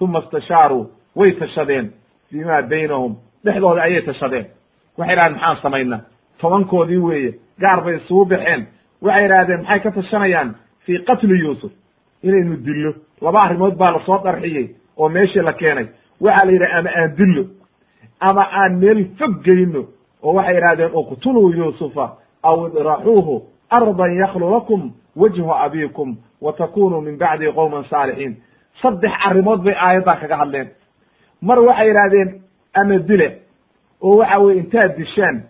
[0.00, 1.92] Uma istashaaruu way tashadeen.
[2.30, 4.46] Fima baynahum dhexdooda ayay tashadeen.
[4.98, 6.00] Waxay idhahdeen maxaan samaynaa
[6.40, 8.66] tobankoodii weeye gaar bay isugu baxeen.
[9.02, 10.54] Waxay idhahdeen maxay ka tashanayaan
[10.86, 11.72] fii qatli yuusuf?
[12.22, 12.92] Inaynu dillo.
[13.20, 15.86] Laba arrimood baa la soo darxiyey oo meeshii la keenay.
[16.20, 17.44] Waxaa la yidhaha ama aan dillo
[18.20, 19.84] ama aan meel fog geyno
[20.22, 27.16] oo waxay idhahdeen uqtuluu yuusufa aw idraxuuhu ardan yakhlu lakum wajhu abiikum wa takunuu min
[27.18, 28.36] bacdi qowman saalixiin.
[28.82, 30.68] Saddex arrimood bay aayaddaa kaga hadleen.
[31.42, 32.40] Mar waxay idhahdeen
[32.74, 33.28] ama dile
[34.02, 35.42] oo waxa weye intaad dishaan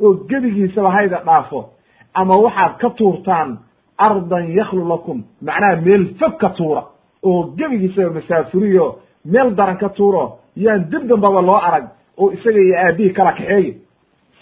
[0.00, 1.70] oo gebigiisaba hayda dhaafo
[2.14, 3.58] ama waxaad ka tuurtaan
[3.98, 6.82] ardan yakhlu lakum macnaha meel fog ka tuura
[7.22, 11.84] oo gebigiisaba masaafuriyo meel daran ka tuuro yaan dib dambaba loo arag
[12.18, 13.74] oo isaga iyo aabihii kala kaxeeye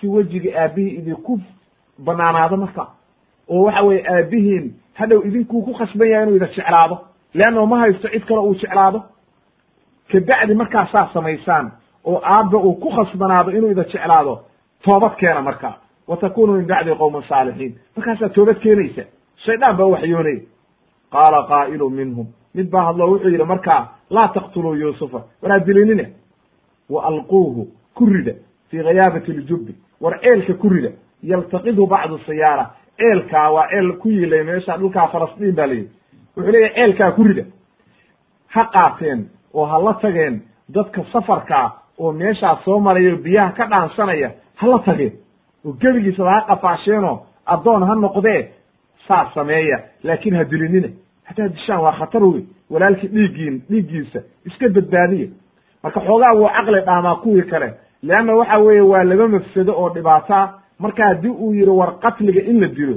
[0.00, 1.40] si wejiga aabihii idinku
[1.98, 2.86] banaanaado marka
[3.48, 6.98] oo waxa weye aabihiin hadhow idinkuu ku khasban yahay inuu ida jeclaado
[7.34, 9.02] leanno ma haysto cid kale uu jeclaado.
[10.12, 11.72] Kabacdi markaa saa samaysaan
[12.04, 14.40] oo aabba uu ku khasbanaado inuu ida jeclaado
[14.84, 15.72] toobad keena marka.
[16.08, 17.78] Wa takunu min bacdi qowman saalixiin.
[17.96, 19.02] Markaasaa toobad keenaysa.
[19.44, 20.40] Shaydaan baa waxyoonaya
[21.12, 26.04] qaala qaa'ilu minhum mid baa hadlo wuxuu yidhi markaa laa taqtuluu yuusufa war ha dilinina
[26.90, 28.32] wa alquuhu ku rida
[28.70, 30.90] fii ghayaabati ljubbi war ceelka ku rida
[31.22, 35.90] yaltaqidhu bacdu siyaara ceelkaa waa ceel ku yiilay meesha dhulkaa falastiin ba layidhi
[36.36, 37.44] wuxuu leeyahy ceelkaa ku rida
[38.54, 40.42] ha qaateen oo ha la tageen
[40.74, 41.66] dadka safarkaa
[41.98, 45.12] oo meeshaa soo maraya biyaha ka dhaansanaya ha la tageen
[45.64, 47.16] oo gebigiisaba ha qafaasheenoo
[47.46, 48.48] addoon ha noqdee
[49.08, 50.88] saas sameeya laakiin ha dilinina
[51.28, 55.28] haddaad dishaan waa khatar wey walaalkii dhiiggiin dhiiggiisa iska badbaadiya
[55.82, 57.68] marka xoogaa wuu caqli dhaamaa kuwii kale.
[58.02, 60.44] Leanna waxa weeye waa laba mafsado oo dhibaataa
[60.78, 62.96] marka haddii uu yidhi war qatliga in la dilo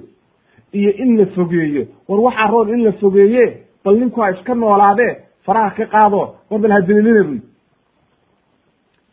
[0.74, 3.46] iyo in la fogeeyo war waxaa roon in la fogeeye
[3.86, 7.40] bal ninku ha iska noolaadee faraha ka qaado war bal ha dilinina buy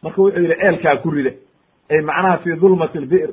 [0.03, 1.31] marka wuxuu yidhi ceelkaa ku rida.
[1.91, 3.31] Ay macnaha fi dulmati lbi'r.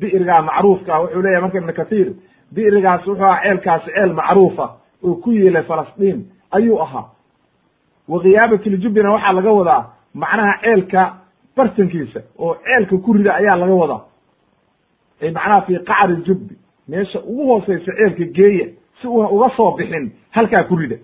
[0.00, 2.08] Bi'rigaa macruufka wuxuu leeyahy marka ibnu kathiir
[2.54, 4.66] bi'rigaas wuxuu ahaa ceelkaasi ceel macruufa
[5.04, 7.04] oo ku yeelay falastiin ayuu ahaa.
[8.08, 11.14] Wa ljubbina waxaa laga wadaa macnaha ceelka
[11.56, 14.02] bartankiisa oo ceelka ku rida ayaa laga wadaa.
[15.22, 16.54] Ay macnaha fi qacri jubbi
[16.88, 18.66] meesha ugu hooseysa ceelka geeya
[19.00, 20.96] si uuna uga soo bixin halkaa ku rida.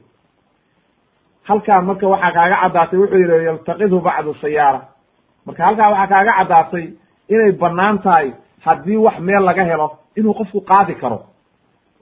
[1.42, 4.80] Halkaa marka waxaa kaaga caddaatay wuxuu yidhi yaltaqidhu bacdu sayaara.
[5.46, 6.86] Marka halkaa waxaa kaaga caddaatay
[7.28, 8.32] inay bannaan tahay
[8.64, 11.18] haddii wax meel laga helo inuu qofku qaadi karo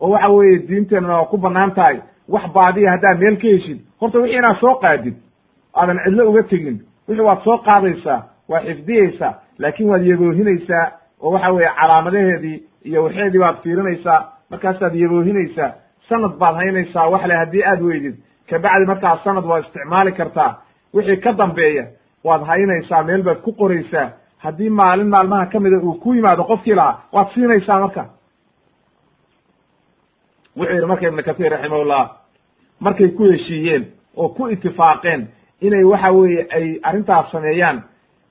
[0.01, 1.99] oo waxa weeye diinteenna waa ku bannaan tahay
[2.29, 5.15] wax baadiya haddaad meel ka heshid horta wixii inaad soo qaadid
[5.75, 6.79] aadan cidlo uga tegin
[7.09, 10.87] wixii waad soo qaadaysaa waa xifdiyeysaa laakin waad yaboohinaysaa
[11.23, 14.21] oo waxa weeye calaamadaheedii iyo waxeedii baad fiirinaysaa
[14.51, 15.71] markaasaad yaboohinaysaa
[16.09, 18.15] sanad baad haynaysaa wax le haddii aad weydid
[18.51, 20.51] kabacdi markaa sanad waad isticmaali kartaa
[20.95, 21.85] wixii ka dambeeya
[22.25, 24.09] waad haynaysaa meel baad ku qoraysaa
[24.39, 28.05] haddii maalin maalmaha ka mida uu ku yimaado qofkii lahaa waad siinaysaa marka
[30.57, 32.11] wuxuu yidhi marka ibnu katiir raximahullah
[32.81, 33.85] markay ku heshiiyeen
[34.17, 35.27] oo ku itifaaqeen
[35.61, 37.83] inay waxa weeye ay arrintaas sameeyaan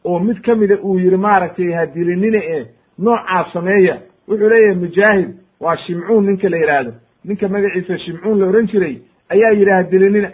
[0.05, 2.67] oo mid ka mida uu yidhi maaragtay ha dilinina e
[2.97, 3.97] noocaas sameeya
[4.27, 5.29] wuxuu leeyahay mujaahid
[5.59, 6.91] waa shimcuun ninka la yidhaahdo
[7.25, 8.95] ninka magaciisa shimcuun la ohan jiray
[9.29, 10.29] ayaa yidhi ha dilinina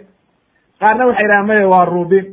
[0.80, 2.24] qaarna waxay yidhahan maya waa ruubin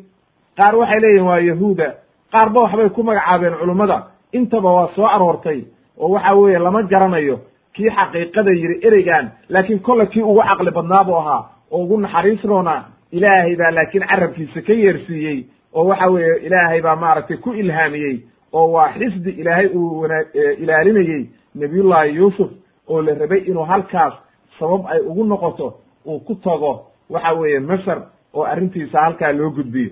[0.58, 1.94] qaar waxay leeyihiin waa yahuuda.
[2.34, 3.98] Qaarba waxbay ku magacaabeen culummada
[4.34, 5.60] intaba waa soo aroortay
[5.98, 7.40] oo waxa weeye lama garanayo
[7.74, 11.42] kii xaqiiqada yidhi ereygan laakiin kolle kii ugu caqli badnaa buu ahaa
[11.72, 15.40] oo ugu naxariis roona ilaahay baa laakiin carabkiisa ka yeersiiyey
[15.74, 18.16] oo waxa weeye ilaahay baa maaragtay ku ilhaamiyey
[18.54, 20.18] oo waa xisbi ilaahay uu wana
[20.64, 21.26] ilaalinayey
[21.56, 22.52] nabiyullahi yuusuf
[22.88, 24.14] oo la rabay inuu halkaas
[24.60, 25.68] sabab ay ugu noqoto
[26.06, 28.00] uu ku tago waxa weeye masar
[28.34, 29.92] oo arrintiisa halkaa loo gudbiyo.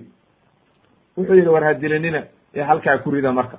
[1.16, 2.22] Wuxuu yidhi war hadilinina
[2.54, 3.58] ee halkaa ku rida marka.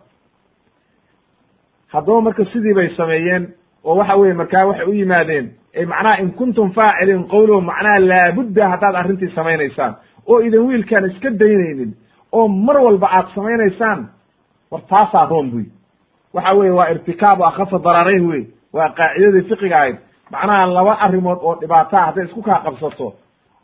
[1.88, 5.46] Haddaba marka sidii bay sameeyeen oo waxa weye markaa waxay u yimaadeen
[5.88, 9.94] macnaha in kuntum faaciliin qowlo macnaha laabudda haddaad arrintii samaynaysaan
[10.28, 11.92] oo idan wiilkaan iska daynaynin
[12.32, 14.08] oo mar walba aad samaynaysaan
[14.72, 15.64] war taasaa roon buy.
[16.34, 18.44] Waxa weye waa irtikaabu akhafa dararayn wey
[18.74, 19.98] waa qaacidadii fiqiga ahayd.
[20.32, 23.14] Macnaha laba arrimood oo dhibaataa hadday isku kaa qabsato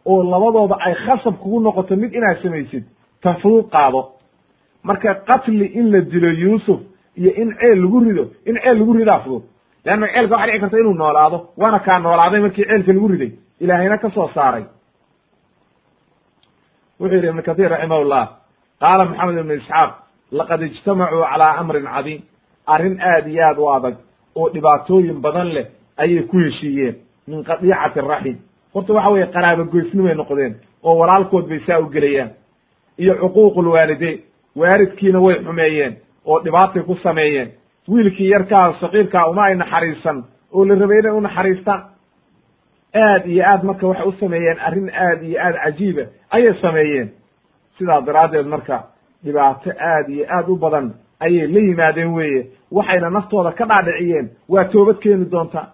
[0.05, 2.83] oo labadooda ay khasab kugu noqoto mid inaad samaysid
[3.23, 4.01] tafruuq qaado.
[4.83, 6.79] Marka qatli in la dilo yuusuf
[7.17, 9.43] iyo in ceel lagu rido in ceel lagu ridaa fudud
[9.85, 13.97] leanna ceelka waxa dhici karta inuu noolaado waana kaa noolaaday markii ceelka lagu riday ilaahayna
[13.97, 14.63] ka soo saaray
[16.99, 18.23] wuxuu yidhi ibnu kahiir raximahullah
[18.81, 19.91] qaala maxamed ibnu isxaaq
[20.31, 22.21] laqad ijtamacuu calaa amrin cadiim
[22.67, 23.95] arrin aad iyo aad u adag
[24.35, 25.65] oo dhibaatooyin badan leh
[25.97, 26.95] ayay ku heshiiyeen
[27.27, 28.37] min qadiicati raxim
[28.73, 30.53] horta waxa weye qaraabo goysnimay noqdeen
[30.83, 32.29] oo walaalkood bay saa u gelayaan
[32.97, 34.19] iyo cuquuqu lwaalideyn
[34.55, 35.93] waalidkiina way xumeeyeen
[36.25, 37.49] oo dhibaatay ku sameeyeen
[37.89, 40.23] wiilkii yarkaa saqiirkaa uma ay naxariisan.
[40.53, 41.81] Oo la rabay inay u naxariistaan
[42.95, 47.09] aad iyo aad marka waxay u sameeyeen arrin aad iyo aad cajiiba ayay sameeyeen.
[47.77, 48.83] Sidaa daraaddeed marka
[49.23, 52.47] dhibaato aad iyo aad u badan ayay la yimaadeen weeye.
[52.71, 54.29] Waxayna naftooda ka dhaadhiciyeen.
[54.49, 55.67] Waa toobad keeni doontaa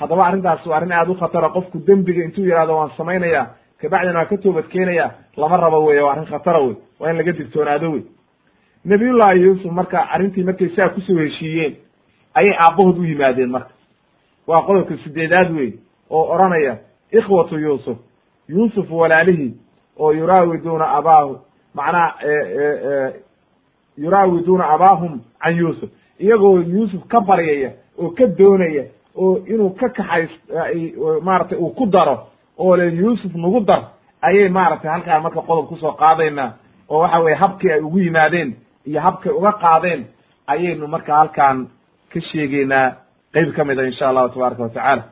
[0.00, 1.48] haddaba arrintaas waa arrin aad u khatara.
[1.48, 3.46] Qofku dembiga intuu yihahdo waan samaynaya
[3.80, 7.32] kabacdina waa ka toobad keenaya lama rabo weye waa arrin khatara wey waa in laga
[7.32, 8.02] digtoonaado wey
[8.84, 11.74] nabiyullahi yuusuf marka arrintii markay saa ku soo heshiiyeen
[12.34, 13.70] ayay aabbahood u yimaadeen marka.
[14.46, 15.72] Waa qodobka sideedaad wey
[16.10, 16.76] oo odhanaya
[17.12, 17.98] ikhwatu yuusuf
[18.48, 19.54] yuusuf walaalihii
[19.98, 21.38] oo yuraawiduuna abaahu
[21.74, 22.14] macnaha
[23.98, 25.90] yuraawiduuna abaahum can yuusuf.
[26.20, 28.84] Iyagoo yuusuf ka baryaya oo ka doonaya
[29.16, 30.30] oo inuu ka kaxays
[31.22, 32.26] maaragtay uu ku daro
[32.58, 33.82] oo le yuusuf nagu dar
[34.22, 36.52] ayay maaragtay halkaa marka qodob ku soo qaadaynaa
[36.88, 38.54] oo waxa weye habkii ay ugu yimaadeen
[38.90, 40.00] iyo habkay uga qaadeen
[40.52, 41.58] ayaynu marka halkaan
[42.12, 42.86] ka sheegeynaa
[43.34, 45.02] qeyb ka mida insha allahu tabaaraka watacaala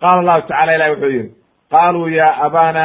[0.00, 1.30] qaala allahu tacala ilahi wuxuu yihi
[1.70, 2.84] qaaluu ya abana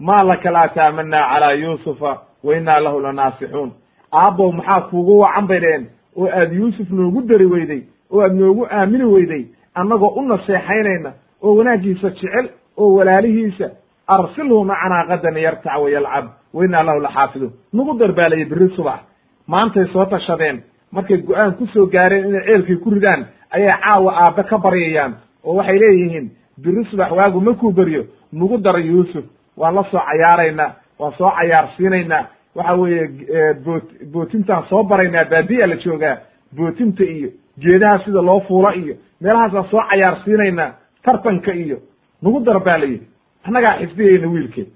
[0.00, 2.12] ma laka laa taamana calaa yuusufa
[2.44, 3.72] wa inaa lahu lanaasixuun.
[4.12, 5.86] Aabbow maxaa kuugu wacan bay dheheen
[6.16, 9.44] oo aad yuusuf noogu dari weyday oo aad noogu aamini weyday
[9.74, 11.12] annagoo u naseexaynayna
[11.42, 12.46] oo wanaaggiisa jecel
[12.76, 13.70] oo walaalihiisa
[14.08, 16.24] arsilhu macanaa qadan yartac wayalcab
[16.54, 17.52] wa inaa lahu laxaafiduun.
[17.72, 19.00] Nagu darbaalayay berri subax
[19.46, 20.62] maantay soo tashadeen
[20.92, 25.12] markay go'aan ku soo gaareen inay ceelkay ku ridaan ayay caawa aabbe ka baryayaan
[25.44, 26.26] oo waxay leeyihiin
[26.62, 28.04] biri subax waagu markuu beryo.
[28.32, 29.24] Nagu dara yuusuf.
[29.56, 32.24] Waan la soo cayaaraynaa waan soo cayaarsiinaynaa.
[32.56, 36.16] Waxa weeye boot bootintaan soo baraynaa baadiya la joogaa.
[36.56, 37.28] Bootinta iyo
[37.60, 40.70] geedaha sida loo fuulo iyo meelahaasaan soo cayaarsiinaynaa
[41.04, 41.78] tartanka iyo.
[42.22, 43.06] Nagu dar baa la yidhi
[43.46, 44.68] annagaa xifdiyayna wiilkeed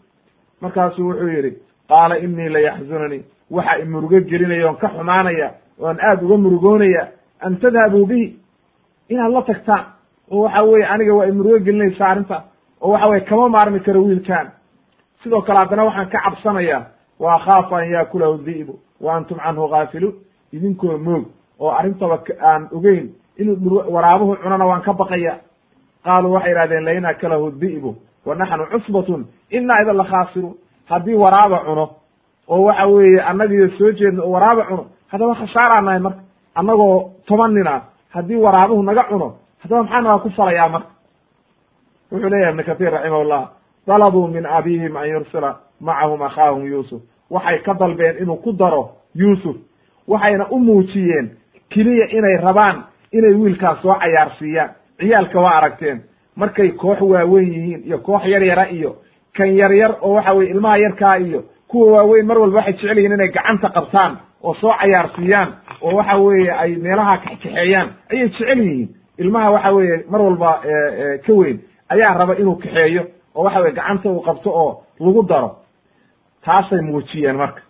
[0.61, 1.53] markaasuu wuxuu yidhi
[1.89, 5.49] qaala inii layaxzunanii waxa i murugo gelinaya oon ka xumaanaya
[5.81, 7.09] oan aad uga murugoonaya
[7.41, 8.37] an tadhabuu bihi
[9.09, 9.85] inaad la tagtaan
[10.31, 12.45] oo waxa weye aniga waa i murugo gelinaysa arrintaas
[12.81, 14.47] oo waxa weye kama maarmi karo wiilkan
[15.23, 16.87] sidoo kale haddana waxaan ka cabsanayaa
[17.19, 20.15] wa akhaafu an yaakulahu di'bu wa antum canhu gaafiluun
[20.53, 21.25] idinkoo moog
[21.61, 25.35] oo arrintaba aan ogeyn inuu waraabuhu cunana waan ka baqaya.
[26.05, 30.55] Qaaluu waxay idhahdeen lain akalahu di'bu wa naxnu cusbatun inaa idan la khaasiruun
[30.90, 31.90] haddii waraaba cuno
[32.49, 36.20] oo waxa weeye annagiyo soo jeedno oo waraaba cuno haddaba khasaaraa nahay marka.
[36.55, 37.82] Annagoo toban nin ah
[38.15, 40.89] haddii waraabuhu naga cuno haddaba maxaa naga ku falayaa marka?
[42.12, 43.49] Wuxuu leeyahay ibnu kahiir raximahullah
[43.86, 47.03] dalabuu min abihim an yursila macahum akhaahum yuusuf.
[47.31, 49.57] Waxay ka dalbeen inuu ku daro yuusuf.
[50.09, 51.31] Waxayna u muujiyeen
[51.70, 54.70] keliya inay rabaan inay wiilkaas soo cayaarsiiyaan.
[54.99, 56.03] Ciyaalka waa aragteen
[56.37, 58.97] markay koox waaweyn yihiin iyo koox yar yara iyo
[59.37, 62.97] kan yar yar oo waxa weye ilmaha yarkaa iyo kuwa waaweyn mar walba waxay jecel
[62.99, 65.49] yihiin inay gacanta qabtaan oo soo cayaarsiiyaan
[65.83, 68.89] oo waxa weeye ay meelaha kaxkaxeeyaan ayay jecel yihiin.
[69.19, 70.61] Ilmaha waxa weeye mar walba
[71.27, 73.03] ka weyn ayaa raba inuu kaxeeyo
[73.35, 75.57] oo waxa weye gacanta uu qabto oo lagu daro.
[76.45, 77.61] Taasay muujiyeen marka.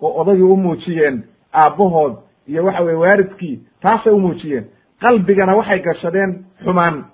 [0.00, 1.22] Oo odagii u muujiyeen
[1.54, 2.14] aabbahood
[2.48, 4.64] iyo waxa weye waaridkii taasay u muujiyeen.
[5.00, 7.04] Qalbigana waxay gashadeen xumaan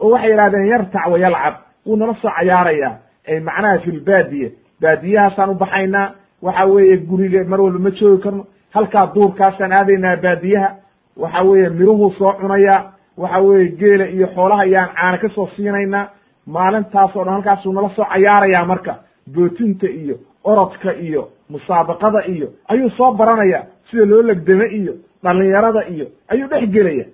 [0.00, 1.54] oo waxay yidhahdeen yartac wa yalcab.
[1.86, 2.94] Wuu nala soo cayaarayaa.
[3.28, 6.12] Ay macnaha fi lbaadiye baadiyahaasaan u baxaynaa.
[6.42, 8.46] Waxa weeye guriga mar walba ma joogi karno.
[8.74, 10.68] Halkaa duurkaasaan aadaynaa baadiyaha.
[11.16, 12.92] Waxa weeye miruhuu soo cunayaa.
[13.16, 16.08] Waxa weeye geela iyo xoolaha ayaan caana ka soo siinaynaa.
[16.46, 18.94] Maalintaas o dhan halkaasuu nala soo cayaarayaa marka.
[19.34, 24.92] Bootinta iyo orodka iyo musaabaqada iyo ayuu soo baranaya sida loo legdame iyo
[25.24, 27.04] dhalinyarada iyo ayuu dhex gelaya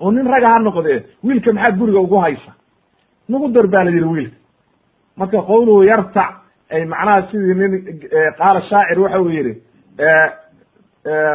[0.00, 2.52] oo nin raga ha noqdee wiilka maxaad guriga ugu haysa?
[3.28, 4.36] Nagu dar baa la yidhi wiilka.
[5.16, 6.30] Marka qowluhu yartac
[6.70, 7.72] ay macnaha sidii nin
[8.38, 9.54] qaala shaacir waxa uu yidhi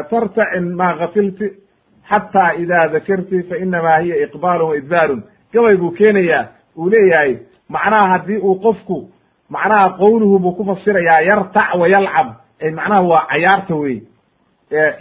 [0.10, 1.48] tartacin maa gafilti
[2.10, 5.22] xataa ida dakarti fa inamaa hiya iqbaalun wa idbaarun.
[5.54, 6.44] Gabay buu keenayaa
[6.78, 7.38] uu leeyahay
[7.70, 8.98] macnaha haddii uu qofku
[9.50, 12.28] macnaha qowluhu buu ku fasirayaa yartac wa yalcab
[12.64, 13.98] ay macnaha waa cayaarta wey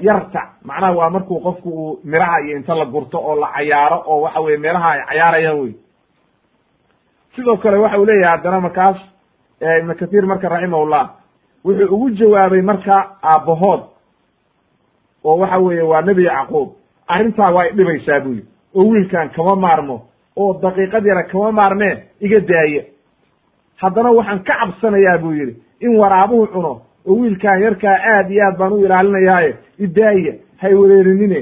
[0.01, 4.21] yartac macnaha waa markuu qofku uu miraha iyo inta la gurto oo la cayaaro oo
[4.21, 5.73] waxa weye meelaha ay cayaarayaan wey
[7.37, 8.97] sidoo kale waxa uu leeyahay haddana markaas
[9.81, 11.11] ibnu kathiir marka raximahullah
[11.65, 13.81] wuxuu ugu jawaabay marka aabbahood
[15.25, 16.69] oo waxa weeye waa nebi yacquub
[17.09, 19.97] arrintaa waa idhibaysaa buu yidhi oo wiilkan kama maarmo
[20.37, 22.83] oo daqiiqad yara kama maarmee iga daaya
[23.77, 28.57] haddana waxaan ka cabsanayaa buu yidhi in waraabuhu cuno oo wiilkan yarkaa aad iyo aad
[28.59, 30.33] baan u ilaalinayaaye idaaya
[30.63, 31.41] hay wereerinine.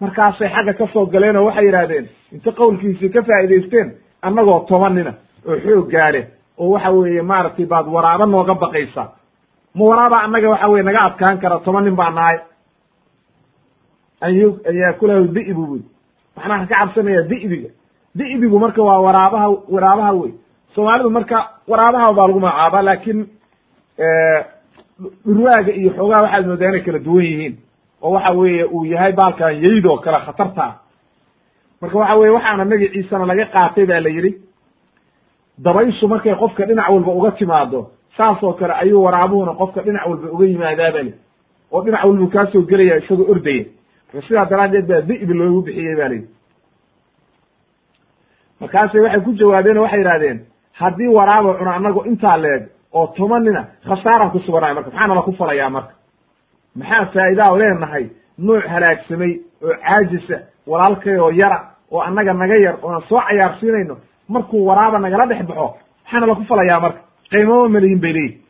[0.00, 3.88] Markaasay xagga ka soo galeen oo waxay yidhahdeen inta qowlkiisii ka faa'idaysteen
[4.22, 5.12] annagoo toban nina
[5.48, 6.20] oo xoog gaale
[6.58, 9.08] oo waxa weeye maaragtay baad waraabo nooga baqaysaa
[9.74, 12.38] ma waraaba annaga waxa weye naga adkaan kara toban nin baa nahay
[14.20, 14.32] an
[14.80, 15.80] yaakulahu di'bu buy
[16.36, 17.70] macnaha ka cabsanaya di'biga
[18.18, 20.32] di'bigu marka waa waraabaha waraabaha wey
[20.74, 21.38] soomaalidu marka
[21.70, 23.20] waraabaha baa lagu magacaabaa laakiin
[25.26, 27.54] dhurwaaga iyo xoogaha waxaad moodaa inay kala duwan yihiin
[28.02, 30.74] oo waxa weeye uu yahay baalkan yayd oo kale khatarta ah.
[31.80, 34.32] Marka waxa weye waxaana magaciisana laga qaatay ba la yidhi
[35.58, 40.30] dabayshu markay qofka dhinac walba uga timaado saas oo kale ayuu waraabuhuna qofka dhinac walba
[40.32, 41.12] uga yimaadaaba li
[41.72, 43.64] oo dhinac walbuu kaa soo gelaya isagoo ordaya.
[44.12, 46.28] Marka sidaa daraaddeed baa di'bi loogu bixiyey ba layidhi
[48.60, 50.38] markaasay waxay ku jawaabeen oo waxay yidhahdeen
[50.72, 52.62] haddii waraaba cuno annago intaa leeg
[52.92, 55.92] oo tobanina khasaaraan ku suganayo marka maxaa nala ku falayaa marka.
[56.76, 58.04] Maxaa faa'idaa leenahay?
[58.38, 59.32] Nuuc halaagsamay
[59.62, 60.36] oo caajisa
[60.66, 61.58] walaalkay oo yara
[61.92, 63.96] oo annaga naga yar ooan soo cayaarsiinayno
[64.28, 65.74] markuu waraaba nagala dhex baxo
[66.04, 67.00] maxaana laku falayaa marka.
[67.30, 68.42] Qiimama melihin bay leeyihiin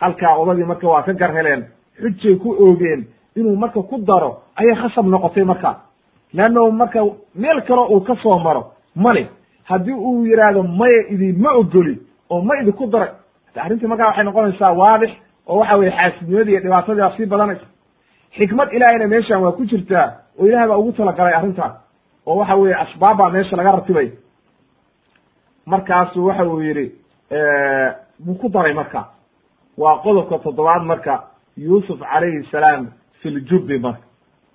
[0.00, 1.64] halkaa odagii marka waa ka gar heleen
[2.00, 3.06] xujay ku oogeen
[3.36, 5.70] inuu marka ku daro ayay khasab noqotay marka.
[6.34, 7.00] Leannahu marka
[7.34, 9.28] meel kale uu ka soo maro male
[9.64, 11.98] haddii uu yidhaahdo maya idinma ogoli
[12.30, 12.86] oo ma idinku
[13.54, 15.10] daray arrintii markaa waxay noqonaysaa waadix
[15.46, 17.66] oo waxa weye xaasidnimadii iyo dhibaatadii baa sii badanaysa
[18.36, 20.06] xikmad ilaahayna meeshan waa ku jirtaa
[20.38, 21.72] oo ilahay baa ugu talagalay arrintaas
[22.26, 24.08] oo waxa weye asbaab baa meesha laga ratibay.
[25.66, 26.92] Markaasu waxa uu yidhi
[28.18, 29.08] buu ku daray marka.
[29.78, 31.24] Waa qodobka toddobaad marka
[31.56, 32.86] yuusuf calayhi salaam
[33.22, 34.02] fi ljubbi marka.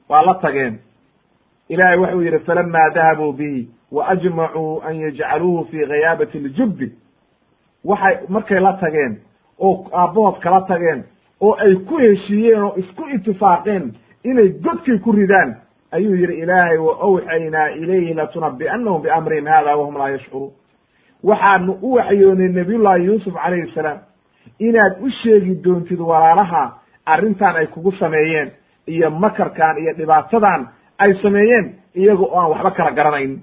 [0.09, 0.79] Waa la tageen.
[1.69, 6.91] Ilahay waxau yidhi falama dahabuu bihi wa ajmacuu an yajcaluuhu fi ghayaabati اljubbi
[7.85, 9.17] waxay markay la tageen
[9.59, 11.03] oo aabbahood kala tageen
[11.41, 13.93] oo ay ku heshiiyeen oo isku itifaaqeen
[14.23, 15.55] inay godkay ku ridaan
[15.91, 20.51] ayuu yidhi ilaahay wa awxaynaa ilayhi latunabi'annahum biamrihim hada wahum laa yashcuruun.
[21.23, 23.99] Waxaanu u waxyoonay nabiyullahi yuusuf calayhi salaam
[24.59, 26.73] inaad u sheegi doontid walaalaha
[27.05, 28.51] arrintan ay kugu sameeyeen
[28.87, 33.39] iyo makarkan iyo dhibaatadan ay sameeyeen iyaga oo aan waxba kala garanayn.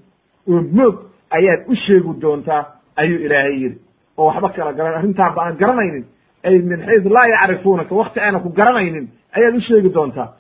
[0.49, 0.95] Oo moog
[1.31, 2.65] ayaad u sheegi doontaa
[2.97, 3.79] ayuu ilaahay yidhi
[4.19, 4.95] oo waxba kala garan.
[4.99, 6.05] Arrintaan aan garanaynin.
[6.45, 10.33] Ay min xaysu laa yacrifuunaka wakti aanan ku garanaynin ayaad u sheegi doontaa.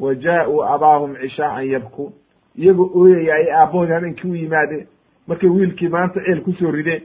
[0.00, 2.12] Wa jaa-uu abaahum cishaaan yabkuun
[2.58, 4.86] iyagoo ooyaya ay aabbahoodi habeenkii u yimaadeen
[5.26, 7.02] markay wiilkii maanta ceel ku soo rideen.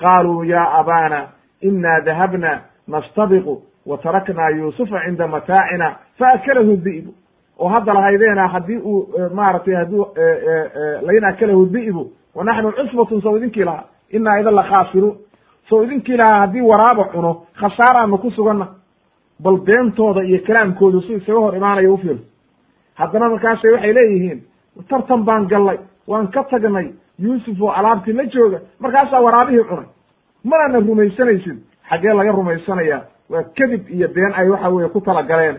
[0.00, 1.28] Qaaluu yaa abaana
[1.62, 7.14] inaa dahabna nastabiqu wa taraknaa yuusufa cinda mataacina faakalahu di'bu
[7.58, 10.06] oo hadda lahaydeena haddii uu maaragtay hadduu
[11.02, 15.16] lain akalahu di'bu wa naxnu cusbatun sow idinkii lahaa inaa idan la khaasiruun
[15.68, 18.66] sow idinkii lahaa haddii waraaba cuno khasaaraanu ku suganna.
[19.40, 22.24] Bal beentooda iyo kalaamkoodu si isaga hor imaanayo ufiirso
[22.94, 24.40] haddana markaasay waxay leeyihiin
[24.88, 29.86] tartan baan gallay waan ka tagnay yuusuf oo alaabtii la jooga markaasaa waraabihii cunay.
[30.44, 31.58] Manana rumaysanaysid
[31.90, 32.98] xaggee laga rumaysanaya
[33.30, 35.56] waa kadib iyo been ay waxa weye ku talagaleen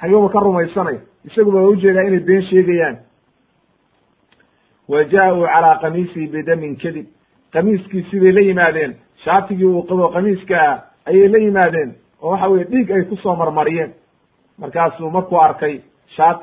[0.00, 1.00] xageeba ka rumaysanaya.
[1.24, 2.96] Isaguba waa u jeedaa inay been sheegayaan.
[4.88, 7.06] Wa jaa-uu calaa kamiisihi bidamin kadib
[7.52, 8.94] kamiiskiisii bay la yimaadeen?
[9.24, 11.94] Shaatigii uu qabo kamiiska ayay la yimaadeen?
[12.22, 13.92] Oo waxa weye dhiig ay ku soo marmariyeen.
[14.58, 15.80] Markaasuu markuu arkay
[16.16, 16.40] shaat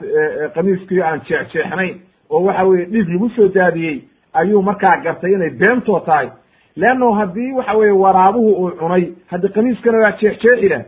[0.56, 4.02] kamiiskii aan jeexjeexnayn oo waxa weye dhiig lagu soo daadiyey
[4.34, 6.30] ayuu markaa gartay inay beentoo tahay.
[6.76, 10.84] Leanno haddii waxa weye waraabuhu uu cunay haddi kamiiskana waa jeexjeexi lah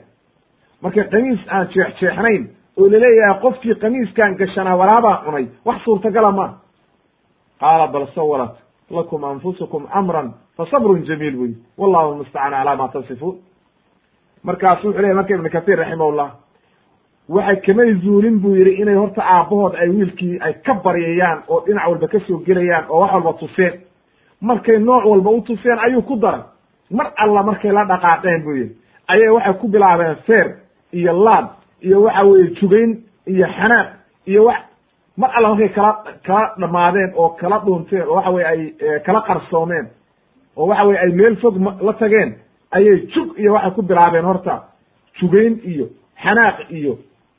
[0.82, 6.48] marka kamiis aan jeexjeexnayn oo la leeyahay qofkii kamiiskan gashanaa waraabaa cunay wax suurtagala ma.
[7.60, 8.56] Qaala bal sawarat
[8.92, 13.36] lakum anfusukum amran fa sabrun jamiil wey wallahu mustacaan calaa ma tasifuun
[14.44, 16.30] markaasu wuxu leyahy marka ibnu katiir raximahullah
[17.30, 21.88] waxay kamay zuulin buu yidhi inay horta aabbahood ay wiilkii ay ka baryayaan oo dhinac
[21.88, 23.74] walba ka soo gelayaan oo wax walba tuseen.
[24.42, 26.42] Markay nooc walba u tuseen ayuu ku daray.
[26.92, 28.76] Mar alla markay la dhaqaaqeen buu yidhi.
[29.08, 30.48] Ayay waxay ku bilaabeen feer
[30.94, 31.48] iyo laad
[31.82, 32.92] iyo waxa weeye jugayn
[33.28, 33.88] iyo xanaaq
[34.28, 34.60] iyo wax
[35.18, 38.74] mar alla markay kala kala dhamaadeen oo kala dhuunteen oo waxa weye ay
[39.06, 39.88] kala qarsoomeen
[40.58, 42.36] oo waxa weye ay meel fog la tageen
[42.72, 44.64] ayay jug iyo waxay ku bilaabeen horta.
[45.20, 45.88] Jugayn iyo
[46.24, 46.98] xanaaq iyo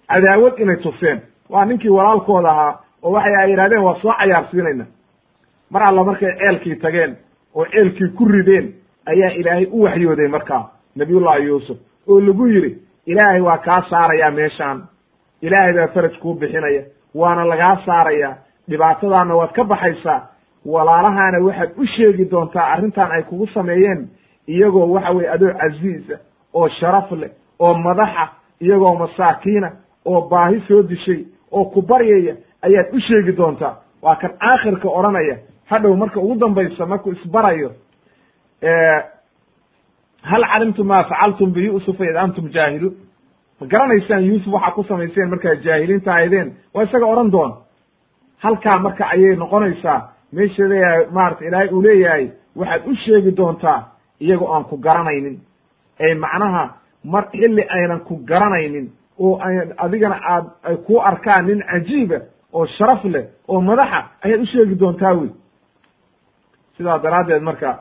[0.08, 1.20] cadaawad inay tuseen
[1.50, 4.86] waa ninkii walaalkooda ahaa oo waxay ay yidhahdeen waa soo cayaarsiinayna
[5.70, 7.16] mar alla markay ceelkii tageen
[7.54, 8.74] oo ceelkii ku rideen
[9.06, 11.78] ayaa ilaahay u waxyooday markaa nabiyullahi yuusuf
[12.08, 14.82] oo lagu yidhi ilaahay waa kaa saarayaa meeshaan.
[15.42, 16.82] Ilaahay baa faraj kuu bixinaya
[17.14, 18.34] waana lagaa saarayaa
[18.68, 20.20] dhibaatadaana waad ka baxaysaa.
[20.66, 24.09] Walaalahaana waxaad u sheegi doontaa arrintan ay kugu sameeyeen.
[24.48, 26.16] Iyagoo waxa weye adoo casiisa
[26.55, 28.28] oo sharaf leh oo madaxa
[28.60, 29.70] iyagoo masaakiina
[30.05, 33.76] oo baahi soo dishay oo ku baryaya ayaad u sheegi doontaa.
[34.02, 35.36] Waa kan aakhirka odhanaya.
[35.66, 37.70] Hadhow marka ugu dambaysa markuu isbarayo.
[40.22, 42.94] Hal calimtum ma facaltum biyusufa id antum jaahiluun
[43.62, 46.48] ma garanaysaan yuusuf waxaa ku samayseen markaa jaahiliinta ahaydeen?
[46.74, 47.55] Waa isaga odhan doona
[48.39, 50.01] halkaa marka ayay noqonaysaa
[50.32, 52.24] meesha leeyahay maarata ilaahay uu leeyahay
[52.56, 53.80] waxaad u sheegi doontaa
[54.20, 55.36] iyagoo aan ku garanaynin.
[56.01, 56.64] Ay macnaha
[57.05, 59.39] mar xilli aynan ku garanaynin oo
[59.84, 62.18] adigana aad ay kuu arkaan nin cajiiba
[62.52, 65.30] oo sharaf leh oo madaxa ayaad u sheegi doontaa wey.
[66.76, 67.78] Sidaa daraaddeed marka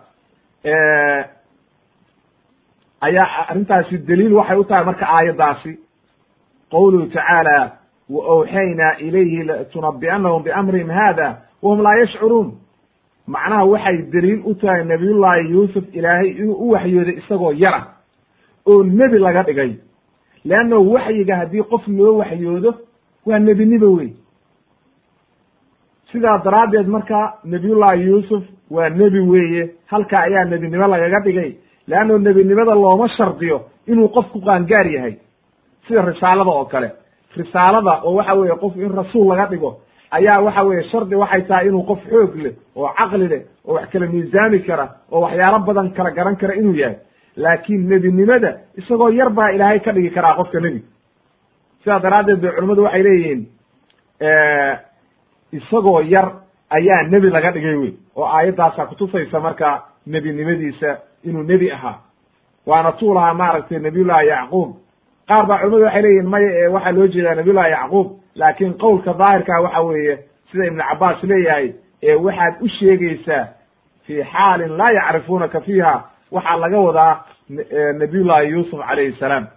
[3.01, 5.71] ayaa arrintaasi daliil waxay u tahay marka aayaddaasi.
[6.71, 7.71] Qowluhu tacaala
[8.09, 11.27] wa awxaynaa ilayhi latunabi'annahum biamrihim hada
[11.61, 12.49] wahum laa yashcuruun
[13.27, 17.81] macnaha waxay daliil u tahay nabiyullaahi yuusuf ilaahay inuu u waxyooday isagoo yara
[18.65, 19.71] oo nebi laga dhigay.
[20.45, 22.71] Leanna waxyiga haddii qof loo waxyoodo
[23.25, 24.09] waa nebinimo wey
[26.11, 31.51] sidaa daraaddeed marka nabiyullaahi yuusuf waa nebi weeye halka ayaa nebinimo lagaga dhigay
[31.87, 35.15] leanno nebinimada looma shardiyo inuu qofku qaangaar yahay
[35.87, 36.89] sida risaalada oo kale
[37.37, 39.71] risaalada oo waxa weeye qof in rasuul laga dhigo
[40.11, 43.89] ayaa waxa weeye shardi waxay tahay inuu qof xoog leh oo caqli leh oo wax
[43.91, 46.97] kala miisaami kara oo waxyaalo badan kala garan kara inuu yahay
[47.37, 50.81] laakiin nebinimada isagoo yar baa ilaahay ka dhigi karaa qofka nebi
[51.83, 53.41] sidaa daraaddeed bay culimmadu waxay leeyihiin
[55.51, 56.27] isagoo yar
[56.69, 60.89] ayaa nebi laga dhigay wey oo aayaddaasaa kutusaysa marka nebinimadiisa
[61.23, 61.99] inuu nebi ahaa.
[62.65, 64.75] Waana tuu lahaa maaragtay nabiyullahi yacquub.
[65.27, 68.07] Qaar baa culimadu waxay leeyihiin maya ee waxaa loo jeedaa nabiyullahi yacquub.
[68.35, 70.19] Laakiin qowlka daahirkaa waxa weeye
[70.51, 71.73] sida ibnu cabaas leeyahay
[72.03, 73.47] ee waxaad u sheegaysaa
[74.05, 75.93] fi xaalin laa yacrifunaka fiiha
[76.31, 77.25] waxaa laga wadaa
[77.99, 79.47] nabiyullahi yuusuf calayhi salaam.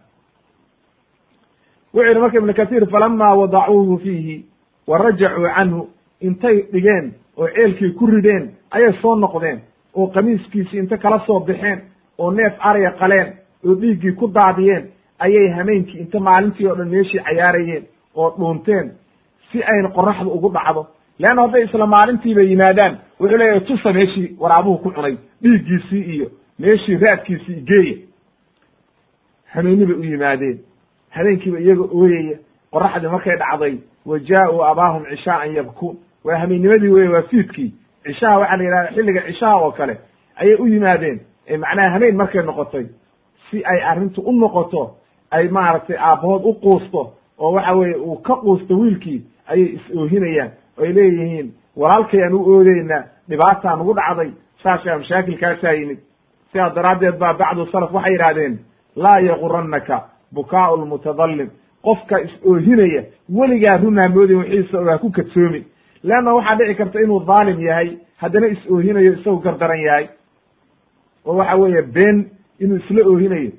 [1.94, 4.44] Wuxuu yihi marka ibnu kahiir falama wadacuuhu fiihi
[4.86, 5.88] wa rajacuu canhu.
[6.20, 9.60] Intay dhigeen oo ceelkii ku rideen ayay soo noqdeen
[9.94, 11.80] oo qamiiskiisii inta kala soo baxeen
[12.18, 13.28] oo neef arya qaleen
[13.66, 14.84] oo dhiiggii ku daadiyeen
[15.18, 17.84] ayay hameenkii inta maalintii oo dhan meeshii cayaarayeen
[18.14, 18.92] oo dhuunteen
[19.52, 20.86] si ayna qoraxda ugu dhacdo.
[21.18, 26.96] Leanna hadday isla maalintiiba yimaadaan wuxuu leeyahay tusa meeshii waraabuhu ku cunay dhiiggiisii iyo meeshii
[26.96, 27.96] raadkiisii geeya
[29.52, 30.58] hameeni bay u yimaadeen.
[31.10, 32.38] Habeenkiiba iyaga ooyaya
[32.72, 33.74] qoraxdii markay dhacday
[34.06, 35.96] wa jaa-uu abaahum cishaaan yabkuun.
[36.24, 37.72] Waa hameenimadii weye waa fiidkii
[38.04, 39.98] cishaha waxaa la yidhahda xilliga cishaha oo kale
[40.36, 41.20] ayay u yimaadeen.
[41.60, 42.86] Macnaha habeen markay noqotay
[43.50, 44.96] si ay arrintu u noqoto
[45.30, 50.92] ay maaragtay aabbahood u quusto oo waxa weeye uu ka quusto wiilkii ayay is-oohinayaan oy
[50.92, 54.30] leeyihiin walaalkayaan u oodeynaa dhibaataa nagu dhacday
[54.62, 55.98] saashaa mashaakilkaasaa yimid
[56.52, 58.58] sidaa daraaddeed baa bacdu salaf waxay yidhahdeen
[58.96, 59.96] laa yagurannaka
[60.34, 61.50] bukaau lmutadallim
[61.82, 63.02] qofka is-oohinaya
[63.38, 65.64] weligaa runaa moodin wixiisa oo ku kadsoomin
[66.08, 67.88] leanna waxaa dhici karta inuu dhaalim yahay
[68.22, 70.06] haddana is-oohinayo isagu gardaran yahay
[71.26, 72.18] oo waxa weeye been
[72.60, 73.50] inuu isla oohinayo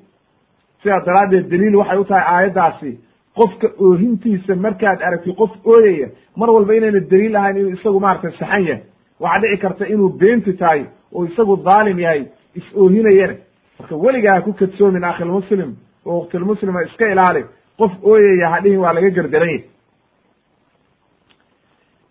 [0.82, 2.90] sidaa daraaddeed daliil waxay u tahay aayaddaasi
[3.38, 6.08] qofka oohintiisa markaad aragti qof ooyaya
[6.40, 8.82] mar walba inayna daliil ahayn inuu isagu maaragtay saxan yahay
[9.20, 10.82] waxaa dhici karta inuu beenti tahay
[11.14, 12.22] oo isagu dhaalim yahay
[12.58, 13.34] is-oohinayana
[13.78, 15.70] marka weligaa ha ku kadsoomin akhilmuslim
[16.06, 17.42] oo waktilmuslima iska ilaali
[17.80, 19.64] qof ooyaya hadhihin waa laga gardaran yahy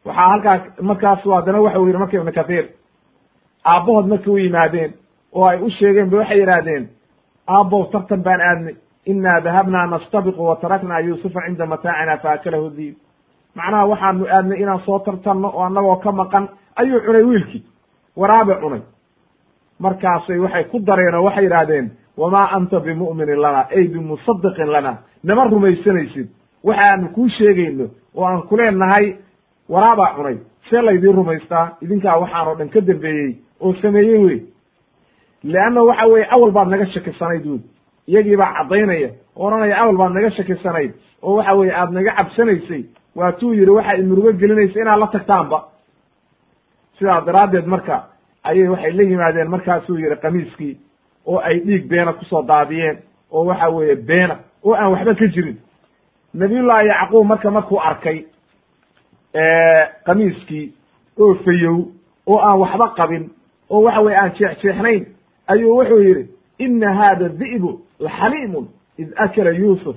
[0.05, 2.65] waxaa halkaas markaasu haddana waxa u yidhi marka ibnu kathiir
[3.65, 4.91] aabbahood markay u yimaadeen
[5.33, 6.87] oo ay u sheegeen ba waxay yidhaahdeen
[7.47, 8.75] aabbow tartan baan aadnay.
[9.05, 12.95] Inaa dahabnaa nastabiqu wa taraknaa yuusufa cinda mataacina faakalahu diib
[13.55, 17.63] macnaha waxaanu aadnay inaan soo tartanno oo annagoo ka maqan ayuu cunay wiilkii.
[18.17, 18.81] Waraabe cunay.
[19.79, 25.43] Markaasay waxay ku dareen oo waxay yidhaahdeen wamaa anta bimu'minin lana ay bimusadiqin lana nama
[25.43, 26.27] rumaysanaysid.
[26.63, 29.15] Waxaanu kuu sheegayno oo aan kuleenahay
[29.69, 30.37] waraabaa cunay.
[30.69, 31.77] See laydiin rumaystaa?
[31.81, 34.39] Idinkaa waxaanoo dhan ka dambeeyey oo sameeyey wey.
[35.43, 37.59] Leanna waxa weeye awal baad naga shakisanayd wey
[38.07, 42.83] iyagii baa caddaynaya oo odhanaya awal baad naga shakisanayd oo waxa weye aad naga cabsanaysay.
[43.15, 45.59] Waatuu yidhi waxa imurugo gelinaysa inaad la tagtaanba.
[46.99, 48.03] Sidaa daraaddeed marka
[48.43, 50.77] ayay waxay la yimaadeen markaasuu yidhi kamiiskii
[51.25, 52.97] oo ay dhiig beena ku soo daadiyeen
[53.31, 55.57] oo waxa weeye beena oo aan waxba ka jirin.
[56.33, 58.25] Nabiyullaahi yacquub marka markuu arkay
[60.05, 60.73] kamiiskii
[61.19, 61.77] oo fayow
[62.27, 63.29] oo aan waxba qabin
[63.69, 65.05] oo waxa weye aan jeexjeexnayn
[65.47, 66.29] ayuu wuxuu yidhi
[66.59, 68.67] ina hada di'bu laxaliimun
[68.97, 69.95] id akala yuusuf.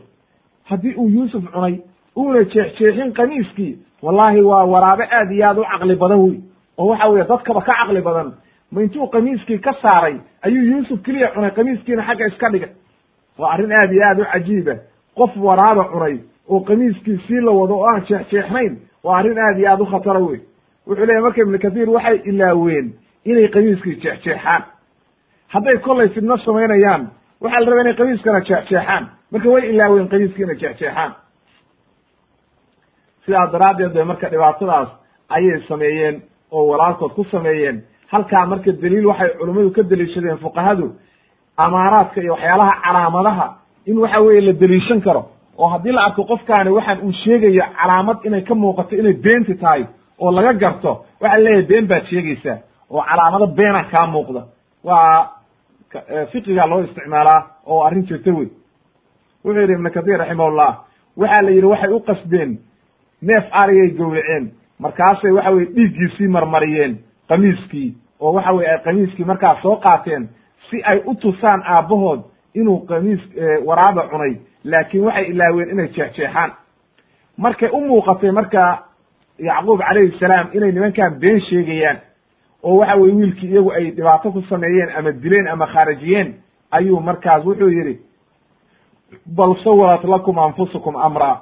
[0.65, 1.79] Haddii uu yuusuf cunay
[2.17, 6.41] uuna jeexjeexin kamiiskii wallaahi waa waraabe aad iyo aad u caqli badan wey
[6.79, 8.33] oo waxa weye dadkaba ka caqli badan.
[8.73, 12.69] Ma intuu kamiiskii ka saaray ayuu yuusuf keliya cunay kamiiskiina xagga iska dhiga
[13.39, 14.75] waa arrin aad iyo aad u cajiiba
[15.17, 18.77] qof waraaba cunay oo kamiiskii sii la wado oo aan jeexjeexnayn
[19.09, 20.41] waa arrin aad iyo aad u khatara wey
[20.87, 22.87] wuxuu leeyahy marka ibnu kathiir waxay ilaaween
[23.25, 24.63] inay kamiiskii jeexjeexaan.
[25.55, 27.03] Hadday kollay fidno samaynayaan
[27.43, 29.05] waxaa la rabaa inay kamiiskana jeexjeexaan.
[29.33, 31.13] Marka way ilaaween kamiiskii inay jeexjeexaan.
[33.25, 34.89] Sidaa daraaddeed bay marka dhibaatadaas
[35.37, 37.83] ayay sameeyeen oo walaalkood ku sameeyeen.
[38.13, 40.87] Halkaa marka daliil waxay culummadu ka deliishadeen fuqahadu
[41.57, 43.47] amaaraadka iyo waxyaalaha calaamadaha
[43.87, 45.23] in waxa weeye la deliishan karo
[45.59, 49.85] oo haddii la arko qofkaani waxaan uu sheegayo calaamad inay ka muuqato inay beenti tahay
[50.19, 52.59] oo laga garto waxaa leeyahay been baad sheegaysaa
[52.91, 54.43] oo calaamado beena kaa muuqda.
[54.85, 55.31] Waa
[56.33, 58.49] fiqiga loo isticmaalaa oo arrin jirta wey
[59.45, 60.71] wuxuu yidhi ibnu kathiir raximahullah
[61.17, 62.59] waxaa la yidhi waxay u qasdeen
[63.23, 66.99] neef ariyay gowraceen markaasay waxa weye dhiiggiisii marmariyeen
[67.29, 70.29] kamiiskii oo waxa weye ay kamiiskii markaa soo qaateen
[70.71, 72.21] si ay u tusaan aabbahood
[72.55, 73.21] inuu kamiis
[73.65, 76.51] waraaba cunay laakiin waxay ilaaween inay jeexjeexaan.
[77.37, 78.83] Markay u muuqatay marka
[79.39, 81.99] yacquub calayhi salaam inay nimankan been sheegayaan
[82.63, 86.35] oo waxa weye wiilkii iyagu ay dhibaato ku sameeyeen ama dileen ama khaarajiyeen
[86.71, 87.99] ayuu markaas wuxuu yidhi
[89.27, 91.41] bal sawarat lakum anfusukum amra.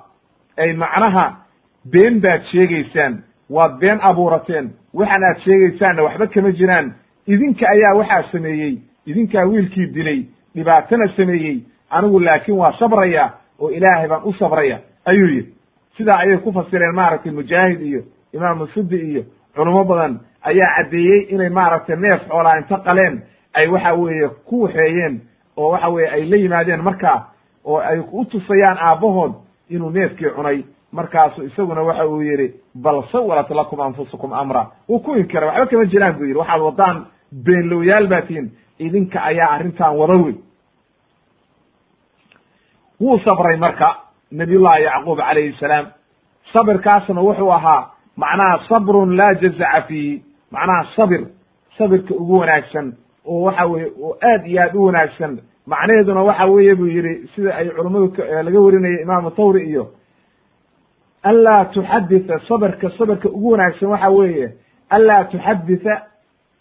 [0.56, 1.36] Ay macnaha
[1.84, 6.94] been baad sheegaysaan waad been abuurateen waxaan aad sheegaysaanna waxba kama jiraan
[7.26, 10.20] idinka ayaa waxaa sameeyey idinkaa wiilkii dilay
[10.54, 11.58] dhibaatana sameeyey
[11.90, 13.30] anigu laakiin waa sabraya
[13.60, 15.52] oo ilaahay baan u sabraya ayuu yidhi.
[15.96, 18.02] Sidaa ayay ku fasireen maaragtay mujaahid iyo
[18.32, 19.22] imaamu sudi iyo
[19.54, 20.20] culimo badan.
[20.42, 23.22] Ayaa caddeeyey inay maaragtay neef xoolaa inta qaleen
[23.54, 25.20] ay waxa weeye ku waxeeyeen
[25.56, 27.26] oo waxa weye ay la yimaadeen markaa
[27.64, 29.32] oo ay u tusayaan aabbahood
[29.70, 30.64] inuu neefkii cunay.
[30.92, 34.66] Markaasu isaguna waxa uu yidhi bal sawalat lakum anfusukum amra.
[34.88, 36.38] Wuu ku inkiray waxba kama jiraan buu yidhi.
[36.38, 37.06] Waxaad wadaan
[37.44, 40.34] beenlowyaal baa tihin idinka ayaa arrintan wada wey
[43.00, 43.96] wuu sabray marka
[44.32, 45.86] nabiyullahi yacquub calayhi salaam.
[46.52, 51.26] Sabirkaasna wuxuu ahaa macnaha sabrun laa jazaca fiihi macnaha sabir
[51.78, 52.92] sabirka ugu wanaagsan
[53.26, 55.38] oo waxa weye oo aad iyo aad u wanaagsan.
[55.66, 58.12] Macnaheeduna waxa weeye buu yidhi sida ay culummadu
[58.42, 59.90] laga warinaya imaamu thawri iyo
[61.22, 64.52] anlaa tuxaditha sabrka sabrka ugu wanaagsan waxa weeye
[64.90, 66.02] anlaa tuxaditha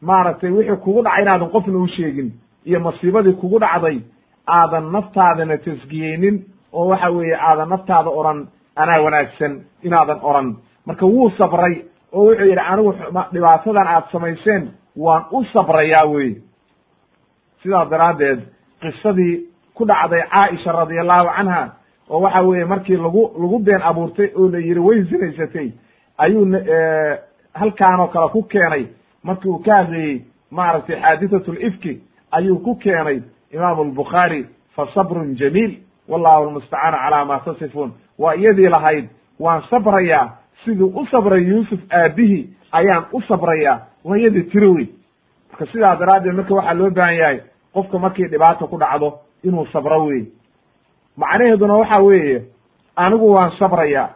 [0.01, 2.31] maaragtay wixii kugu dhacay inaadan qofna u sheegin
[2.65, 3.99] iyo masiibadii kugu dhacday
[4.47, 10.55] aadan naftaadana tasgiyeynin oo waxa weeye aadan naftaada oran anaa wanaagsan inaadan oran.
[10.85, 11.81] Marka wuu sabray
[12.13, 12.93] oo wuxuu yidhi anigu
[13.33, 16.35] dhibaatadan aad samayseen waan u sabrayaa weye
[17.63, 18.39] sidaas daraaddeed
[18.81, 21.71] qisadii ku dhacday caaisha radi allahu canha
[22.09, 25.71] oo waxa weeye markii lagu lagu been abuurtay oo la yidhi way zinaysatay
[26.17, 26.45] ayuu
[27.53, 28.85] halkaanoo kale ku keenay.
[29.23, 32.01] Markii uu ka hadlayey maaragtay xaadithat lifki
[32.31, 33.21] ayuu ku keenay
[33.55, 34.41] imaamu albukhaari
[34.75, 35.73] fa sabrun jamiil
[36.11, 39.05] wallahu almustacaanu calaa ma tasifuun waa iyadii lahayd
[39.39, 40.25] waan sabrayaa
[40.65, 42.39] siduu u sabray yuusuf aabbihi
[42.71, 44.87] ayaan u sabrayaa waa iyadii tiri wey
[45.49, 47.39] marka sidaa daraaddeed marka waxaa loo baahan yahay
[47.73, 49.09] qofka markii dhibaata ku dhacdo
[49.43, 50.23] inuu sabro wey
[51.17, 52.43] macnaheeduna waxa weeye
[52.95, 54.09] anigu waan sabrayaa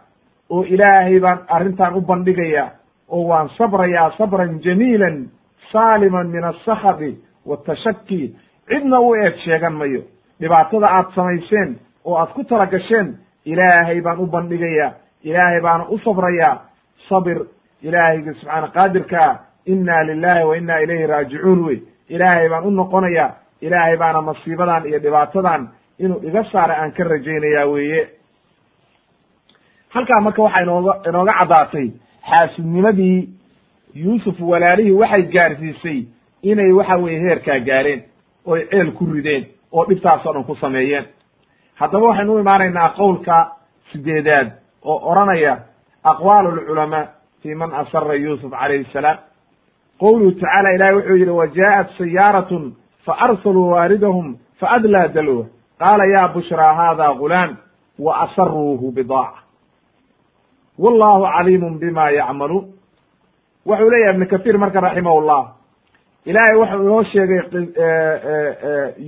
[0.49, 2.69] oo ilaahay baan arrintan u bandhigayaa
[3.09, 5.29] oo waan sabrayaa sabran jamiilan
[5.71, 8.35] saaliman min asakhabi watashaki
[8.69, 10.01] cidna u eeg sheegan mayo.
[10.39, 14.93] Dhibaatada aad samayseen oo aad ku tala gasheen ilaahay baan u bandhigayaa
[15.23, 16.61] ilaahay baana u sabrayaa
[17.09, 17.37] sabir
[17.83, 21.79] ilaahayga subxaana qaadirkaa inna lilahi wa inna ilayhi raajicuun wey.
[22.09, 23.31] Ilaahay baan u noqonayaa
[23.61, 25.67] ilaahay baana masiibadan iyo dhibaatadan
[25.99, 28.07] inuu iga saara aan ka rajaynayaa weeye.
[29.89, 31.87] Halkaa marka waxaa inooga inooga caddaatay
[32.29, 33.29] xaasidnimadii
[33.95, 35.99] yuusuf walaalihii waxay gaarsiisay
[36.43, 38.01] inay waxa weeye heerkaa gaareen
[38.45, 41.05] oy ceel ku rideen oo dhibtaasoo dhan ku sameeyeen.
[41.75, 43.51] Haddaba waxaynu u imaanaynaa qowlka
[43.91, 44.51] sideedaad
[44.83, 45.57] oo oranaya
[46.03, 47.07] aqwaalu lculamaa
[47.41, 49.17] fi man asara yuusuf calayhi salaam.
[49.99, 52.75] Qowluhu tacaala ilahi wuxuu yidhi wa jaaءat sayaaratun
[53.05, 55.45] faarsaluu waaridahum faadlaa dalwa.
[55.79, 57.57] Qaala ya bushraa hada gulaam
[57.99, 59.43] wa asaruuhu bidaaca
[60.79, 62.65] wallahu caliimun bima yacmaluun.
[63.65, 65.58] Wuxuu leeyahay ibnu kahiir marka raximahullah
[66.25, 67.41] ilaahay wuxuu inoo sheegay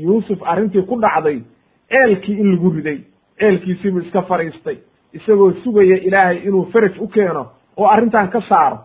[0.03, 1.41] yuusuf arrintii ku dhacday
[1.89, 2.97] ceelkii in lagu riday
[3.39, 4.77] ceelkiisiibuu iska fadhiistay
[5.13, 7.45] isagoo sugaya ilaahay inuu faraj u keeno
[7.77, 8.79] oo arrintan ka saaro.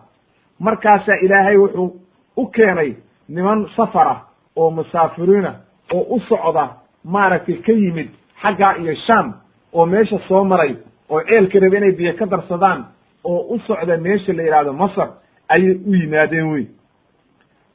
[0.59, 1.95] Markaasaa ilaahay wuxuu
[2.37, 2.93] u keenay
[3.29, 4.21] niman safara
[4.55, 5.53] oo musaafiriina
[5.93, 6.69] oo u socda
[7.03, 8.09] maaragtay ka yimid
[8.41, 9.33] xaggaa iyo sham
[9.73, 10.75] oo meesha soo maray
[11.09, 12.85] oo ceelka raba inay biyo ka darsadaan
[13.23, 15.09] oo u socda meesha la yidhahdo masar
[15.49, 16.65] ayay u yimaadeen wey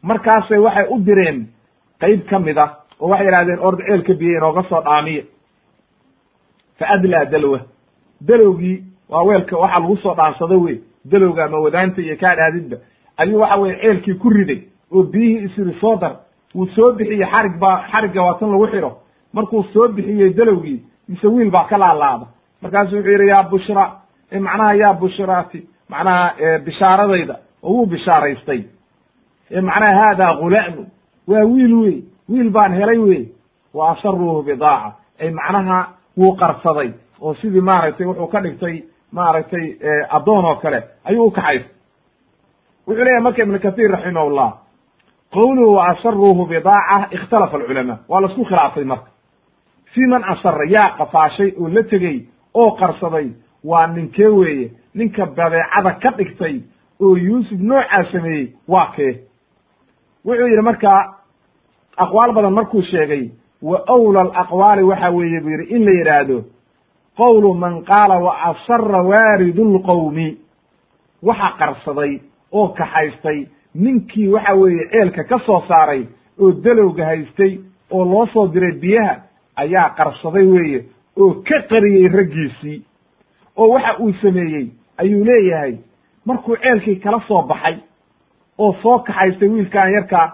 [0.02, 1.46] markaasay waxay u direen
[2.00, 2.70] qeyb ka mid ah
[3.00, 5.22] oo waxay yidhahdeen orda ceelka biyo inooga soo dhaamiya
[6.78, 7.60] fa adlaa dalwa.
[8.20, 12.76] Dalowgii waa weelka waxaa lagu soo dhaansado wey dalowga ama wadaanta iyo kaa dhaadidba
[13.16, 14.60] ayuu waxa weye ceelkii ku riday
[14.92, 16.16] oo biyihii isiri soo dar.
[16.54, 18.92] Wuu soo bixiyey xarig baa xarigga waa tan lagu xidho.
[19.32, 22.26] Markuu soo bixiyey dalowgii mise wiil baa ka laalaada.
[22.62, 23.84] Markaasu wuxuu yidhi yaa bushra
[24.32, 28.62] macnaha yaa bushraati macnaha bishaaradayda oo wuu bishaaraystay
[29.60, 30.86] macnaha haada gulaamu
[31.28, 33.28] waa wiil wey wiil baan helay wey
[33.74, 39.76] wa asaruuhu bidaaca ay macnaha wuu qarsaday oo sidii maaragtay wuxuu ka dhigtay maaragtay
[40.10, 41.70] addoon oo kale ayuu ukaxaystay
[42.86, 44.52] wuxuu leeyahy marka ibnu kahiir raximahullah
[45.32, 49.08] qowluhu wa asaruuhu bidaaca ikhtalafa alculamaa waa la isku khilaafay marka.
[49.92, 53.28] Fii man asara yaa qafaashay oo la tegey oo qarsaday
[53.64, 56.60] waa ninkee weeye ninka badeecada ka dhigtay
[57.00, 59.20] oo yuusuf noocaa sameeyey waa kee
[60.24, 61.14] wuxuu yidhi marka
[61.96, 63.30] aqwaal badan markuu sheegay
[63.62, 66.44] wa awla alaqwaali waxa weeye buu yidhi in la yidhaahdo
[67.16, 70.36] qowlu man qaala wa asara waaridu lqowmi
[71.22, 72.20] waxa qarsaday
[72.52, 76.06] oo kaxaystay ninkii waxa weeye ceelka ka soo saaray
[76.40, 77.58] oo dalowga haystay
[77.90, 79.16] oo loo soo diray biyaha
[79.56, 80.84] ayaa qarsaday weeye
[81.20, 82.82] oo ka qariyey raggiisii.
[83.56, 84.66] oo waxa uu sameeyey
[84.98, 85.76] ayuu leeyahay
[86.26, 87.76] markuu ceelkii kala soo baxay
[88.62, 90.26] oo soo kaxaystay wiilkaan yarkaa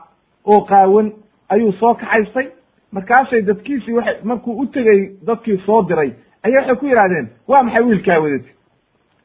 [0.44, 1.12] oo qaawan
[1.48, 2.46] ayuu soo kaxaystay.
[2.92, 6.10] Markaasay dadkiisii waxay markuu u tegey dadkii soo diray
[6.44, 8.52] ayaa waxay ku yidhahdeen waa maxay wiilkaa wadatay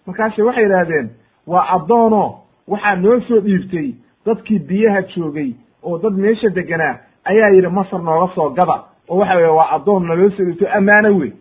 [0.07, 1.07] markaase waxay yidhaahdeen
[1.47, 2.23] waa addoono
[2.71, 3.87] waxaa noo soo dhiibtay
[4.25, 5.51] dadkii biyaha joogay
[5.83, 6.95] oo dad meesha deganaa
[7.29, 8.77] ayaa yidhi masar nooga soo gada
[9.09, 11.31] oo waxa weye waa addoon naloo soo dhiibto ammaano wey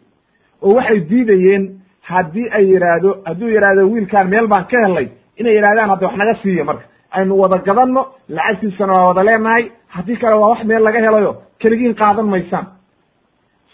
[0.63, 1.65] oo waxay diidayeen
[2.01, 6.35] haddii ay yidhaahdo hadduu yidhaahdo wiilkaan meel baan ka helay inay yidhahdaan hadda wax naga
[6.43, 6.85] siiya marka
[7.17, 9.65] aynu wada gadanno lacagtiisana waa wada leenahay
[9.95, 12.67] haddii kale waa wax meel laga helayo keligiin qaadan maysaan.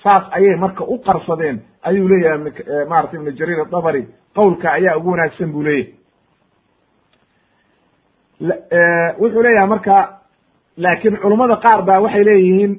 [0.03, 1.57] Saas ayay marka u qarsadeen
[1.89, 2.39] ayuu leeyahay
[2.91, 4.03] maarata ibnu jariir adabari
[4.37, 5.95] qowlka ayaa ugu wanaagsan buu leeyahay.
[9.21, 9.97] Wuxuu leeyahay marka
[10.77, 12.73] laakiin culummada qaar baa waxay leeyihiin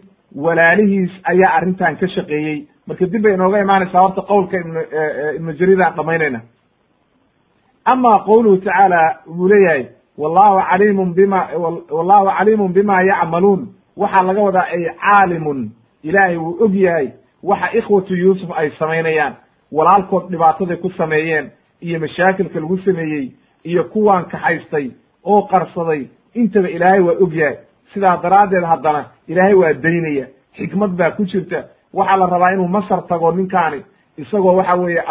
[0.46, 2.58] walaalihiis ayaa arrintan ka shaqeeyey.
[2.88, 4.76] Marka dib bay inooga imaanaysaa horta qowlka ibn
[5.38, 6.40] ibnu jariir aan dhamaynayna
[7.86, 9.02] ama qowluhu tacaala
[9.38, 9.84] wuu leeyahay
[10.20, 11.40] wallahu caliimun bima
[11.98, 13.62] wallahu caliimun bima yacmaluun
[13.98, 15.72] waxaa laga wadaa ay caalimun.
[16.04, 17.08] Ilaahay wuu og yahay.
[17.44, 19.34] Waxa ikhwatu yuusuf ay samaynayaan.
[19.72, 21.52] Walaalkood dhibaataday ku sameeyeen.
[21.82, 23.32] Iyo mashaakilka lagu sameeyey.
[23.64, 24.92] Iyo kuwaan kaxaystay
[25.24, 26.08] oo qarsaday.
[26.34, 27.58] Intaba ilaahay waa og yahay.
[27.94, 30.26] Sidaa daraaddeed haddana ilaahay waa daynaya.
[30.58, 31.64] Xikmad baa ku jirta.
[31.94, 33.84] Waxaa la rabaa inuu masar tago ninkaani.
[34.18, 35.04] Isagoo waxa weeye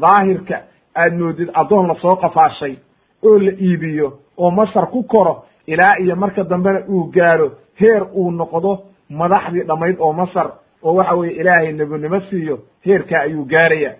[0.00, 0.56] daahirka
[0.96, 2.76] aad moodid addoon la soo qafaashay
[3.22, 8.30] oo la iibiyo oo masar ku koro ilaa iyo marka dambena uu gaaro heer uu
[8.30, 8.78] noqdo
[9.10, 10.50] madaxdii dhammayd oo masar
[10.82, 13.94] oo waxa weeye ilaahay nebinimo siiyo heerkaa ayuu gaaraya.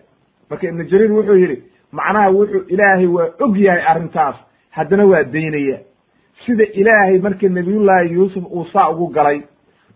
[0.50, 1.62] Marka ibnu jariir wuxuu yidhi
[1.92, 4.36] macnaha wuxuu ilaahay waa og yahay arrintaas
[4.70, 5.78] haddana waa daynaya.
[6.46, 9.40] Sida ilaahay marka nebiyullaahi yuusuf uu saa ugu galay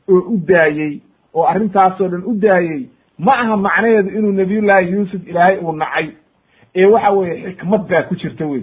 [0.09, 1.01] oo u daayey
[1.35, 2.89] oo arrintaasoo dhan u daayey
[3.19, 6.09] ma aha macnaheedu inuu nebiyullaahi yuusuf ilaahay uu nacay.
[6.75, 8.63] Ee waxa weeye xikmad baa ku jirta wey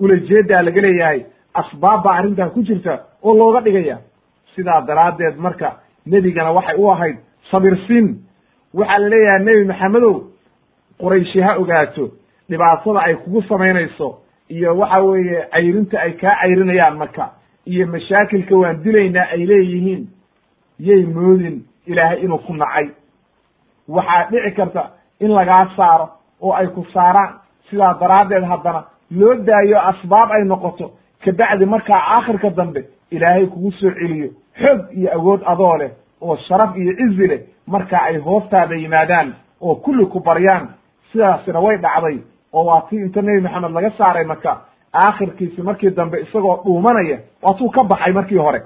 [0.00, 1.20] ulajeedaa laga leeyahay
[1.54, 3.98] asbaab baa arrintan ku jirta oo looga dhigaya.
[4.54, 5.68] Sidaa daraaddeed marka
[6.06, 7.16] nebigana waxay u ahayd
[7.50, 8.06] sabirsin
[8.74, 10.14] waxaa la leeyahay nebi maxamedow
[11.00, 12.04] qurayshi ha ogaato
[12.50, 14.18] dhibaatada ay kugu samaynayso
[14.48, 17.30] iyo waxa weeye cayrinta ay kaa cayrinayaan marka
[17.66, 20.02] iyo mashaakilka waan dilaynaa ay leeyihiin
[20.78, 22.88] yay moodin ilaahay inuu ku nacay.
[23.88, 24.90] Waxaa dhici karta
[25.20, 26.08] in lagaa saaro
[26.40, 27.34] oo ay ku saaraan.
[27.70, 30.90] Sidaa daraaddeed haddana loo daayo asbaab ay noqoto
[31.24, 34.28] kabacdi markaa aakhirka dambe ilaahay kugu soo celiyo
[34.60, 39.74] xoog iyo awood adoo leh oo sharaf iyo cizi leh marka ay hoostaada yimaadaan oo
[39.74, 40.68] kulli ku baryaan
[41.12, 42.18] sidaasina way dhacday
[42.52, 44.60] oo waa tii inta nebi maxamed laga saaray maka
[44.94, 48.62] aakhirkiisi markii dambe isagoo dhuumanaya waatuu ka baxay markii hore.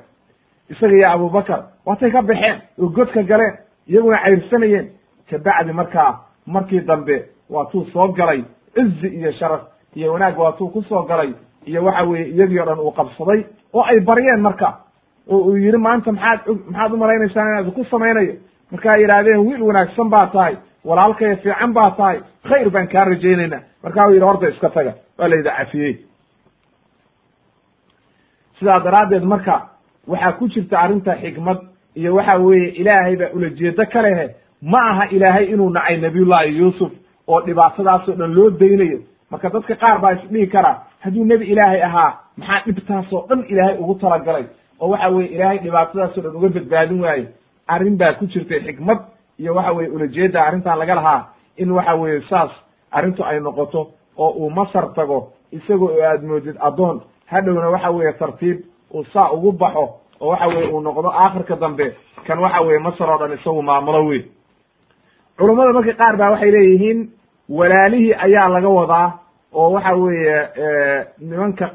[0.70, 3.54] Isaga iyo abubakar waatay ka baxeen oo godka galeen
[3.88, 4.86] iyaguna cayrsanayeen
[5.30, 8.44] kabacdi markaa markii dambe waatuu soo galay
[8.74, 9.60] cizi iyo sharaf
[9.96, 11.32] iyo wanaag waatuu ku soo galay
[11.66, 14.68] iyo waxa weeye iyagii o dhan uu qabsaday oo ay baryeen marka.
[15.28, 16.40] Oo uu yidhi maanta maxaad
[16.70, 18.34] maxaad umalaynaysaa inaad ku samaynayo?
[18.70, 20.54] Markaa yidhaahdeen wiil wanaagsan baa tahay
[20.84, 25.28] walaalkaya fiican baa tahay khayr baan kaa rajaynayna markaa u yidhi horta iska taga waa
[25.28, 25.94] la yidhi cafiyey.
[28.58, 29.68] Sidaa daraaddeed marka
[30.06, 31.58] waxaa ku jirta arrinta xikmad
[31.96, 34.26] iyo waxa weeye ilaahay baa ulajeedo ka lehe
[34.62, 36.92] ma aha ilaahay inuu nacay nabiyullahi yuusuf
[37.28, 38.98] oo dhibaatadaasoo dhan loo daynayo
[39.31, 43.94] marka dadka qaar baa isdhihi karaa hadduu nebi ilaahay ahaa maxaa dhibtaasoo dhan ilaahay ugu
[43.94, 44.44] talagalay?
[44.81, 47.27] Oo waxa weye ilaahay dhibaatadaasoo dhan uga badbaadin waaye.
[47.69, 48.98] Arrin baa ku jirtay xikmad
[49.39, 51.20] iyo waxa weye ulajeeda arrintan laga lahaa
[51.57, 52.51] in waxa weeye saas
[52.90, 57.01] arrintu ay noqoto oo uu masar tago isagoo aad moodid addoon.
[57.27, 58.59] Hadhowna waxa weeye tartiib
[58.94, 59.85] uu saa ugu baxo
[60.20, 61.94] oo waxa weye uu noqdo aakhirka dambe
[62.27, 64.23] kan waxa weye masar oo dhan isagu maamulo wey
[65.39, 66.98] culummada marka qaar baa waxay leeyihiin
[67.48, 69.09] walaalihii ayaa laga wadaa
[69.55, 70.48] oo waxa weeye
[71.18, 71.70] nimanka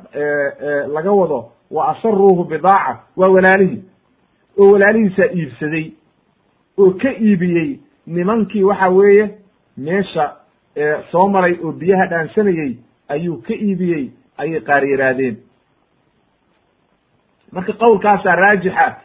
[0.93, 3.83] laga wado wa asaruuhu bidaaca waa walaalihii
[4.59, 5.91] oo walaalihiisaa iibsaday
[6.77, 9.29] oo ka iibiyey nimankii waxa weeye
[9.77, 10.33] meesha
[11.11, 12.77] soo maray oo biyaha dhaansanayey
[13.07, 15.37] ayuu ka iibiyey ayay qaar yidhaahdeen
[17.51, 18.95] marka qowlkaasaa raajixa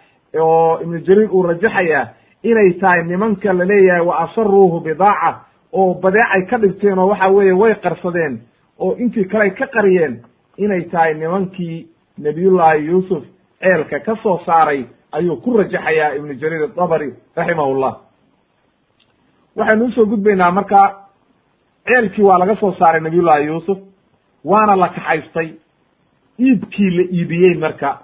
[0.41, 2.09] oo ibnu jariir uu rajaxaya
[2.43, 5.41] inay tahay nimanka la leeyahay wa asaruuhu bidaaca
[5.73, 8.41] oo badeecay ka dhigteen oo waxa weeye way qarsadeen
[8.81, 10.15] oo intii kaley ka qariyeen
[10.57, 11.86] inay tahay nimankii
[12.19, 13.23] nabiyullaahi yuusuf
[13.61, 17.93] ceelka ka soo saaray ayuu ku rajaxayaa ibnu jariir adabari raximahullah.
[19.57, 20.81] Waxaynu u soo gudbaynaa marka
[21.86, 23.78] ceelkii waa laga soo saaray nabiyullaahi yuusuf
[24.44, 25.48] waana la kaxaystay
[26.39, 27.98] iibkii la iibiyey marka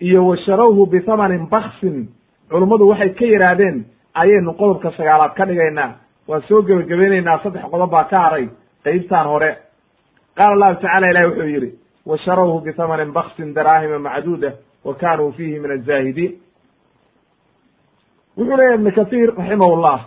[0.00, 2.08] iyo wa sharawhu bithamanin baksin
[2.50, 3.84] culummadu waxay ka yidhaahdeen
[4.14, 5.90] ayaynu qodobka sagaalaad ka dhigaynaa
[6.28, 8.48] waan soo gebagabaynaynaa saddex qodob baa ka haray
[8.84, 9.50] qeybtan hore
[10.40, 11.70] qaala allahu tacala ilahi wuxuu yidhi
[12.06, 14.52] wa sharawhu bithamanin baksin daraahima macduuda
[14.84, 16.32] wa kanuu fiihi min azaahidiin
[18.36, 20.00] wuxuu leeyahy ibn kahiir raximah llah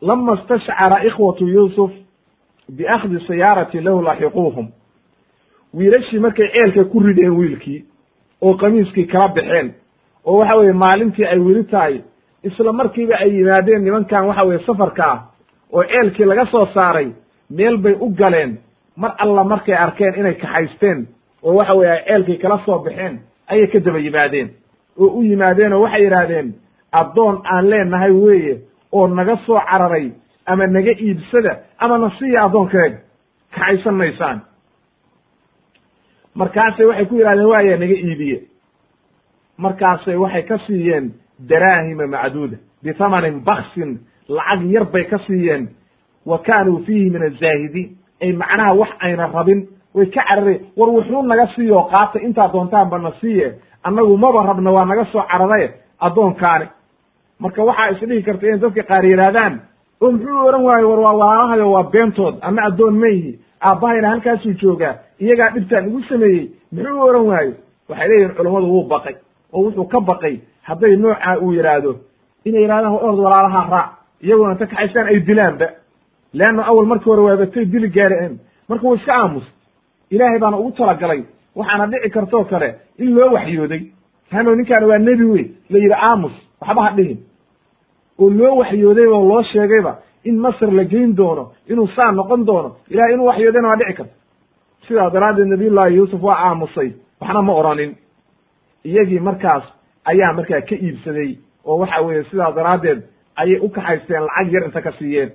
[0.00, 1.90] lama istashcara ikhwatu yuusuf
[2.68, 4.66] biakhdi siyaarati lahu laxiquuhum
[5.74, 7.84] wiilashii markay ceelka ku rideen wiilkii
[8.42, 9.74] oo qamiiskii kala baxeen
[10.24, 12.00] oo waxa weye maalintii ay weli tahay
[12.42, 15.20] isla markiiba ay yimaadeen nimankan waxa weye safarka ah
[15.72, 17.08] oo ceelkii laga soo saaray
[17.50, 18.58] meel bay u galeen
[18.96, 21.06] mar alla markay arkeen inay kaxaysteen
[21.42, 24.48] oo waxa weye ay ceelkii kala soo baxeen ayay ka daba yimaadeen.
[24.98, 26.54] Oo u yimaadeen oo waxay yidhaahdeen
[26.92, 28.58] addoon aan leenahay weeye
[28.92, 30.12] oo naga soo cararay
[30.46, 32.98] ama naga iibsada ama na siiya addoonkeega
[33.54, 34.40] kaxaysan maysaan.
[36.34, 38.38] Markaasay waxay ku yidhahdeen waaya naga iibiye.
[39.58, 41.12] Markaasay waxay ka siiyeen
[41.48, 43.98] daraahima macduuda bithamanin baksin
[44.28, 45.68] lacag yar bay ka siiyeen.
[46.26, 50.60] Wa kaanuu fiihi min azaahidiin macnaha wax ayna rabin way ka carareen.
[50.76, 55.22] War wuxuu naga siiyo qaata intaa doontaanba na siiye annagu maba rabna waa naga soo
[55.22, 55.70] cararaye
[56.00, 56.66] addoonkaani.
[57.38, 59.60] Marka waxaa isdhihi karta in dadka qaar yidhaahdaan
[60.00, 63.06] oo muxuu ohan waayo war waa walaalahayo waa beentood ama addoon ma
[63.60, 66.50] aabbahayna halkaasuu joogaa iyagaa dhibtaan igu sameeyey.
[66.72, 67.52] Muxuu ohan waayo.
[67.88, 69.14] Waxay leeyihiin culummadu wuu baqay
[69.52, 71.92] oo wuxuu ka baqay hadday noocaa uu yidhaahdo
[72.44, 73.90] inay yidhahdaan ord walaalaha raac
[74.22, 75.66] iyaguna ta kaxaystaan ay dilaanba
[76.34, 78.38] leanna awal markii hore waabatay dili gaareen
[78.68, 79.44] marka wuu iska aamus
[80.10, 81.22] ilaahay baana ugu talagalay
[81.56, 83.82] waxaana dhici kartoo kale in loo waxyooday
[84.30, 87.18] hano ninkaan waa nebi wey la yidhi aamus waxba ha dhihin
[88.18, 89.92] oo loo waxyooday oo loo sheegayba
[90.24, 94.12] in masr la geyn doono inuu saa noqon doono ilahay inuu waxyoodayna waa dhici karta
[94.88, 96.90] sidaa daraaddeed nabiyullaahi yuusuf waa aamusay
[97.20, 97.96] waxna ma oranin
[98.84, 99.64] iyagii markaas
[100.04, 101.30] ayaa markaa ka iibsaday
[101.64, 103.02] oo waxa weeye sidaa daraaddeed
[103.36, 105.30] ayay u kaxaysteen lacag yar inta ka siiyeen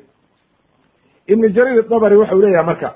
[1.31, 2.89] ibnu jariir dabri waxau leeyahay marka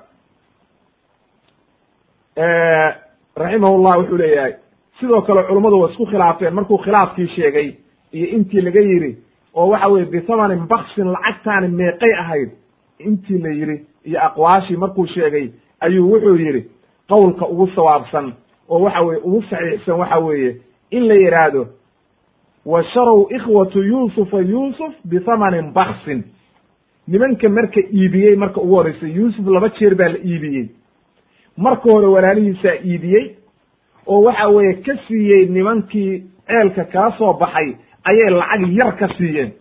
[3.38, 4.54] raximahullah wuxuu leeyahay
[5.00, 6.54] sidoo kale culummadu waa isku khilaafeen.
[6.54, 7.74] Markuu khilaafkii sheegay
[8.14, 9.18] iyo intii laga yidhi
[9.56, 12.50] oo waxa weye bithamanin baksin lacagtaani meeqay ahayd
[13.00, 15.50] intii la yidhi iyo aqwaashii markuu sheegay
[15.80, 16.62] ayuu wuxuu yidhi
[17.10, 18.34] qowlka ugu sawaabsan
[18.70, 20.56] oo waxa weye ugu saxiixsan waxa weeye
[20.92, 21.68] in la yidhaahdo
[22.66, 26.24] wa sharow ikhwatu yuusufa yuusuf bithamanin baksin
[27.08, 30.70] nimanka marka iibiyey marka ugu horreysay yuusuf laba jeer baa la iibiyey.
[31.58, 33.36] Marka hore walaalihiisaa iibiyey
[34.08, 39.52] oo waxa weeye ka siiyey nimankii ceelka kala soo baxay ayay lacag yar ka siiyeen.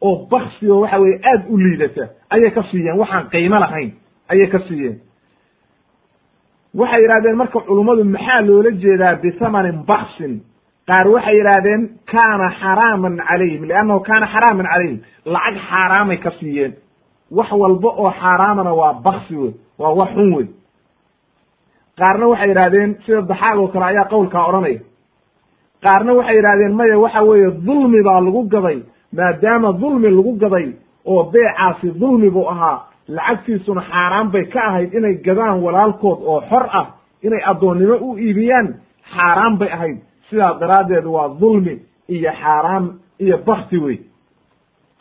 [0.00, 2.98] Oo baksi oo waxa weye aad u liidata ayay ka siiyeen.
[2.98, 3.90] Waxaan qiimo lahayn
[4.28, 4.98] ayay ka siiyeen.
[6.74, 10.40] Waxay yidhahdeen marka culummadu maxaa loola jeedaa bithamanin baksin
[10.90, 13.62] qaar waxay yidhaahdeen kaana xaraaman calayhim.
[13.70, 14.98] Liannahu kaana xaraaman calayhim.
[15.34, 16.72] Lacag xaaraamay ka siiyeen.
[17.38, 20.46] Wax walba oo xaaraamana waa baksi wey waa wax xun wey
[21.98, 24.80] qaarna waxay yidhahdeen sida daxaag oo kale ayaa qowlkaa odhanaya.
[25.84, 28.78] Qaarna waxay yidhahdeen maya waxa weeye dulmi baa lagu gaday
[29.16, 30.66] maadaama dulmi lagu gaday
[31.12, 32.78] oo beecaasi dulmi buu ahaa
[33.16, 36.86] lacagtiisuna xaaraan bay ka ahayd inay gadaan walaalkood oo xor ah
[37.26, 38.66] inay addoonnimo u iibiyaan
[39.14, 39.98] xaaraan bay ahayd
[40.30, 41.78] sidaa daraaddeed waa dulmi
[42.08, 43.98] iyo xaaraan iyo bakti wey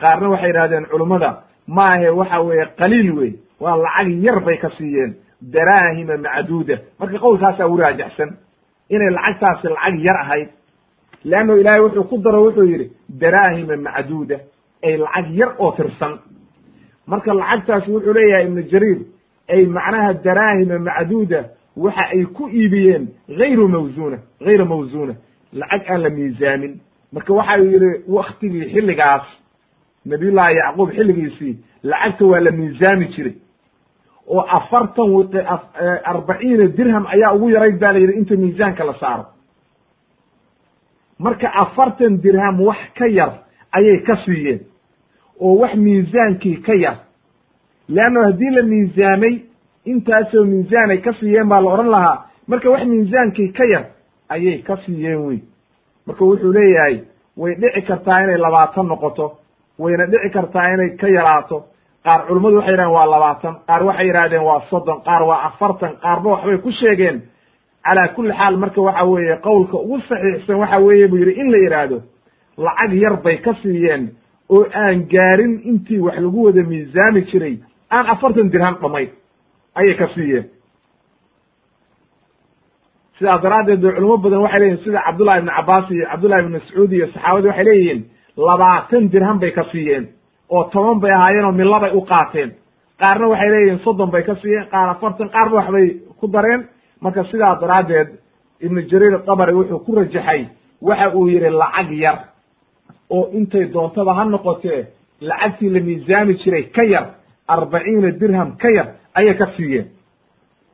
[0.02, 1.30] qaarna waxay yidhahdeen culummada
[1.68, 6.76] maahe waxa weeye qaliil wey waa lacag yar bay ka siiyeen daraahima macduuda.
[7.00, 8.30] Marka qowlkaasaa u raajaxsan
[8.90, 10.50] inay lacagtaasi lacag yar ahayd.
[11.24, 14.38] Leanno ilaahay wuxuu ku daro wuxuu yidhi daraahima macduuda
[14.84, 16.14] ay lacag yar oo tirsan.
[17.08, 19.00] Marka lacagtaasi wuxuu leeyahay ibnu jariir
[19.50, 21.40] ay macnaha daraahima macduuda
[21.78, 25.14] waxa ay ku iibiyeen gayru mawsuuna gayra mawsuuna
[25.54, 26.80] lacag aan la miisaamin
[27.14, 29.26] marka waxa yidhi waktigii xilligaas
[30.06, 33.34] nabiyullahi yacquub xilligiisii lacagta waa la miisaami jiray.
[34.28, 35.38] Oo afartan wiqi
[36.04, 39.26] arbaciina dirham ayaa ugu yarayd ba la yidhi inta miisaanka la saaro.
[41.20, 43.34] Marka afartan dirham wax ka yar
[43.72, 44.60] ayay ka siiyeen.
[45.40, 46.98] Oo wax miisaankii ka yar
[47.90, 49.42] leanno haddii la miisaamay
[49.86, 52.26] intaasoo miisaan ay ka siiyeen baa la odhan lahaa.
[52.48, 53.86] Marka wax miisaankii ka yar
[54.30, 55.40] ayay ka siiyeen wey
[56.08, 57.00] marka wuxuu leeyahay
[57.38, 59.38] way dhici kartaa inay labaatan noqoto
[59.80, 61.64] wayna dhici kartaa inay ka yaraato.
[62.04, 66.30] Qaar culummadu waxay yidhahdeen waa labaatan qaar waxay yidhahdeen waa soddon qaar waa afartan qaarba
[66.30, 67.22] waxbay ku sheegeen.
[67.86, 71.58] Calaa kulli xaal marka waxa weeye qowlka ugu saxiixsan waxa weeye buu yidhi in la
[71.58, 72.02] yidhaahdo
[72.58, 74.10] lacag yar bay ka siiyeen
[74.50, 77.58] oo aan gaarin intii wax lagu wada miisaami jiray
[77.90, 79.10] aan afartan dirham dhamayn
[79.80, 80.46] ayay ka siiyeen.
[83.18, 86.92] Sidaas daraaddeed ba culimo badan waxay leeyihiin sida cabdullahi ibnu cabbaas iyo cabdullahi ibnu mascuud
[86.98, 88.02] iyo saxaabadii waxay leeyihiin
[88.48, 90.06] labaatan dirham bay ka siiyeen
[90.50, 92.50] oo toban bay ahaayeen oo millabay u qaateen.
[93.02, 95.88] Qaarna waxay leeyihiin soddon bay ka siiyeen qaar afartan qaarba waxbay
[96.20, 96.62] ku dareen.
[97.02, 98.08] Marka sidaa daraaddeed
[98.66, 100.42] ibnu jariir dabari wuxuu ku rajaxay
[100.82, 102.18] waxa uu yidhi lacag yar
[103.10, 104.88] oo intay doontaba ha noqotee
[105.22, 107.06] lacagtii la miisaami jiray ka yar
[107.48, 109.88] arbaciina dirham ka yar ayay ka siiyeen.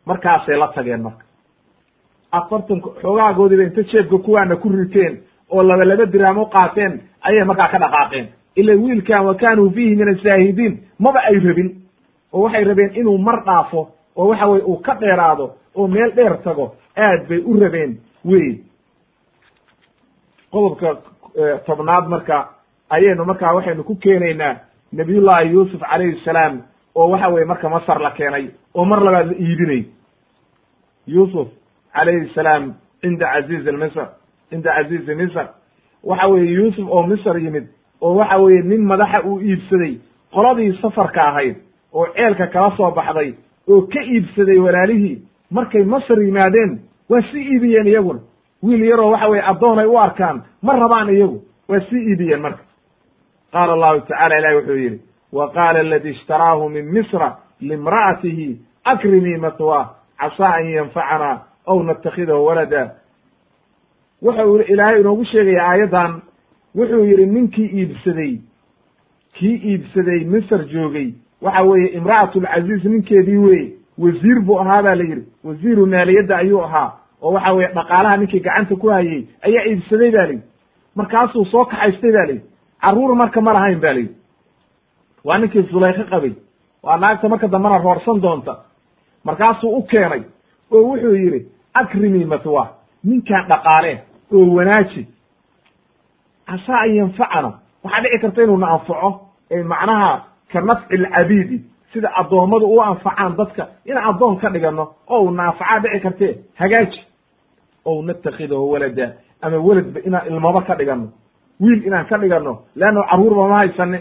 [0.05, 1.23] Markaasay la tageen marka.
[2.31, 7.69] Afartan xoogaagoodiiba inta jeebka kuwaana ku riteen oo laba laba dirham u qaateen ayay markaa
[7.71, 8.27] ka dhaqaaqeen.
[8.55, 11.69] Ila wiilkan wa kanuu fiihi min azaahidiin maba ay rabin.
[12.33, 16.37] Oo waxay rabeen inuu mar dhaafo oo waxa weye uu ka dheeraado oo meel dheer
[16.43, 18.59] tago aad bay u rabeen wey
[20.51, 20.97] qodobka
[21.65, 22.49] tobnaad marka
[22.89, 24.55] ayaynu markaa waxaynu ku keenaynaa
[24.93, 26.61] nabiyullahi yuusuf calayhi salaam
[26.95, 29.85] oo waxa weye marka masar la keenay oo mar labaad la iibinay.
[31.07, 31.47] Yuusuf
[31.93, 34.07] calayhi salaam cinda caziizi misr
[34.49, 35.47] cinda caziizi misr
[36.03, 37.67] waxa weeye yuusuf oo misr yimid
[38.01, 39.99] oo waxa weeye nin madaxa uu iibsaday
[40.33, 41.55] qoladii safarka ahayd
[41.93, 43.33] oo ceelka kala soo baxday
[43.69, 48.19] oo ka iibsaday walaalihii markay masr yimaadeen waa sii iibiyeen iyaguna
[48.63, 52.63] wiil yaroo waxa weye addoonay u arkaan ma rabaan iyagu waa sii iibiyeen marka.
[53.51, 54.99] Qaala allahu tacala ilahi wuxuu yidhi
[55.35, 57.29] wa qaala aladi ishtaraahu min misra
[57.61, 58.47] limra'atihi
[58.83, 59.79] akrimii matwa
[60.19, 61.31] casaa an yanfacana
[61.67, 62.83] aw natakhidahu walada
[64.21, 66.21] wuxuu ilaahay inoogu sheegaya aayaddan
[66.75, 68.33] wuxuu yidhi ninkii iibsaday
[69.33, 71.09] kii iibsaday misr joogay
[71.41, 76.61] waxa weeye imra'atu lcaziiz ninkeedii weye wasiir buu ahaa ba la yidhi wasiiru maaliyadda ayuu
[76.63, 76.91] ahaa
[77.21, 80.43] oo waxa weye dhaqaalaha ninkii gacanta ku hayay ayaa iibsaday ba layidhi
[80.95, 82.43] markaasuu soo kaxaystay ba layidhi
[82.81, 84.15] carruur marka ma lahayn ba layidhi
[85.25, 86.33] waa ninkii zulaykho qabay.
[86.83, 88.53] Waa naagta marka dambena roorsan doonta.
[89.23, 90.21] Markaasuu u keenay
[90.71, 91.41] oo wuxuu yidhi
[91.73, 92.63] akrimi matwa
[93.03, 93.97] ninkaan dhaqaalee
[94.33, 95.07] oo wanaaji.
[96.47, 97.51] Casaa an yanfacana?
[97.83, 99.09] Waxaa dhici karta inuu na anfaco
[99.63, 101.61] macnaha ka nafci lcabiidi
[101.93, 106.99] sida addoommadu u anfacaan dadka inaan addoon ka dhigano oo u naafacaa dhici kartee hagaaji
[107.85, 111.07] ow natakhidahu walada ama weladba inaan ilmaba ka dhigano
[111.61, 113.99] wiil inaan ka dhigano leanno carruurba ma haysane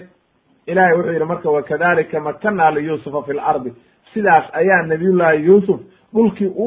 [0.67, 3.73] ilahay wuxuu yidhi marka wakadalika makanaa liyuusufa fi lardi
[4.15, 5.81] sidaas ayaa nabiyullaahi yuusuf
[6.15, 6.67] dhulkii u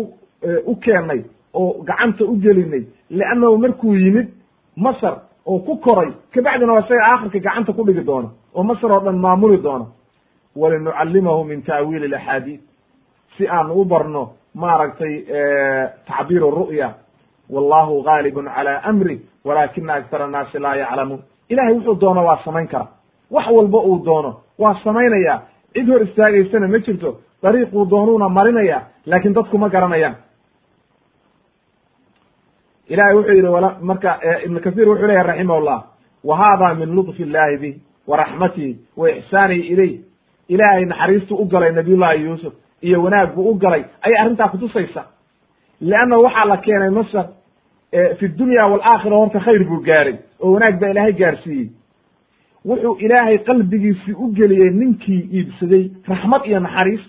[0.65, 1.21] u keennay
[1.53, 4.27] oo gacanta u gelinay leannahu markuu yimid
[4.75, 5.15] masar
[5.45, 9.17] oo ku koray kabacdina waa isaga aakhirka gacanta ku dhigi doono oo masar oo dhan
[9.17, 9.87] maamuli doono.
[10.55, 12.61] Walinucallimahu min ta'wiili alaxaadiid
[13.37, 15.13] si aan u barno maaragtay
[16.07, 16.89] tacbiir ru'ya
[17.49, 21.21] wallahu gaalibun cala amri walaakina aktara annaasi laa yaclamuun.
[21.49, 22.87] Ilahay wuxuu doono waa samayn kara
[23.31, 24.31] wax walba uu doono.
[24.59, 25.41] Waa samaynaya
[25.73, 27.19] cid hor istaagaysana ma jirto.
[27.43, 30.15] Dariiquu doonuuna marinaya laakin dadku ma garanayaan.
[32.89, 33.49] Ilahay wuxuu yidhi
[33.81, 35.83] marka ibn kathir wuxuu leyahy raximahullah
[36.23, 37.75] wa hada min lutfi illahi bih
[38.07, 39.99] wa raxmatihi wa ixsaanihi ilayh
[40.49, 45.03] ilaahay naxariistu u galay nabiyullahi yuusuf iyo wanaag buu u galay ayay arrintaa kutusaysa
[45.81, 47.25] leanna waxaa la keenay masar
[48.19, 51.67] fi dunya waalaakhira horta khayr buu gaaray oo wanaag baa ilaahay gaarsiiyey
[52.65, 57.01] wuxuu ilaahay qalbigiisii u geliyey ninkii iibsaday raxmad iyo naxariis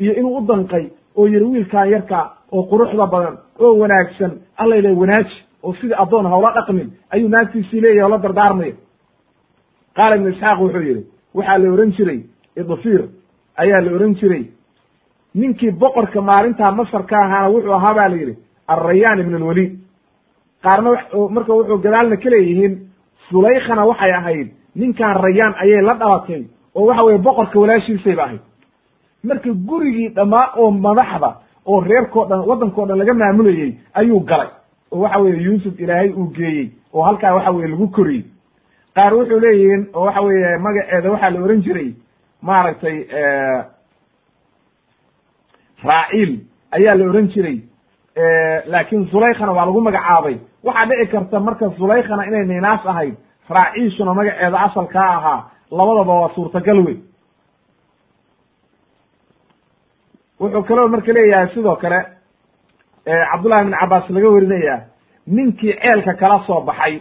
[0.00, 0.84] iyo inuu u danqay
[1.16, 6.26] oo yidhi wiilkaan yarkaa oo quruxda badan oo wanaagsan alla ilahy wanaaji oo sidii addoon
[6.26, 8.72] hawla dhaqmin ayuu naagtiisii leeyahy o la dardaarmaya.
[9.96, 12.20] Qaala ibnu isxaaq wuxuu yidhi waxaa la ohan jiray
[12.56, 13.02] idfiir
[13.56, 14.44] ayaa la ohan jiray
[15.34, 18.36] ninkii boqorka maalintaa masar ka ahaana wuxuu ahaa ba la yidhi
[18.68, 19.72] alrayaan ibn alwaliid.
[20.62, 20.90] Qaarna
[21.30, 22.74] marka wuxuu gadaalna ka leeyihiin
[23.28, 26.44] sulaykhana waxay ahayd ninkan rayaan ayay la dhalatay
[26.74, 28.40] oo waxa weye boqorka walaashiisayba ahayd
[29.24, 31.30] marka gurigii dhammaa oo madaxda
[31.66, 34.48] oo reerkao dhan waddankao dhan laga maamulayey ayuu galay
[34.92, 38.24] oo waxa weye yuusuf ilaahay uu geeyey oo halkaa waxa weye lagu koriyey.
[38.94, 41.94] Qaar wuxuu leeyihiin oo waxa weeye magaceeda waxaa la ohan jiray
[42.42, 42.96] maaragtay
[45.84, 46.32] raaciil
[46.76, 47.58] ayaa la ohan jiray
[48.72, 50.36] laakin zulaykhana waa lagu magacaabay.
[50.64, 53.14] Waxaa dhici karta marka zulaykhana inay ninaas ahayd
[53.48, 56.96] raaciishuna magaceeda asalkaa ahaa labadaba waa suurtagal wey
[60.40, 62.04] wuxuu kaloo marka leeyahay sidoo kale
[63.30, 64.76] cabdullahi ibn cabaas laga warinaya
[65.26, 67.00] ninkii ceelka kala soo baxay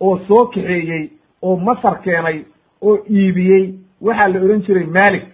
[0.00, 1.10] oo soo kaxeeyey
[1.42, 2.44] oo masar keenay
[2.82, 5.24] oo iibiyey waxaa la odhan jiray malik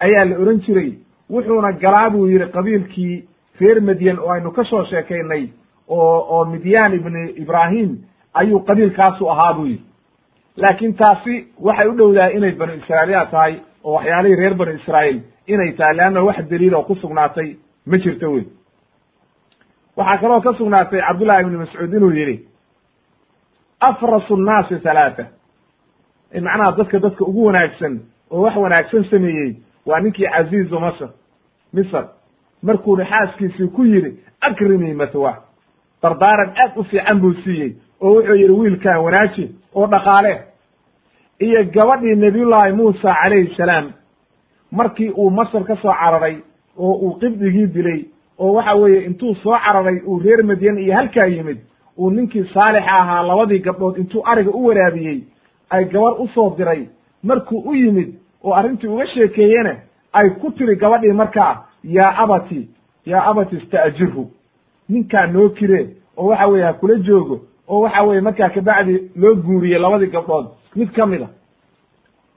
[0.00, 0.92] ayaa la odhan jiray
[1.30, 3.24] wuxuuna galaa buu yidhi qabiilkii
[3.60, 5.48] reer madyan oo aynu ka soo sheekaynay
[5.88, 7.98] oo oo midyaan ibni ibrahim
[8.34, 9.84] ayuu qabiilkaasu ahaa buu yidhi.
[10.56, 13.54] Laakiin taasi waxay u dhowdahay inay banu israa'iiliya tahay
[13.84, 17.56] oo waxyaalihii reer banu israa'iil inay tahay leanna wax daliil oo ku sugnaatay
[17.86, 18.44] ma jirto wey
[19.96, 22.36] waxaa kaloo ka sugnaatay cabdullahi ibni mascuud inuu yidhi
[23.80, 25.26] afrasu nnaasi halaata
[26.34, 28.00] macnaha dadka dadka ugu wanaagsan
[28.30, 29.56] oo wax wanaagsan sameeyey
[29.86, 31.08] waa ninkii caziizu masr
[31.72, 32.04] misr
[32.62, 35.36] markuuna xaaskiisii ku yidhi akrimii matwa.
[36.02, 37.72] Dardaaran aad u fiican buu siiyey
[38.04, 39.44] oo wuxuu yidhi wiilkaan wanaaji
[39.74, 40.32] oo dhaqaale.
[41.40, 43.92] Iyo gabadhii nabiyullaahi muusa calayhi salaam
[44.72, 46.36] markii uu masar ka soo cararay
[46.78, 48.00] oo uu qibdigii dilay
[48.38, 51.58] oo waxa weeye intuu soo cararay uu reer madyan iyo halkaa yimid
[51.98, 55.20] uu ninkii saalixa ahaa labadii gabdhood intuu ariga u waraabiyey
[55.70, 56.86] ay gabar u soo diray.
[57.22, 58.14] Markuu u yimid
[58.44, 59.76] oo arrintii uga sheekeeyena
[60.12, 62.68] ay ku tiri gabadhii markaa yaa abati
[63.06, 64.30] yaa abati ista'jirhu
[64.88, 69.34] ninkaa noo kire oo waxa weye ha kula joogo oo waxa weye markaa kabacdi loo
[69.34, 70.46] guuriyey labadii gabdhood.
[70.76, 71.28] Mid ka mid a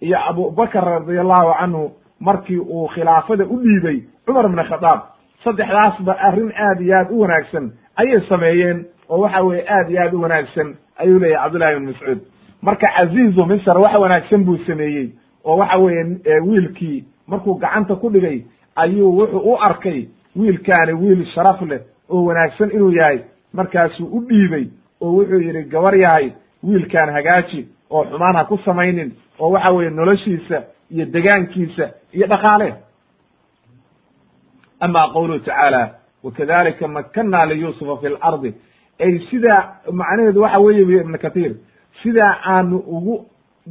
[0.02, 5.00] iyo abubakr radiallahu canhu markii uu khilaafada u dhiibay cumar ibn khadaab
[5.44, 10.14] saddexdaasba arrin aad iyo aad u wanaagsan ayay sameeyeen oo waxa weye aad iyo aad
[10.14, 12.20] u wanaagsan ayuu leeyahy cabdullahi ibn mascuud.
[12.62, 15.10] Marka caziizu misr wax wanaagsan buu sameeyey
[15.46, 18.42] oo waxa weeye wiilkii markuu gacanta ku dhigay
[18.76, 23.20] ayuu wuxuu u arkay wiilkaani wiil sharaf leh oo wanaagsan inuu yahay.
[23.54, 24.66] Markaasuu u dhiibay
[25.02, 26.32] oo wuxuu yidhi gabar yahay
[26.64, 32.74] wiilkaan hagaaji oo xumaan ha ku samaynin oo waxa weeye noloshiisa iyo degaankiisa iyo dhaqaale.
[34.80, 35.90] Ama qowluhu tacaala
[36.24, 38.54] wakadalika makanna liyusufa fi lardi
[39.00, 41.52] ay sidaa macnaheedu waxa weeye ibn kathir
[42.04, 43.26] sidaa aanu ugu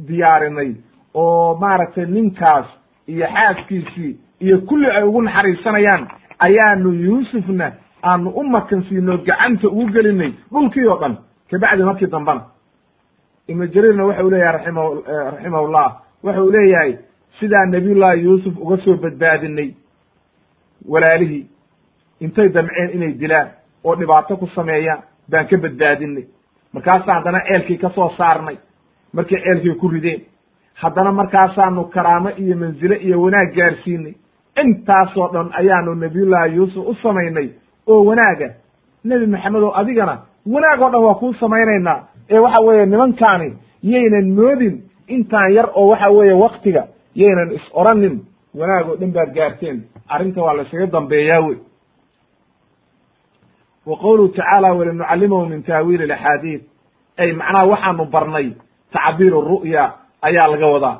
[0.07, 0.71] diyaarinay
[1.13, 2.65] oo maaragtay ninkaas
[3.07, 6.07] iyo xaaskiisii iyo kulli ay ugu naxariisanayaan
[6.47, 7.71] ayaanu yuusufna
[8.03, 11.17] aanu u makansiino gacanta ugu gelinay dhulkii oo dhan
[11.51, 12.41] kabacdi markii dambana.
[13.47, 14.81] Ibnu jariirna waxa u leeyahay raxima
[15.31, 15.87] raximahullah
[16.23, 16.97] waxa uu leeyahay
[17.39, 19.69] sidaa nabiyullahi yuusuf uga soo badbaadinay
[20.87, 21.45] walaalihii
[22.19, 23.47] intay damceen inay dilaan
[23.83, 25.01] oo dhibaato ku sameeyaan
[25.31, 26.25] baan ka badbaadinay
[26.73, 28.57] markaasa haddana ceelkii ka soo saarnay
[29.13, 30.21] markay ceelkii ku rideen
[30.73, 34.13] haddana markaasaanu karaamo iyo manzile iyo wanaag gaarsiinay
[34.63, 37.49] intaasoo dhan ayaanu nabiyullaahi yuusuf u samaynay
[37.87, 38.49] oo wanaaga.
[39.03, 40.15] Nebi maxamed oo adigana
[40.45, 41.99] wanaag oo dhan waa kuu samaynaynaa.
[42.29, 43.53] Ee waxa weeye nimankaani
[43.83, 44.75] yaynan moodin.
[45.07, 48.25] Intaan yar oo waxa weeye waktiga yaynan is oranin.
[48.55, 49.83] Wanaag oo dhan baad gaarteen.
[50.09, 51.57] Arrinta waa laysaga dambeeyaa wey.
[53.85, 56.61] Wa qowluhu tacaala walinucallimahu min taawiili axaadiid
[57.17, 58.47] ay macnaha waxaanu barnay
[58.91, 59.91] tacbiir ru'ya
[60.21, 60.97] ayaa laga wadaa.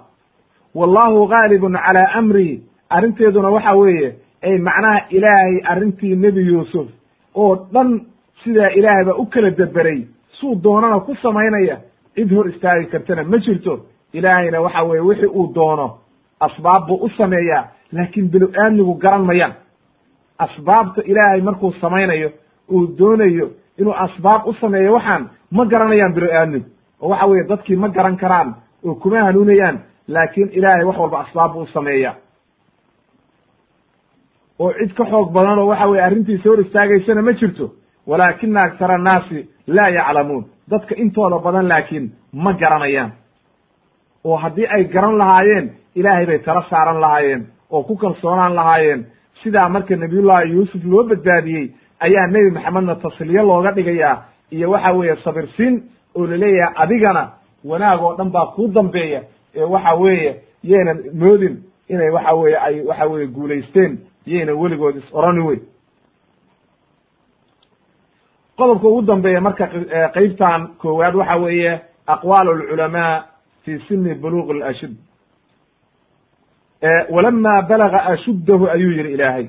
[0.75, 6.87] Wallahu gaalibun calaa amrii arrinteeduna waxa weeye ay macnaha ilaahay arrintii nebi yuusuf
[7.35, 8.01] oo dhan
[8.43, 10.07] sidaa ilaahay baa u kala deberay
[10.39, 11.77] suu doonana ku samaynaya
[12.15, 13.79] cid hor istaagi kartana ma jirto.
[14.13, 15.97] Ilaahayna waxa weeye wixii uu doono
[16.39, 19.53] asbaab buu u sameeyaa laakiin binu aadmigu garan mayaan.
[20.39, 22.31] Asbaabta ilaahay markuu samaynayo
[22.71, 26.65] uu doonayo inuu asbaab u sameeyo waxaan ma garanayaan binu aadmigu.
[27.01, 28.55] Oo waxa weeye dadkii ma garan karaan
[28.85, 32.15] oo kuma hanuunayaan laakiin ilaahay wax walba asbaab buu u sameeya
[34.59, 37.71] oo cid ka xoog badan oo waxa weye arrintiisa hor istaagaysana ma jirto.
[38.07, 40.45] Walaakina aktara annaasi laa yaclamuun.
[40.69, 43.11] Dadka intooda badan laakiin ma garanayaan.
[44.23, 49.05] Oo haddii ay garan lahaayeen ilaahay bay tala saaran lahaayeen oo ku kalsoonaan lahaayeen.
[49.43, 54.23] Sidaa marka nabiyullahi yuusuf loo badbaadiyey ayaa nebi maxamedna tasliye looga dhigayaa.
[54.51, 55.83] Iyo waxa weeye sabirsiin
[56.15, 57.23] oo la leeyahay adigana
[57.65, 59.21] wanaag oo dhan baa kuu dambeeya.
[59.55, 61.55] Ee waxa weeye yaynan moodin
[61.89, 65.59] inay waxa weeye ay waxa weeye guulaysteen yayna weligood is orani wey
[68.57, 69.67] qodobka ugu dambeeya marka
[70.13, 73.23] qeybtan koowaad waxa weeye aqwaal alculamaa
[73.63, 74.95] fi sini buluq alashud
[77.09, 79.47] walama balaga ashuddahu ayuu yihi ilaahay.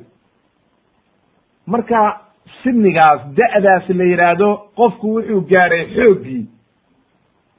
[1.67, 2.21] Marka
[2.63, 6.47] sinigaas da'daas la yidhaahdo qofku wuxuu gaadhay xooggii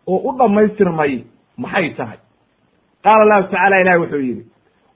[0.08, 1.24] oo u dhammaystirmay
[1.58, 2.18] maxay tahay?
[3.04, 4.44] Qaala allahu tacala ilahi wuxuu yidhi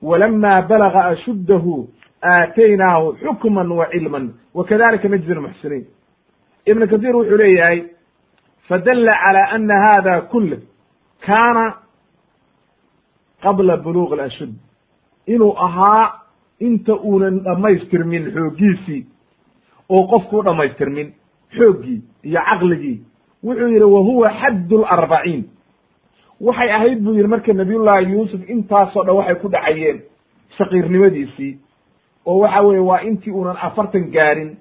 [0.01, 1.87] walama balaga ashuddahu
[2.23, 5.85] aataynaahu xukman wa cilman wa kadalika najzi lmuxsiniin
[6.65, 7.83] ibn kasiir wuxuu leeyahay
[8.67, 10.57] fadalla calى ana hada kule
[11.25, 11.73] kaana
[13.43, 14.53] qabla buluuq ashud
[15.27, 16.23] inuu ahaa
[16.59, 19.05] inta uunan dhammaystirmin xooggiisii
[19.89, 21.13] oo qofkuu dhammaystirmin
[21.57, 23.01] xooggii iyo caqligii.
[23.43, 25.43] Wuxuu yidhi wa huwa xadd larbaciin
[26.41, 30.01] waxay ahayd buu yidhi marka nabiyullahi yuusuf intaasoo dhan waxay ku dhacayeen
[30.57, 31.57] saqiirnimadiisii
[32.25, 34.57] oo waxa weeye waa intii uunan afartan gaarin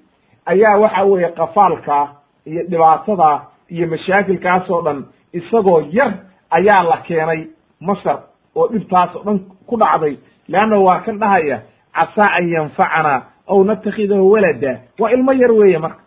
[0.47, 2.09] ayaa waxa weeye qafaalka
[2.47, 6.13] iyo dhibaatada iyo mashaakilkaasoo dhan isagoo yar
[6.51, 7.47] ayaa la keenay
[7.81, 8.19] masar
[8.55, 10.17] oo dhibtaas oo dhan ku dhacday.
[10.49, 11.63] Leanna waa kan dhahaya
[11.95, 14.81] casaa an yanfacana aw natakhidahu walada.
[14.99, 16.03] Waa ilmo yar weeye marka.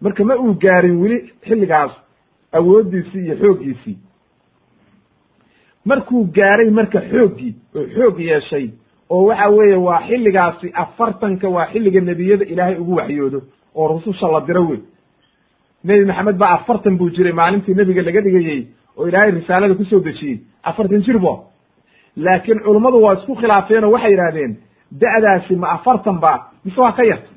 [0.00, 1.90] Marka ma uu gaarin weli xilligaas
[2.52, 3.98] awooddiisii iyo xooggiisii
[5.84, 8.70] markuu gaaray marka xooggii oo xoog yeeshay
[9.10, 13.40] oo waxa weeye waa xilligaasi afartanka waa xilliga nebiyada ilaahay ugu waxyoodo
[13.74, 14.80] oo rususha la diro wey
[15.84, 18.66] nebi maxamed baa afartan buu jiray maalintii nebiga laga dhigayey
[18.96, 20.40] oo ilaahay risaalada ku soo dejiyey.
[20.64, 21.44] Afartan jir bo
[22.16, 24.52] laakiin culummadu waa isku khilaafeen oo waxay yidhahdeen
[25.00, 26.32] da'daasi ma afartan ba
[26.64, 27.30] mise waa ka yarta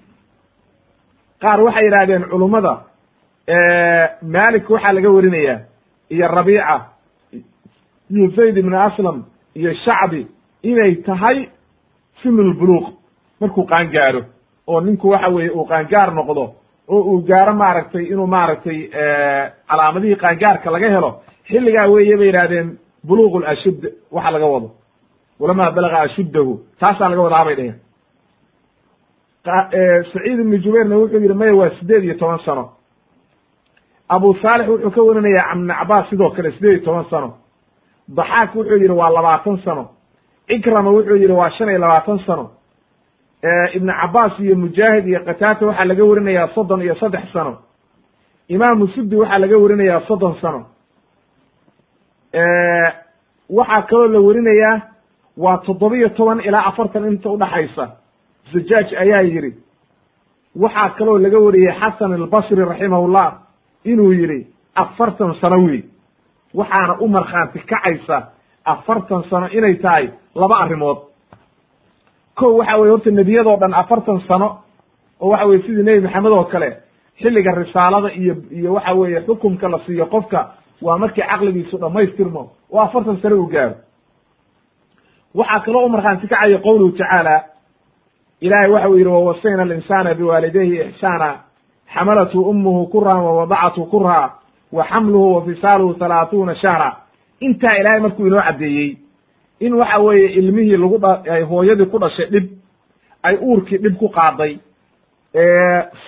[1.42, 2.74] qaar waxay yidhahdeen culummada
[4.22, 5.60] malik waxaa laga warinayaa
[6.10, 6.76] iyo rabiica
[8.12, 9.24] iyo zayd ibn aslam
[9.56, 10.28] iyo shacbi
[10.64, 11.50] inay tahay
[12.22, 12.86] sinulbuluuq
[13.42, 14.22] markuu qaangaaro
[14.68, 16.44] oo ninku waxa weeye uu qaangaar noqdo
[16.88, 18.80] oo uu gaaro maaragtay inuu maaragtay
[19.70, 21.12] calaamadihii qaangaarka laga helo
[21.50, 22.78] xilligaa weeye bay yidhahdeen
[23.08, 23.80] buluuq lashud
[24.12, 24.70] waxa laga wado.
[25.40, 27.80] Walamaa balaga ashuddahu taasaa laga wadaa bay dheheen
[30.14, 32.70] saciid ibnu jubayrna wuxuu yidhi maya waa sideed iyo toban sano.
[34.10, 37.30] Abu saalix wuxuu ka warinayaa ibn cabaas sidoo kale sideed iyo toban sano.
[38.18, 39.84] Daxaak wuxuu yidhi waa labaatan sano
[40.50, 42.46] cikrama wuxuu yidhi waa shan iyo labaatan sano.
[43.74, 47.58] Ibn cabaas iyo mujaahid iyo kataata waxaa laga warinayaa soddon iyo saddex sano.
[48.48, 50.66] Imaamu sudi waxaa laga warinayaa soddon sano.
[53.50, 54.82] Waxaa kaloo la warinayaa
[55.38, 57.86] waa toddobiyo toban ilaa afartan inta udhaxaysa
[58.54, 59.52] zajaaj ayaa yidhi.
[60.56, 63.28] Waxaa kaloo laga wariyey xasan albasri raximahullah
[63.84, 65.84] inuu yidhi afartan sano wey
[66.54, 68.18] waxaana u markhaanti kacaysa
[68.74, 70.98] afartan sano inay tahay laba arrimood.
[72.36, 74.58] Ko waxa weye horta nebiyadoo dhan afartan sano
[75.22, 76.70] oo waxa weye sidii nebi maxamed oo kale
[77.22, 80.40] xilliga risaalada iyo iyo waxa weeye xukumka la siiyo qofka
[80.82, 82.52] waa markii caqligiisu dhammaystirmo.
[82.72, 83.76] Oo afartan sano uu gaaro.
[85.36, 87.44] Waxaa kaloo u markhaanti kacaya qowluhu tacaala
[88.42, 91.30] ilahay waxa uu yidhi wawasayna alinsana biwaalidayhi ixsaana
[91.94, 94.34] xamalathu umuhu kurhan wawadacathu kurha
[94.72, 96.98] wa xamluhu wa fisaaluhu halaathuuna shahra
[97.40, 98.98] intaa ilaahay markuu inoo caddeeyey
[99.60, 102.46] in waxa weeye ilmihii lagu dha hooyadii ku dhashay dhib
[103.24, 104.58] ay uurkii dhib ku qaaday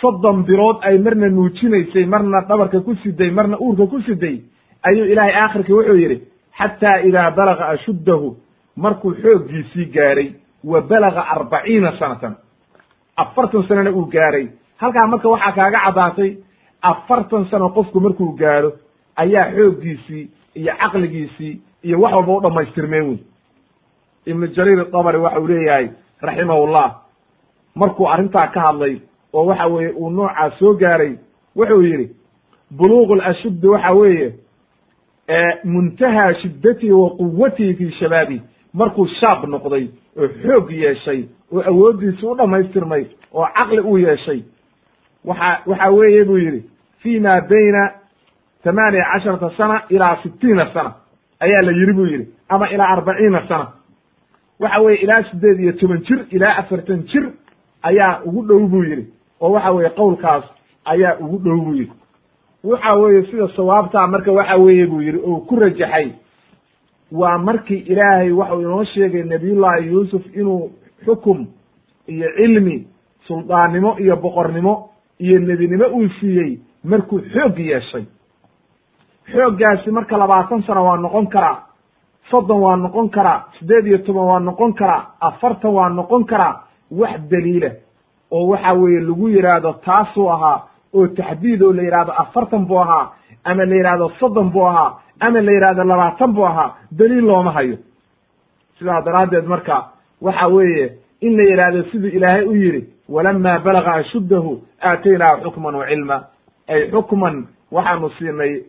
[0.02, 4.42] soddon bilood ay marna nuujinaysay marna dhabarka ku siday marna uurka ku siday
[4.84, 6.18] ayuu ilaahay aakhirkii wuxuu yidhi
[6.58, 8.38] xataa idaa balaga ashuddahu
[8.76, 10.30] markuu xooggiisii gaaray
[10.64, 12.36] wa balaga arbaciina sanatan.
[13.18, 14.48] Afartan sanona uu gaaray.
[14.78, 16.32] Halkaa marka waxaa kaaga caddaatay
[16.82, 18.72] afartan sano qofku markuu gaaro
[19.16, 23.18] ayaa xooggiisii iyo caqligiisii iyo wax walba u dhamaystirmeen wey
[24.26, 25.90] ibnu jariir dabari waxa uu leeyahay
[26.22, 26.96] raximahullah
[27.76, 29.02] markuu arrintaa ka hadlay
[29.34, 31.16] oo waxa weeye uu noocaas soo gaaray
[31.56, 32.10] wuxuu yidhi
[32.72, 34.34] buluuq lashuddi waxa weeye
[35.64, 38.42] muntahaa shiddatihi wa quwatihi fi shabaabi.
[38.74, 39.88] Markuu shaab noqday
[40.18, 41.24] oo xoog yeeshay
[41.54, 44.44] oo awooddiisi u dhammaystirmay oo caqli u yeeshay
[45.26, 46.64] waxa waxa weeye buu yidhi
[47.00, 47.92] fi ma bayna
[48.64, 50.94] tamaaniya casharata sana ilaa sitiina sana
[51.40, 53.68] ayaa la yidhi buu yidhi ama ilaa arbaciina sana
[54.60, 57.30] waxa weye ilaa siddeed iyo toban jir ilaa afartan jir
[57.84, 59.08] ayaa ugu dhow buu yidhi
[59.42, 60.44] oo waxa weeye qowlkaas
[60.86, 61.92] ayaa ugu dhow buu yidhi
[62.64, 66.12] waxa weeye sida sawaabtaa marka waxa weeye buu yidhi oo ku rajaxay
[67.12, 70.72] waa markii ilaahay waxau inoo sheegay nabiyullaahi yuusuf inuu
[71.06, 71.48] xukum
[72.08, 72.88] iyo cilmi
[73.28, 74.90] suldaannimo iyo boqornimo
[75.20, 78.04] iyo nebinimo uu siiyey markuu xoog yeeshay
[79.34, 81.58] xooggaasi marka labaatan sano waa noqon karaa
[82.30, 87.20] soddon waa noqon karaa siddeed iyo toban waa noqon karaa afartan waa noqon karaa wax
[87.32, 87.70] daliila
[88.32, 90.58] oo waxa weeye lagu yidhaahdo taasuu ahaa
[90.94, 93.12] oo taxdiid oo la yidhahdo afartan buu ahaa
[93.44, 97.78] ama la yidhahdo soddon buu ahaa ama la yidhahdo labaatan buu ahaa daliil looma hayo.
[98.80, 99.86] Sidaa daraaddeed marka
[100.22, 100.92] waxa weeye
[101.22, 106.18] in la yidhaahdo siduu ilaahay u yidhi walama balaga ashuddahu aataynaahu xukman wa cilma.
[106.68, 108.64] Ay xukman waxaanu siinay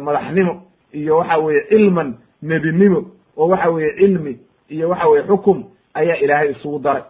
[0.00, 0.62] madaxnimo
[0.92, 3.04] iyo waxa weeye cilman nebinimo
[3.36, 5.64] oo waxa weeye cilmi iyo waxa weye xukum
[5.94, 7.02] ayaa ilaahay isugu daray.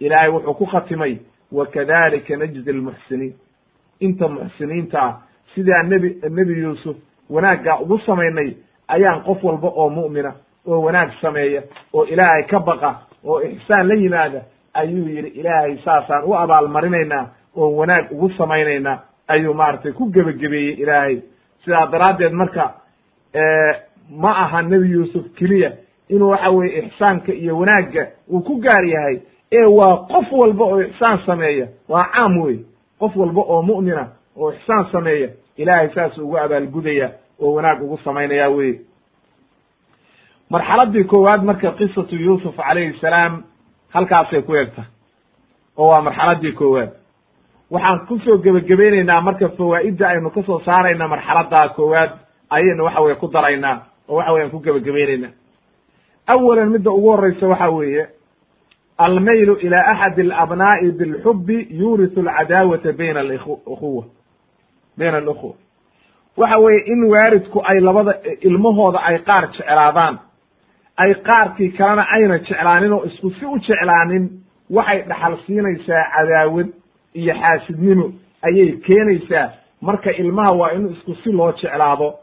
[0.00, 1.16] Ilaahay wuxuu ku khatimay
[1.52, 3.34] wakadalika najzi almuxsiniin
[4.00, 5.16] inta muxsiniinta ah
[5.54, 6.96] sidaa nebi nebi yuusuf
[7.30, 8.54] wanaaggaa ugu samaynay
[8.88, 10.32] ayaan qof walba oo mu'mina
[10.66, 11.62] oo wanaag sameeya
[11.92, 14.42] oo ilaahay ka baqa oo ixsaan la yimaada
[14.74, 18.98] ayuu yidhi ilaahay saasaan u abaalmarinaynaa oo wanaag ugu samaynaynaa
[19.32, 21.16] ayuu maaragtay ku gebagabeeyey ilaahay.
[21.64, 22.74] Sidaa daraaddeed marka
[24.10, 25.72] ma aha nebi yuusuf keliya
[26.08, 29.20] inuu waxa weye ixsaanka iyo wanaagga uu ku gaar yahay
[29.52, 31.68] ee waa qof walba oo ixsaan sameeya.
[31.88, 32.58] Waa caam wey
[32.98, 37.10] qof walba oo mu'mina oo ixsaan sameeya ilaahay saas ugu abaalgudaya
[37.40, 38.80] oo wanaag ugu samaynaya wey
[40.50, 43.42] marxaladii koowaad marka qisatu yuusuf calayhi salaam
[43.94, 44.84] halkaasay ku egta
[45.76, 46.90] oo waa marxaladii koowaad
[47.72, 52.10] waxaan ku soo gebagabaynaynaa marka fawaa'idda aynu ka soo saarayna marxaladdaa koowaad
[52.56, 53.76] ayaynu waxa weye ku daraynaa
[54.08, 55.30] oo waxa weyan ku gebagabaynaynaa
[56.26, 58.06] awalan midda ugu horreysa waxa weeye
[58.98, 64.04] almaylu ila axadi alabnaa'i bilxubi yuurisu alcadaawata bayna alikhuwa
[64.98, 65.54] bayna alukhuwa
[66.36, 70.18] waxa weeye in waaridku ay labada ilmahooda ay qaar jeclaadaan
[70.96, 74.24] ay qaarkii kalena ayna jeclaanin oo isku si u jeclaanin
[74.70, 76.68] waxay dhaxal siinaysaa cadaawad
[77.14, 78.12] iyo xaasidnimo
[78.42, 79.50] ayay keenaysaa.
[79.80, 82.14] Marka ilmaha waa in isku si loo jeclaado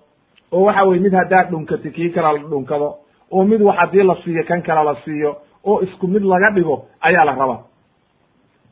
[0.52, 2.95] oo waxa weye mid haddaad dhunkati kii kale la dhunkado
[3.32, 6.86] oo mid wax haddii la siiyo kan kale la siiyo oo isku mid laga dhigo
[7.02, 7.60] ayaa la rabaa.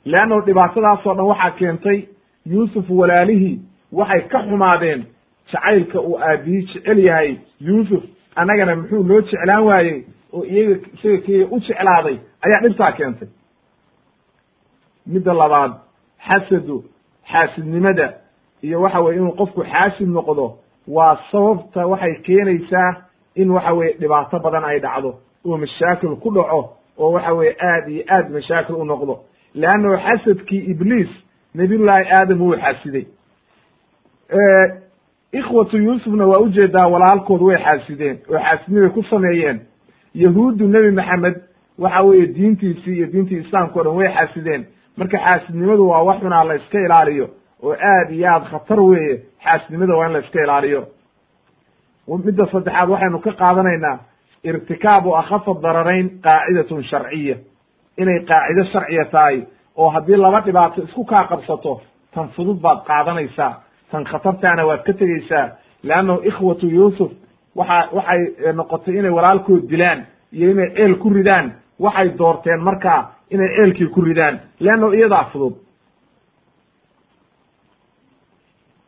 [0.06, 2.00] Leannahu dhibaatadaasoo dhan waxaa keentay
[2.46, 3.60] yuusuf walaalihii
[3.92, 5.06] waxay ka xumaadeen
[5.52, 7.36] jacaylka uu aabiyi jecel yahay.
[7.62, 8.04] Yuusuf
[8.36, 10.04] annagana muxuu noo jeclaan waayey
[10.34, 13.28] oo iyaga isaga keliya u jeclaaday ayaa dhibtaa keentay.
[15.06, 15.72] Midda labaad
[16.28, 16.84] xasadu
[17.32, 18.14] xaasidnimada
[18.62, 20.58] iyo waxa weye inuu qofku xaasid noqdo
[20.88, 23.04] waa sababta waxay keenaysaa
[23.36, 25.16] in waxa weye dhibaato badan ay dhacdo.
[25.46, 29.20] Oo mashaakil ku dhaco oo waxa weye aad iyo aad mashaakil u noqdo.
[29.54, 31.10] Leannahu xasadkii ibliis
[31.56, 33.06] nabiyullaahi aadam wuu xaasiday.
[35.32, 39.60] Ikhwatu yuusufna waa u jeedaa walaalkood way xaasideen oo xaasidnimay ku sameeyeen.
[40.16, 41.36] Yahuuddu nebi maxamed
[41.80, 44.66] waxa weeye diintiisii iyo diintii islaamka o dhan way xaasideen
[44.98, 47.28] marka xaasidnimadu waa wax xunaa la iska ilaaliyo
[47.64, 50.82] oo aad iyo aad khatar weeye xaasidnimada waa in la iska ilaaliyo.
[52.26, 53.98] Midda saddexaad waxaynu ka qaadanaynaa
[54.44, 57.36] irtikaabu akhafa dararayn qaacidatun sharciya
[57.98, 59.38] inay qaacido sharciya tahay
[59.78, 61.82] oo haddii laba dhibaato isku kaa qabsato
[62.14, 63.54] tan fudud baad qaadanaysaa
[63.92, 65.46] tan khatartaana waad ka tegeysaa
[65.84, 67.12] leannahu ikhwatu yuusuf
[67.56, 68.22] waxa waxay
[68.54, 74.02] noqotay inay walaalkood dilaan iyo inay ceel ku ridaan waxay doorteen markaa inay ceelkii ku
[74.02, 75.56] ridaan leannahu iyadaa fudud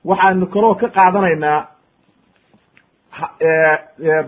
[0.05, 1.59] waxaanu kaloo ka qaadanaynaa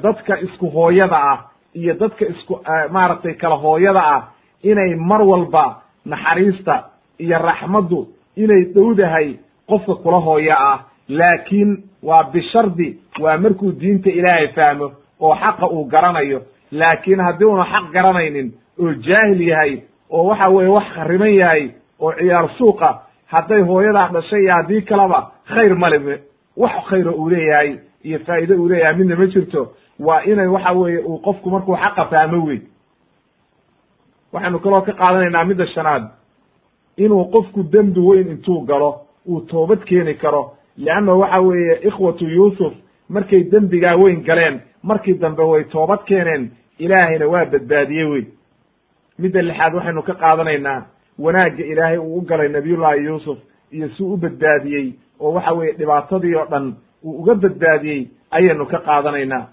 [0.03, 1.39] dadka isku hooyada ah
[1.75, 2.59] iyo dadka isku
[2.91, 4.21] maaragtay kala hooyada ah
[4.63, 6.75] inay mar walba naxariista
[7.19, 9.27] iyo raxmaddu inay dhowdahay
[9.69, 10.79] qofka kula hooyo ah
[11.09, 16.41] laakiin waa bishardi waa markuu diinta ilaahay fahmo oo xaqa uu garanayo.
[16.71, 19.81] Laakiin haddii una xaq garanaynin oo jaahil yahay
[20.11, 22.89] oo waxa weeye wax khariban yahay oo ciyaar suuqa
[23.27, 26.19] hadday hooyadaa dhashay iyo haddii kaleba khayr male
[26.57, 29.73] wax khayro uu leeyahay iyo faa'iide uu leeyahay midna ma jirto.
[29.99, 32.59] Waa inay waxa weeye uu qofku markuu xaqa fahmo wey
[34.33, 36.03] waxaynu kaloo ka qaadanaynaa midda shanaad.
[36.97, 40.53] Inuu qofku dembi weyn intuu galo uu toobad keeni karo.
[40.77, 42.73] Leanna waxa weeye ikhwatu yuusuf
[43.09, 46.51] markay dembigaa weyn galeen markii dambe way toobad keeneen.
[46.79, 48.25] Ilaahayna waa badbaadiyey wey
[49.21, 50.79] midda lixaad waxaynu ka qaadanaynaa
[51.19, 53.37] wanaagga ilaahay uu u galay nabiyullaahi yuusuf
[53.71, 54.87] iyo si u badbaadiyey
[55.19, 56.65] oo waxa weeye dhibaatadii oo dhan
[57.03, 59.45] uu uga badbaadiyey ayaynu ka qaadanaynaa.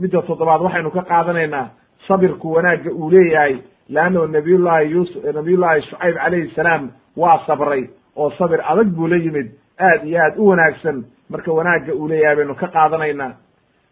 [0.00, 1.66] Midda toddobaad waxaynu ka qaadanaynaa
[2.08, 3.56] sabirku wanaagga uu leeyahay
[3.88, 7.82] leannahu nabiyullaahi yuusuf nabiyullaahi shucayb calayhi salaam waa sabray
[8.16, 9.48] oo sabir adag buu la yimid
[9.80, 11.04] aad iyo aad u wanaagsan.
[11.30, 13.32] Marka wanaagga uu leeyahay baynu ka qaadanaynaa.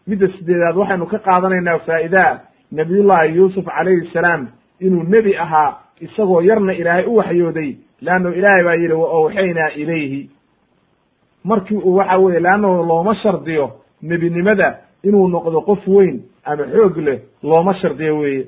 [0.06, 2.40] Midda sideedaad waxaynu ka qaadanaynaa faa'idaa
[2.72, 4.48] nabiyullaahi yuusuf calayhi salaam
[4.80, 10.30] inuu nebi ahaa isagoo yarna ilaahay u waxyooday leannahu ilaahay baa yidhi wa awxaynaa ilayhi.
[11.44, 13.70] Markii uu waxa weye leannahu looma shardiyo
[14.02, 18.46] nebinimada inuu noqdo qof weyn ama xoog leh looma shardiyo weeye.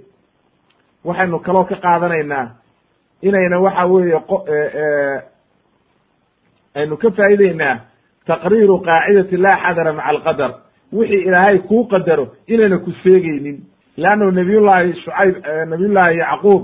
[1.05, 2.51] Waxaynu kaloo ka qaadanaynaa
[3.23, 4.21] inayna waxa weeye
[6.75, 7.77] aynu ka faa'ideynaa
[8.27, 10.53] taqriiru qaacidati laa xadara maca alqadar.
[10.93, 13.57] Wixii ilaahay kuu qadaro inayna ku seegeynin
[14.03, 15.35] leannahu nabiyullaahi shucayb
[15.73, 16.63] nabiyullaahi yacquub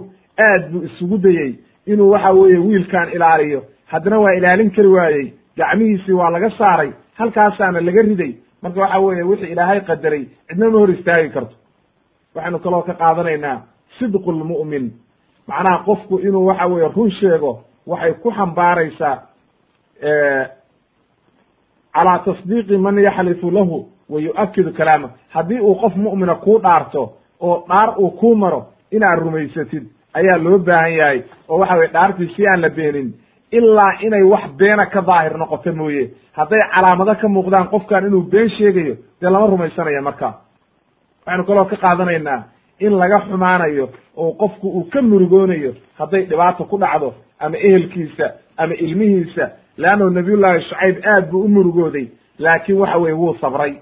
[0.48, 1.50] aad buu isugu dayey
[1.92, 3.60] inuu waxa weeye wiilkan ilaaliyo
[3.92, 5.26] haddana waa ilaalin kari waayey
[5.58, 8.32] gacmihiisii waa laga saaray halkaasaana laga riday
[8.62, 11.54] marka waxa weeye wixii ilaahay qadaray cidna ma hor istaagi karto
[12.34, 13.56] waxaynu kaloo ka qaadanaynaa
[13.98, 14.84] sidqu lmu'min
[15.48, 17.52] macnaha qofku inuu waxa weeye run sheego
[17.86, 19.14] waxay ku xambaaraysaa
[21.94, 23.76] calaa tasdiiqi man yaxlifu lahu
[24.12, 27.02] wa yu'akidu kalaamah haddii uu qof mu'mina kuu dhaarto
[27.40, 29.84] oo dhaar uu kuu maro inaad rumaysatid
[30.14, 31.22] ayaa loo baahan yahay.
[31.48, 33.12] Oo waxa weye dhaartii si aan la beenin
[33.52, 36.10] ilaa inay wax beena ka daahir noqoto mooye.
[36.32, 40.34] Hadday calaamado ka muuqdaan qofkan inuu been sheegayo dee lama rumaysanaya marka.
[41.26, 42.42] Waxaynu kaloo ka qaadanaynaa
[42.80, 48.74] in laga xumaanayo oo qofku uu ka murugoonayo hadday dhibaato ku dhacdo ama ehelkiisa ama
[48.74, 52.06] ilmihiisa leannahu nabiyullaahi shucayb aad buu u murugooday
[52.38, 53.74] laakiin waxa weye wuu sabray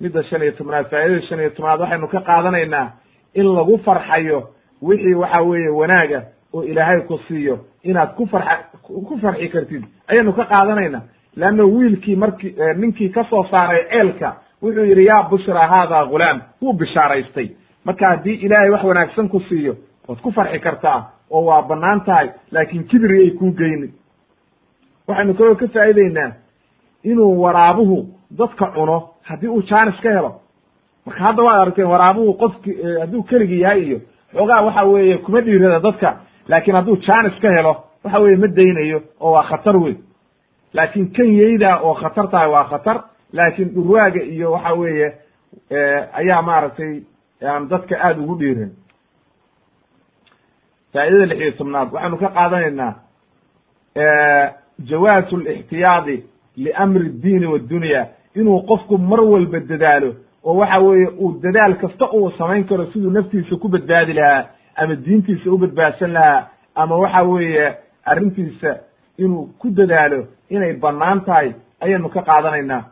[0.00, 2.86] midda shan iyo tobnaad faa'idada shan iyo tobnaad waxaynu ka qaadanaynaa
[3.34, 4.48] in lagu farxayo
[4.82, 6.22] wixii waxa weeye wanaaga
[6.54, 7.58] oo ilaahay ku siiyo.
[7.82, 9.84] Inaad ku farxa ku farxi kartid.
[10.08, 11.02] Ayaynu ka qaadanaynaa.
[11.36, 16.72] Leanna wiilkii markii ninkii ka soo saaray ceelka wuxuu yidhi yaa bushra haada ghulaam wuu
[16.72, 17.48] bishaaraystay.
[17.84, 19.76] Marka haddii ilaahay wax wanaagsan ku siiyo
[20.08, 23.92] waad ku farxi kartaa oo waa bannaan tahay laakiin kibri ay kuu geyni.
[25.08, 26.32] Waxaynu kaloo ka faa'ideynaa
[27.04, 28.08] inuu waraabuhu
[28.38, 30.40] dadka cuno haddii uu jaanis ka helo.
[31.06, 32.70] Marka hadda waad aragteen waraabuhu qofki
[33.00, 33.98] hadduu keligii yahay iyo
[34.32, 36.16] xoogaa waxa weeye kuma dhiirada dadka
[36.48, 37.72] laakiin hadduu jaanis ka helo
[38.04, 39.98] waxa weeye ma daynayo oo waa khatar weyn.
[40.74, 42.96] Laakiin kan yeyda oo khatar tahay waa khatar
[43.32, 45.08] laakiin dhurwaaga iyo waxa weeye
[46.12, 47.02] ayaa maaragtay
[47.48, 48.70] aan dadka aada ugu dhiirin
[50.92, 52.92] faa'idada lix iyo tobnaad waxaynu ka qaadanaynaa
[54.90, 56.16] jawaasu lixtiyaadi
[56.56, 62.30] liamri ddiini waddunya inuu qofku mar walba dadaalo oo waxa weeye uu dadaal kasta uu
[62.38, 64.44] samayn karo siduu naftiisa ku badbaadi lahaa
[64.76, 67.74] ama diintiisa u badbaadsan lahaa ama waxa weeye
[68.04, 68.76] arrintiisa
[69.18, 72.82] inuu ku dadaalo inay bannaan tahay ayaynu ka qaadanaynaa.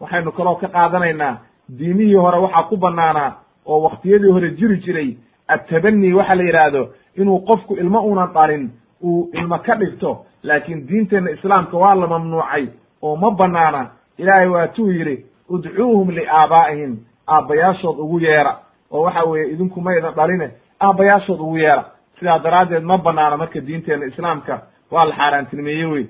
[0.00, 1.38] Waxaynu kaloo ka qaadanaynaa
[1.78, 3.32] diimihii hore waxaa ku bannaanaa
[3.66, 5.16] oo waktiyadii hore jiri jiray
[5.48, 8.70] attabani waxa la yidhaahdo inuu qofku ilmo unan dhalin
[9.02, 12.66] uu ilmo ka dhigto laakiin diinteenna islaamka waa la mamnuucay
[13.02, 16.96] oo ma bannaana ilaahay waatuu yidhi udcuuhum liaabaa'ihim
[17.28, 18.58] aabbayaashood ugu yeera.
[18.90, 20.50] Oo waxa weeye idinku maydan dhaline
[20.80, 21.84] aabbayaashood ugu yeera.
[22.18, 26.06] Sidaa daraaddeed ma banaana marka diinteenna islaamka waa la xaaraantinimeeye wey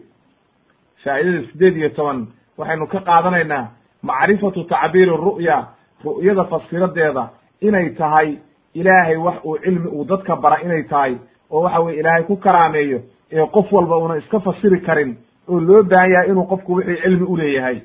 [1.05, 2.27] faa'idada siddeed iyo toban
[2.59, 3.69] waxaynu ka qaadanaynaa
[4.03, 5.65] macrifatu tacbiiri ru'ya
[6.05, 7.29] ru'yada fasiradeeda
[7.61, 8.37] inay tahay
[8.75, 11.17] ilaahay wax uu cilmi uu dadka bara inay tahay
[11.51, 13.01] oo waxa weye ilaahay ku karaameeyo
[13.33, 15.17] ee qof walba una iska fasiri karin
[15.49, 17.81] oo loo baahan yahay inuu qofku wixii cilmi uleeyahay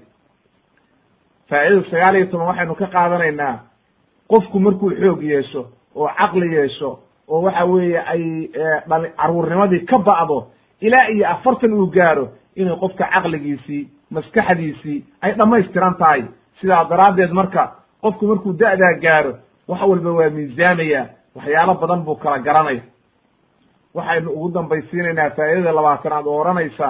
[1.49, 3.55] faa'idada sagaal iyo toban waxaynu ka qaadanaynaa
[4.31, 5.61] qofku markuu xoog yeesho
[5.95, 8.23] oo caqli yeesho oo waxa weeye ay
[8.89, 10.47] dhali caruurnimadii ka ba'do
[10.81, 16.23] ilaa iyo afartan uu gaaro inay qofka caqligiisii maskaxdiisii ay dhammaystiran tahay.
[16.61, 17.63] Sidaa daraaddeed marka
[18.01, 19.33] qofku markuu da'daa gaaro
[19.67, 21.01] wax walba waa miisaamaya
[21.35, 22.81] waxyaalo badan buu kala garanaya
[23.95, 26.87] waxaynu ugu dambaysiinaynaa faa'idada labaatanaad oo odhanaysa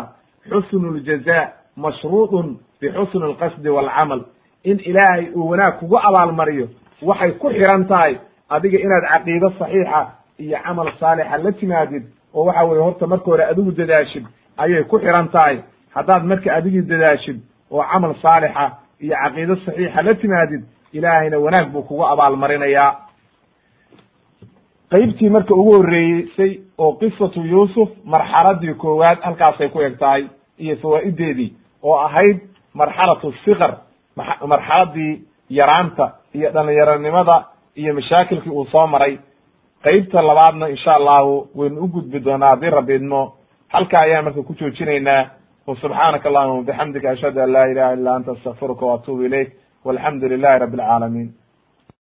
[0.50, 1.38] xusnu ljaza
[1.76, 4.22] mashruudun bixusni alqasdi waalcamal
[4.64, 6.68] in ilaahay uu wanaag kugu abaalmariyo
[7.02, 8.18] waxay ku xiran tahay
[8.50, 10.02] adiga inaad caqiido saxiixa
[10.40, 12.04] iyo camal saalixa la timaadid
[12.34, 14.26] oo waxa weye horta marka hore adigu dadaashid
[14.58, 15.58] ayay ku xiran tahay.
[15.96, 17.40] Haddaad marka adigii dadaashid
[17.72, 18.66] oo camal saalixa
[19.00, 20.62] iyo caqiido saxiixa la timaadid
[20.94, 22.96] ilaahayna wanaag buu kugu abaalmarinayaa.
[24.92, 30.24] Qeybtii marka ugu horreeysay oo qisatu yuusuf marxaladii koowaad halkaasay ku eg tahay
[30.58, 31.54] iyo fawaa'ideedii
[31.84, 32.40] oo ahayd
[32.74, 33.78] marxalatu sikar
[34.48, 39.18] marxaladii yaraanta iyo dhalinyaronimada iyo mashaakilkii uu soo maray.
[39.84, 43.34] Qeybta labaadna insha allahu waynu u gudbi doonaa haddii rabiidmo
[43.68, 45.26] halka ayaan marka ku joojinaynaa.
[45.82, 49.50] Subxaanaka allahuma wabixamdika ashhadu an la ilaha illa anta astaqfiruka waatuubu ilayk.
[49.86, 51.30] Walxamdu lilahi rabbi alcaalamiin